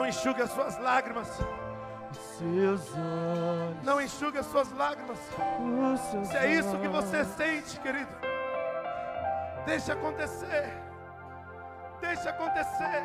Não 0.08 0.12
enxugue 0.12 0.42
as 0.42 0.52
suas 0.52 0.80
lágrimas. 0.80 1.28
Não 3.84 4.00
enxugue 4.02 4.38
as 4.38 4.46
suas 4.46 4.72
lágrimas. 4.72 5.20
Se 6.24 6.38
é 6.38 6.54
isso 6.54 6.80
que 6.80 6.88
você 6.88 7.26
sente, 7.26 7.78
querido, 7.82 8.16
deixa 9.66 9.92
acontecer. 9.92 10.72
Deixa 12.00 12.30
acontecer. 12.30 13.04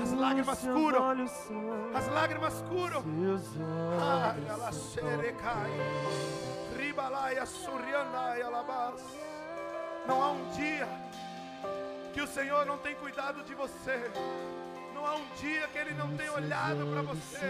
As 0.00 0.12
lágrimas 0.12 0.60
curam. 0.60 1.26
As 1.96 2.06
lágrimas 2.06 2.62
curam. 2.68 3.02
Ah, 4.00 4.36
ela 4.48 4.70
xerecai. 4.70 5.72
Ribalaia 6.76 7.44
suriandai 7.44 8.40
alabás. 8.40 9.02
Não 10.06 10.22
há 10.22 10.30
um 10.30 10.48
dia 10.50 10.86
que 12.12 12.20
o 12.22 12.26
Senhor 12.28 12.64
não 12.66 12.78
tem 12.78 12.94
cuidado 12.94 13.42
de 13.42 13.54
você. 13.56 14.08
Não 14.98 15.06
há 15.06 15.14
um 15.14 15.26
dia 15.40 15.68
que 15.68 15.78
Ele 15.78 15.94
não 15.94 16.16
tem 16.16 16.28
olhado 16.28 16.84
para 16.88 17.02
você. 17.02 17.46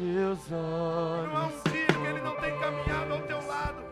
Não 0.00 1.36
há 1.36 1.46
um 1.46 1.70
dia 1.70 1.86
que 1.86 2.04
Ele 2.04 2.20
não 2.20 2.34
tem 2.34 2.58
caminhado 2.58 3.12
ao 3.14 3.22
teu 3.22 3.46
lado. 3.46 3.84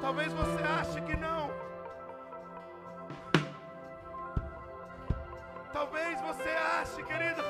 Talvez 0.00 0.32
você 0.32 0.62
ache 0.62 1.00
que 1.00 1.16
não. 1.16 1.50
Talvez 5.72 6.20
você 6.20 6.50
ache, 6.50 7.02
querido, 7.02 7.42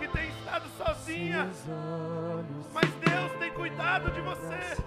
que 0.00 0.08
tem 0.08 0.30
estado 0.30 0.68
sozinha. 0.76 1.48
Mas 2.72 2.90
Deus 2.90 3.38
tem 3.38 3.52
cuidado 3.52 4.10
de 4.10 4.20
você. 4.20 4.82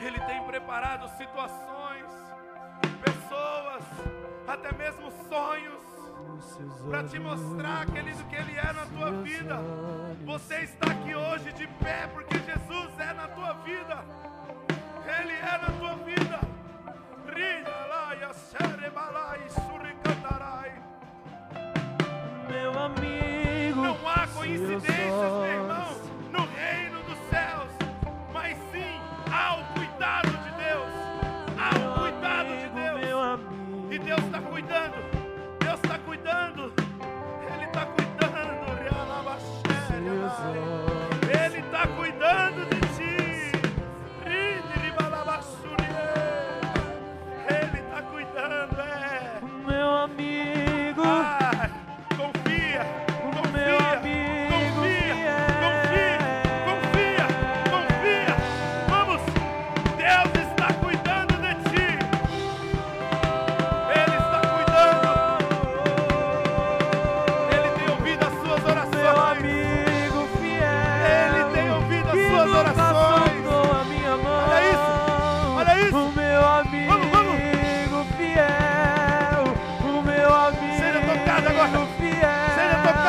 Ele 0.00 0.20
tem 0.20 0.44
preparado 0.44 1.08
situações, 1.16 2.23
pessoas, 3.44 3.84
até 4.46 4.72
mesmo 4.72 5.12
sonhos 5.28 5.84
para 6.88 7.04
te 7.04 7.18
mostrar, 7.18 7.86
querido, 7.86 8.24
que 8.24 8.36
Ele 8.36 8.56
é 8.58 8.72
na 8.72 8.86
tua 8.86 9.10
vida. 9.22 9.60
Você 10.24 10.54
está 10.60 10.90
aqui 10.90 11.14
hoje 11.14 11.52
de 11.52 11.66
pé 11.66 12.08
porque 12.12 12.38
Jesus 12.38 12.98
é 12.98 13.12
na 13.12 13.28
tua 13.28 13.52
vida. 13.64 14.04
Ele 15.20 15.32
é 15.32 15.58
na 15.58 15.70
tua 15.78 15.94
vida. 16.04 16.40
Meu 22.48 22.78
amigo, 22.78 23.82
Não 23.82 24.08
há 24.08 24.26
coincidências, 24.28 24.92
meu 24.92 25.44
irmão, 25.44 25.73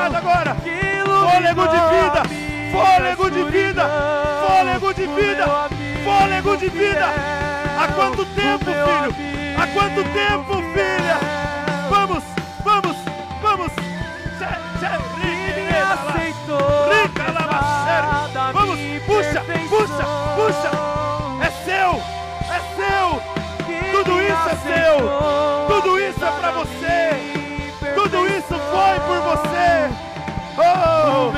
Tocado 0.05 0.17
agora. 0.17 0.55
Fôlego 1.05 1.67
de 1.67 1.79
vida, 1.95 2.23
fôlego 2.71 3.31
de 3.31 3.43
vida, 3.43 3.89
fôlego 4.45 4.93
de 4.93 5.07
vida, 5.07 5.45
fôlego 6.03 6.57
de 6.57 6.69
vida. 6.69 7.05
Há 7.79 7.87
quanto 7.87 8.25
tempo, 8.25 8.65
filho? 8.65 9.15
Há 9.57 9.67
quanto 9.67 10.03
tempo, 10.03 10.61
filha? 10.73 11.17
Vamos, 11.89 12.23
vamos, 12.63 12.97
vamos. 13.41 13.71
Rica, 16.91 17.31
lá, 17.31 18.51
Vamos, 18.53 18.79
puxa, 19.07 19.43
puxa, 19.69 20.05
puxa. 20.35 20.71
É 21.41 21.49
seu, 21.65 21.91
é 22.53 22.59
seu. 22.75 23.21
Tudo 23.91 24.21
isso 24.21 24.49
é 24.49 24.55
seu. 24.67 24.95
Tudo 25.67 25.99
isso 25.99 26.23
é 26.23 26.41
da 26.41 26.51
você. 26.51 27.34
Por 29.05 29.21
você. 29.21 29.89
Oh, 30.57 31.31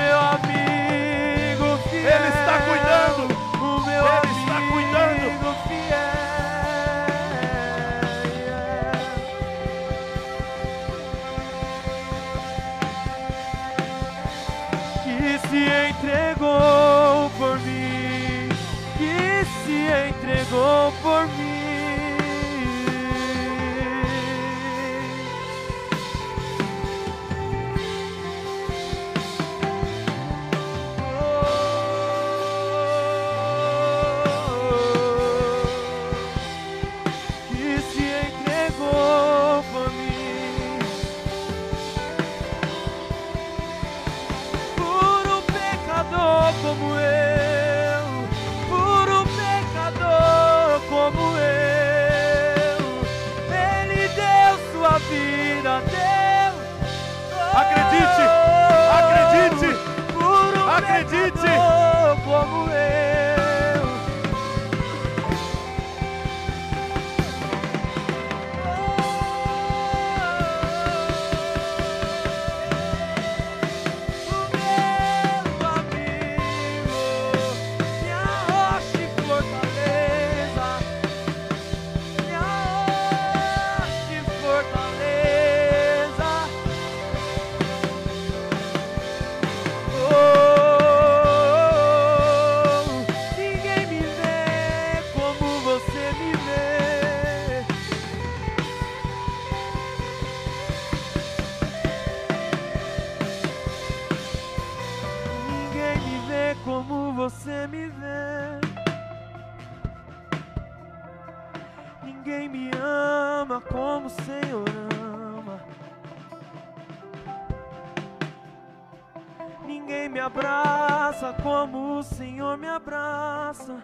como 121.42 122.00
o 122.00 122.04
Senhor 122.04 122.58
me 122.58 122.68
abraça. 122.68 123.82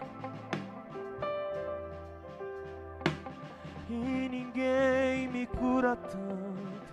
E 3.88 4.28
ninguém 4.30 5.28
me 5.28 5.46
cura 5.46 5.94
tanto 5.96 6.84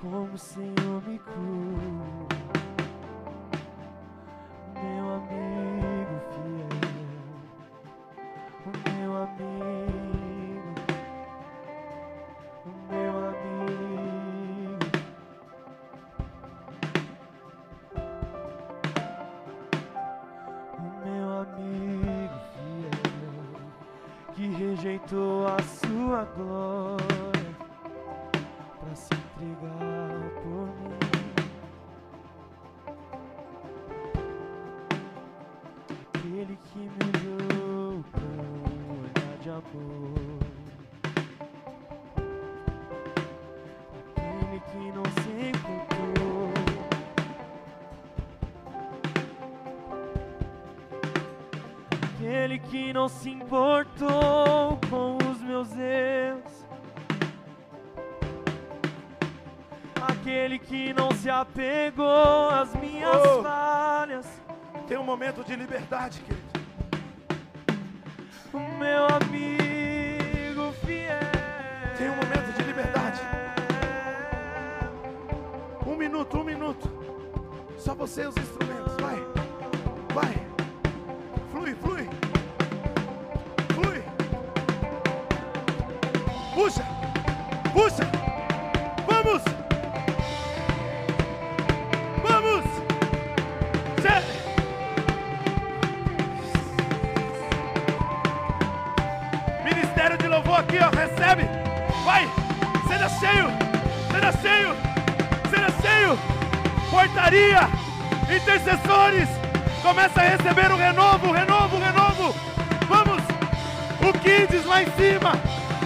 como 0.00 0.34
o 0.34 0.38
Senhor 0.38 0.83
que 52.74 52.92
não 52.92 53.08
se 53.08 53.30
importou 53.30 54.80
com 54.90 55.16
os 55.30 55.40
meus 55.40 55.68
erros. 55.78 56.66
Aquele 60.02 60.58
que 60.58 60.92
não 60.92 61.12
se 61.12 61.30
apegou 61.30 62.50
às 62.50 62.74
minhas 62.74 63.14
Oh. 63.14 63.42
falhas. 63.44 64.26
Tem 64.88 64.98
um 64.98 65.04
momento 65.04 65.44
de 65.44 65.54
liberdade, 65.54 66.20
querido. 66.22 66.42
O 68.52 68.58
meu 68.58 69.06
amigo 69.06 70.72
fiel. 70.84 71.20
Tem 71.96 72.10
um 72.10 72.16
momento 72.16 72.52
de 72.56 72.62
liberdade. 72.64 73.20
Um 75.86 75.94
minuto, 75.94 76.38
um 76.38 76.42
minuto. 76.42 76.90
Só 77.78 77.94
você 77.94 78.24
e 78.24 78.26
os 78.26 78.36
instrumentos. 78.36 78.96
Vai. 79.00 79.14
Vai. 79.14 79.23
Vai. 102.04 102.30
Seja 102.86 103.08
cheio. 103.08 103.48
Seja 104.12 104.32
cheio. 104.42 104.76
Seja 105.48 105.70
cheio. 105.80 106.18
Portaria. 106.90 107.68
Intercessores. 108.30 109.28
Começa 109.82 110.20
a 110.20 110.24
receber 110.24 110.70
o 110.70 110.76
renovo, 110.76 111.32
renovo, 111.32 111.78
renovo. 111.78 112.34
Vamos. 112.88 113.22
O 114.06 114.12
Kids 114.18 114.66
lá 114.66 114.82
em 114.82 114.86
cima. 114.92 115.32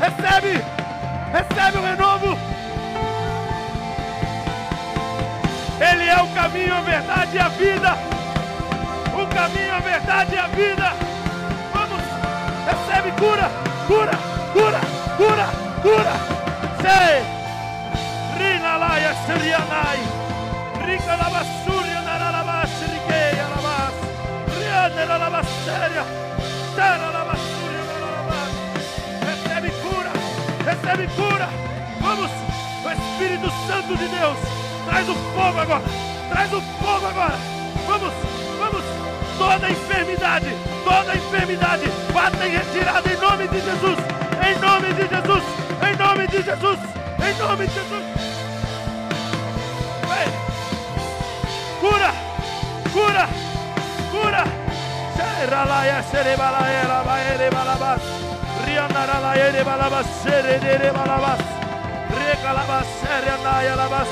Recebe. 0.00 0.60
Recebe 1.32 1.78
o 1.78 1.82
renovo. 1.82 2.38
Ele 5.80 6.08
é 6.08 6.20
o 6.20 6.26
caminho, 6.34 6.74
a 6.74 6.80
verdade 6.80 7.36
e 7.36 7.38
a 7.38 7.48
vida. 7.48 7.96
O 9.14 9.26
caminho, 9.34 9.74
a 9.74 9.78
verdade 9.78 10.34
e 10.34 10.38
a 10.38 10.46
vida. 10.48 10.92
Vamos. 11.72 12.02
Recebe 12.66 13.12
cura, 13.12 13.48
cura, 13.86 14.12
cura, 14.52 14.80
cura, 15.16 15.67
cura. 15.82 16.16
Sei. 16.82 17.22
Rina 18.38 18.76
laia 18.76 19.14
serianai. 19.26 20.00
Rica 20.86 21.16
lavassuria 21.16 22.00
naralabas, 22.02 22.70
rigueia 22.92 23.46
lavas. 23.54 23.94
Riana 24.58 25.18
lavasséria. 25.18 26.04
Tara 26.76 27.10
lavassuria 27.10 27.84
naralabas. 27.90 28.52
Recebe 29.26 29.70
cura, 29.82 30.12
recebe 30.64 31.06
cura. 31.16 31.48
Vamos. 32.00 32.30
O 32.84 32.90
Espírito 32.90 33.50
Santo 33.66 33.96
de 33.96 34.08
Deus. 34.08 34.38
Traz 34.86 35.08
o 35.08 35.14
fogo 35.14 35.60
agora. 35.60 35.84
Traz 36.30 36.52
o 36.52 36.60
fogo 36.60 37.06
agora. 37.06 37.38
Vamos, 37.86 38.12
vamos. 38.58 38.84
Toda 39.38 39.70
enfermidade, 39.70 40.56
toda 40.84 41.14
enfermidade, 41.14 41.84
bata 42.12 42.44
em 42.44 42.50
retirada 42.50 43.08
em 43.08 43.16
nome 43.18 43.46
de 43.46 43.60
Jesus. 43.60 44.17
Em 44.49 44.59
nome 44.61 44.92
de 44.94 45.03
Jesus. 45.03 45.44
Em 45.86 45.96
nome 45.96 46.26
de 46.26 46.42
Jesus. 46.42 46.78
Em 47.26 47.34
nome 47.38 47.66
de 47.66 47.74
Jesus. 47.74 48.05
Vem. 50.09 50.28
Cura, 51.80 52.12
cura, 52.92 53.28
cura. 54.11 54.44
Seralaia, 55.16 56.03
serebalaia, 56.03 57.03
baere, 57.05 57.51
balabas. 57.51 58.01
Rianaralaia, 58.64 59.64
balabas, 59.64 60.07
serere, 60.22 60.92
balabas. 60.92 61.40
Recalabas, 62.09 62.86
serenaia, 63.01 63.76
labas, 63.76 64.09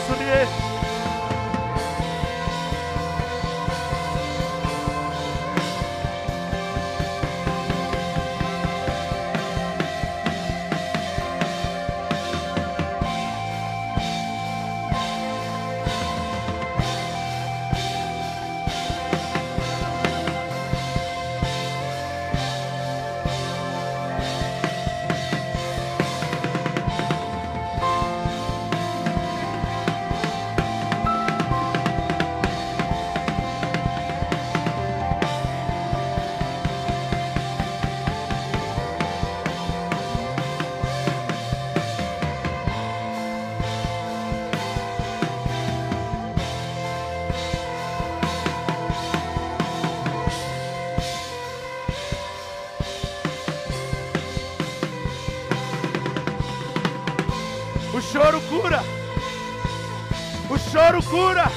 O 60.49 60.59
choro 60.59 61.03
cura. 61.03 61.51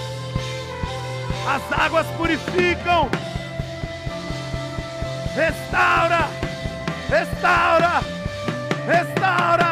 As 1.47 1.79
águas 1.79 2.07
purificam. 2.17 3.09
Restaura. 5.35 6.27
Restaura. 7.09 8.01
Restaura. 8.87 9.68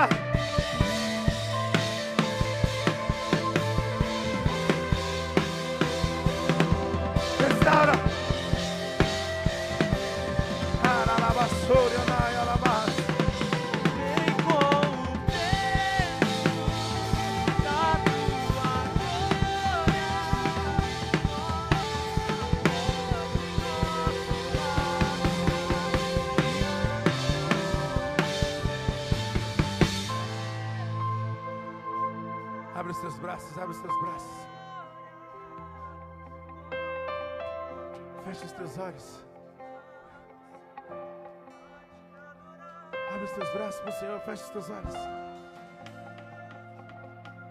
Abre 43.09 43.23
os 43.23 43.31
teus 43.31 43.49
braços 43.51 43.79
para 43.81 43.89
o 43.89 43.93
Senhor, 43.93 44.19
fecha 44.21 44.43
os 44.43 44.49
teus 44.49 44.69
olhos. 44.69 44.95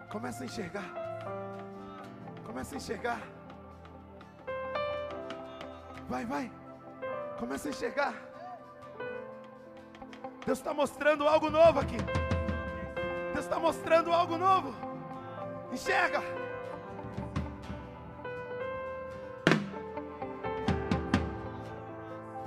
Começa 0.08 0.44
a 0.44 0.46
enxergar. 0.46 0.84
Começa 2.44 2.74
a 2.74 2.78
enxergar. 2.78 3.20
Vai, 6.08 6.24
vai. 6.24 6.50
Começa 7.38 7.68
a 7.68 7.70
enxergar. 7.70 8.14
Deus 10.46 10.58
está 10.58 10.72
mostrando 10.72 11.28
algo 11.28 11.50
novo 11.50 11.80
aqui. 11.80 11.96
Deus 13.32 13.44
está 13.44 13.58
mostrando 13.58 14.12
algo 14.12 14.38
novo. 14.38 14.74
Enxerga. 15.72 16.22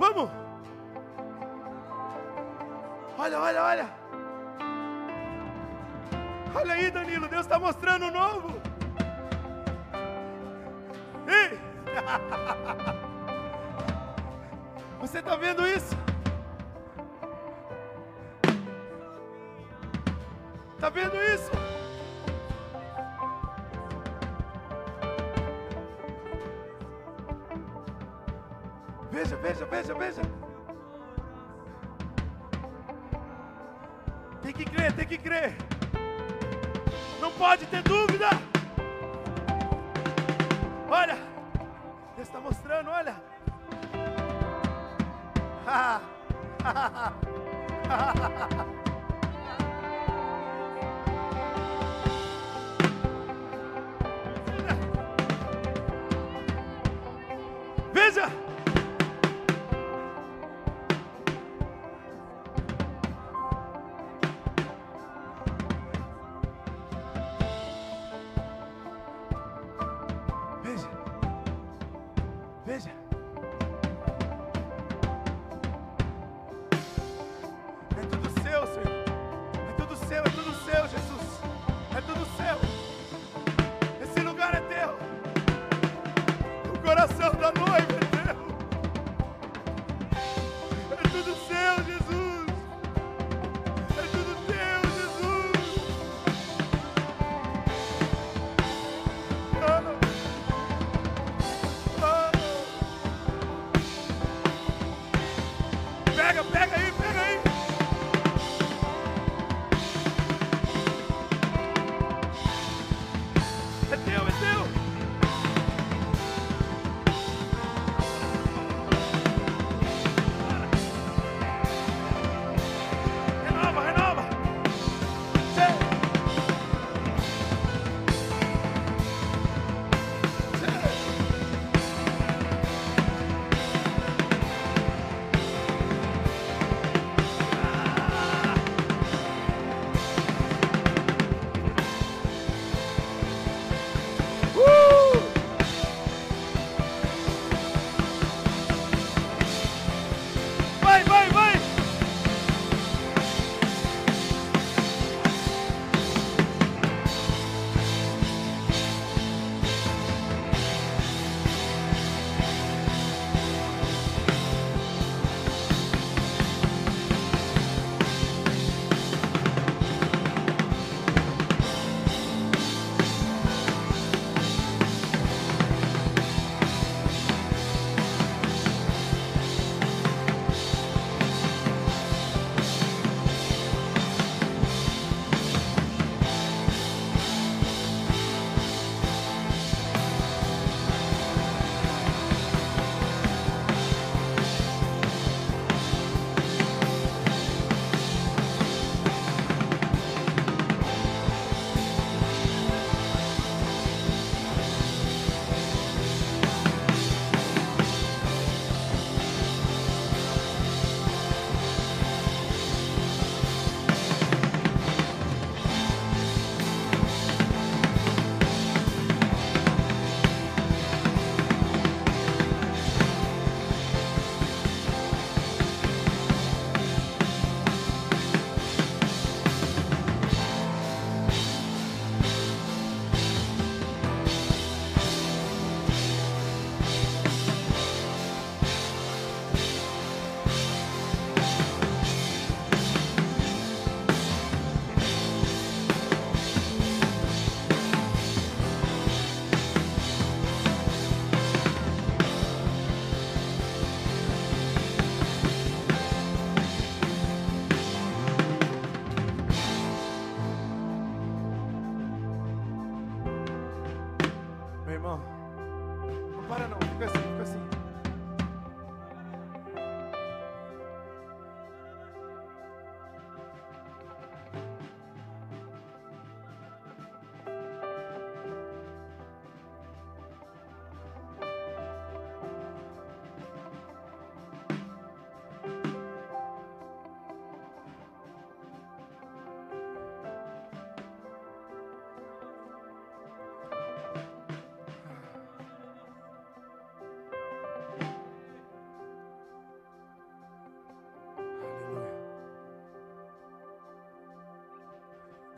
Vamos. 0.00 0.28
Olha, 3.18 3.38
olha, 3.38 3.62
olha. 3.62 3.86
Olha 6.54 6.72
aí, 6.72 6.90
Danilo. 6.90 7.28
Deus 7.28 7.42
está 7.42 7.58
mostrando 7.58 8.06
o 8.06 8.10
novo. 8.10 8.58
Ei! 11.28 11.60
Você 15.02 15.18
está 15.18 15.36
vendo 15.36 15.68
isso? 15.68 15.94
Está 20.76 20.88
vendo 20.88 21.14
isso? 21.34 21.59
Veja, 29.70 29.94
veja. 29.94 30.20
Tem 34.42 34.52
que 34.52 34.64
crer, 34.64 34.92
tem 34.92 35.06
que 35.06 35.16
crer. 35.16 35.56
Não 37.20 37.30
pode 37.32 37.64
ter 37.66 37.80
dúvida. 37.82 38.28
Olha, 40.88 41.16
Deus 42.16 42.26
está 42.26 42.40
mostrando, 42.40 42.90
olha. 42.90 43.14
Veja! 57.92 58.49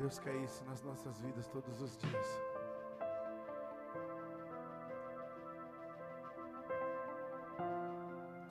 Deus 0.03 0.21
isso 0.43 0.65
nas 0.65 0.83
nossas 0.83 1.21
vidas 1.21 1.47
todos 1.47 1.81
os 1.81 1.97
dias. 1.97 2.43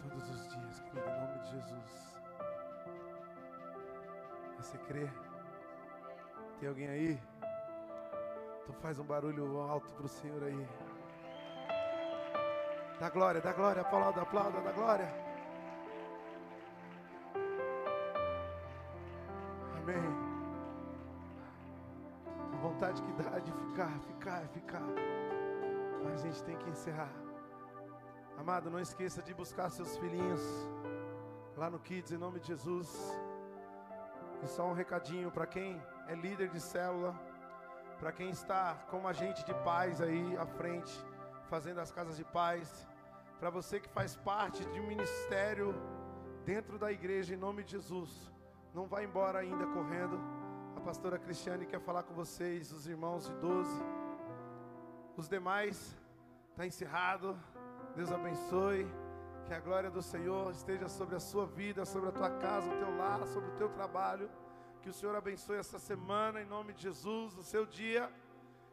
Todos 0.01 0.29
os 0.29 0.47
dias, 0.47 0.79
querido, 0.79 1.09
em 1.09 1.19
nome 1.19 1.39
de 1.39 1.49
Jesus. 1.49 2.15
Você 4.59 4.77
crê? 4.77 5.09
Tem 6.61 6.69
alguém 6.69 6.87
aí? 6.87 7.21
Então 8.63 8.73
faz 8.75 8.97
um 8.97 9.03
barulho 9.03 9.59
alto 9.59 9.93
para 9.95 10.05
o 10.05 10.07
Senhor 10.07 10.41
aí. 10.43 10.67
Dá 12.97 13.09
glória, 13.09 13.41
dá 13.41 13.51
glória, 13.51 13.81
aplauda, 13.81 14.21
aplauda, 14.21 14.61
dá 14.61 14.71
glória. 14.71 15.30
Vontade 22.81 23.01
que 23.03 23.13
dá 23.13 23.37
de 23.37 23.51
ficar, 23.51 23.99
ficar, 23.99 24.47
ficar. 24.47 24.87
Mas 26.03 26.23
a 26.23 26.27
gente 26.27 26.43
tem 26.43 26.57
que 26.57 26.67
encerrar. 26.67 27.13
Amado, 28.39 28.71
não 28.71 28.79
esqueça 28.79 29.21
de 29.21 29.35
buscar 29.35 29.69
seus 29.69 29.95
filhinhos 29.97 30.41
lá 31.55 31.69
no 31.69 31.77
Kids, 31.79 32.11
em 32.11 32.17
nome 32.17 32.39
de 32.39 32.47
Jesus. 32.47 32.89
E 34.43 34.47
só 34.47 34.65
um 34.65 34.73
recadinho 34.73 35.29
para 35.29 35.45
quem 35.45 35.79
é 36.07 36.15
líder 36.15 36.49
de 36.49 36.59
célula, 36.59 37.13
para 37.99 38.11
quem 38.11 38.31
está 38.31 38.73
como 38.89 39.07
agente 39.07 39.45
de 39.45 39.53
paz 39.63 40.01
aí 40.01 40.35
à 40.37 40.47
frente, 40.47 40.91
fazendo 41.51 41.81
as 41.81 41.91
casas 41.91 42.17
de 42.17 42.23
paz, 42.23 42.87
para 43.39 43.51
você 43.51 43.79
que 43.79 43.89
faz 43.89 44.15
parte 44.15 44.65
de 44.65 44.79
um 44.79 44.87
ministério 44.87 45.75
dentro 46.45 46.79
da 46.79 46.91
igreja, 46.91 47.35
em 47.35 47.37
nome 47.37 47.63
de 47.63 47.73
Jesus, 47.73 48.33
não 48.73 48.87
vá 48.87 49.03
embora 49.03 49.37
ainda 49.37 49.67
correndo. 49.67 50.40
A 50.81 50.83
pastora 50.83 51.19
Cristiane 51.19 51.67
quer 51.67 51.79
falar 51.79 52.01
com 52.01 52.11
vocês, 52.15 52.71
os 52.71 52.87
irmãos 52.87 53.27
de 53.27 53.35
12. 53.35 53.69
Os 55.15 55.29
demais, 55.29 55.95
está 56.49 56.65
encerrado. 56.65 57.39
Deus 57.95 58.11
abençoe. 58.11 58.87
Que 59.45 59.53
a 59.53 59.59
glória 59.59 59.91
do 59.91 60.01
Senhor 60.01 60.51
esteja 60.51 60.89
sobre 60.89 61.15
a 61.15 61.19
sua 61.19 61.45
vida, 61.45 61.85
sobre 61.85 62.09
a 62.09 62.11
tua 62.11 62.31
casa, 62.31 62.67
o 62.67 62.77
teu 62.79 62.97
lar, 62.97 63.27
sobre 63.27 63.51
o 63.51 63.55
teu 63.57 63.69
trabalho. 63.69 64.27
Que 64.81 64.89
o 64.89 64.93
Senhor 64.93 65.15
abençoe 65.15 65.59
essa 65.59 65.77
semana, 65.77 66.41
em 66.41 66.47
nome 66.47 66.73
de 66.73 66.81
Jesus, 66.81 67.37
o 67.37 67.43
seu 67.43 67.63
dia. 67.67 68.11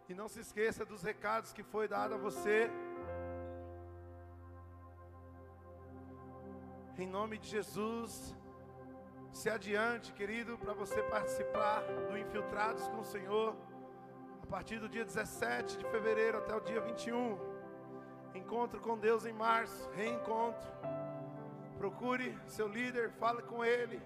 E 0.08 0.14
não 0.14 0.28
se 0.28 0.40
esqueça 0.40 0.86
dos 0.86 1.02
recados 1.02 1.52
que 1.52 1.62
foi 1.62 1.86
dado 1.86 2.14
a 2.14 2.16
você. 2.16 2.70
Em 6.96 7.06
nome 7.06 7.36
de 7.36 7.48
Jesus, 7.48 8.34
se 9.32 9.48
adiante, 9.48 10.12
querido, 10.12 10.58
para 10.58 10.72
você 10.72 11.02
participar 11.02 11.82
do 12.08 12.16
Infiltrados 12.16 12.88
com 12.88 13.00
o 13.00 13.04
Senhor, 13.04 13.56
a 14.42 14.46
partir 14.46 14.78
do 14.78 14.88
dia 14.88 15.04
17 15.04 15.78
de 15.78 15.84
fevereiro 15.86 16.38
até 16.38 16.54
o 16.54 16.60
dia 16.60 16.80
21. 16.80 17.38
Encontro 18.34 18.80
com 18.80 18.98
Deus 18.98 19.26
em 19.26 19.32
março, 19.32 19.88
reencontro. 19.90 20.68
Procure 21.76 22.36
seu 22.46 22.66
líder, 22.66 23.10
fale 23.12 23.42
com 23.42 23.64
ele. 23.64 24.00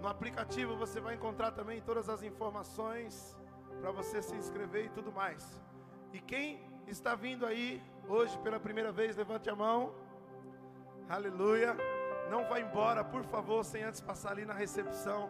No 0.00 0.08
aplicativo 0.08 0.76
você 0.76 1.00
vai 1.00 1.14
encontrar 1.14 1.50
também 1.52 1.80
todas 1.80 2.08
as 2.08 2.22
informações 2.22 3.36
para 3.80 3.90
você 3.90 4.22
se 4.22 4.34
inscrever 4.34 4.86
e 4.86 4.90
tudo 4.90 5.10
mais. 5.12 5.60
E 6.12 6.20
quem 6.20 6.62
está 6.86 7.14
vindo 7.14 7.46
aí 7.46 7.82
hoje 8.08 8.36
pela 8.38 8.58
primeira 8.58 8.92
vez, 8.92 9.16
levante 9.16 9.48
a 9.48 9.56
mão. 9.56 9.94
Aleluia. 11.08 11.76
Não 12.30 12.44
vá 12.44 12.60
embora, 12.60 13.02
por 13.02 13.24
favor, 13.24 13.64
sem 13.64 13.82
antes 13.82 14.00
passar 14.00 14.30
ali 14.30 14.44
na 14.44 14.54
recepção. 14.54 15.28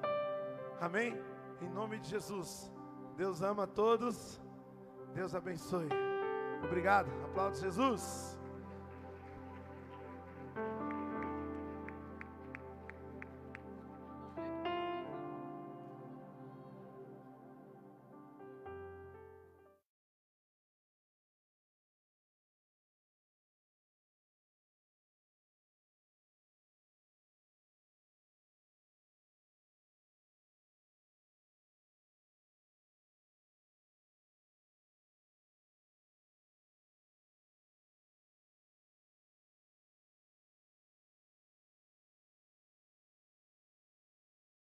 Amém? 0.79 1.19
Em 1.63 1.69
nome 1.69 1.99
de 1.99 2.11
Jesus. 2.11 2.71
Deus 3.17 3.41
ama 3.41 3.65
a 3.65 3.67
todos. 3.67 4.41
Deus 5.15 5.35
abençoe. 5.35 5.89
Obrigado. 6.63 7.11
Aplausos 7.25 7.63
Jesus. 7.63 8.40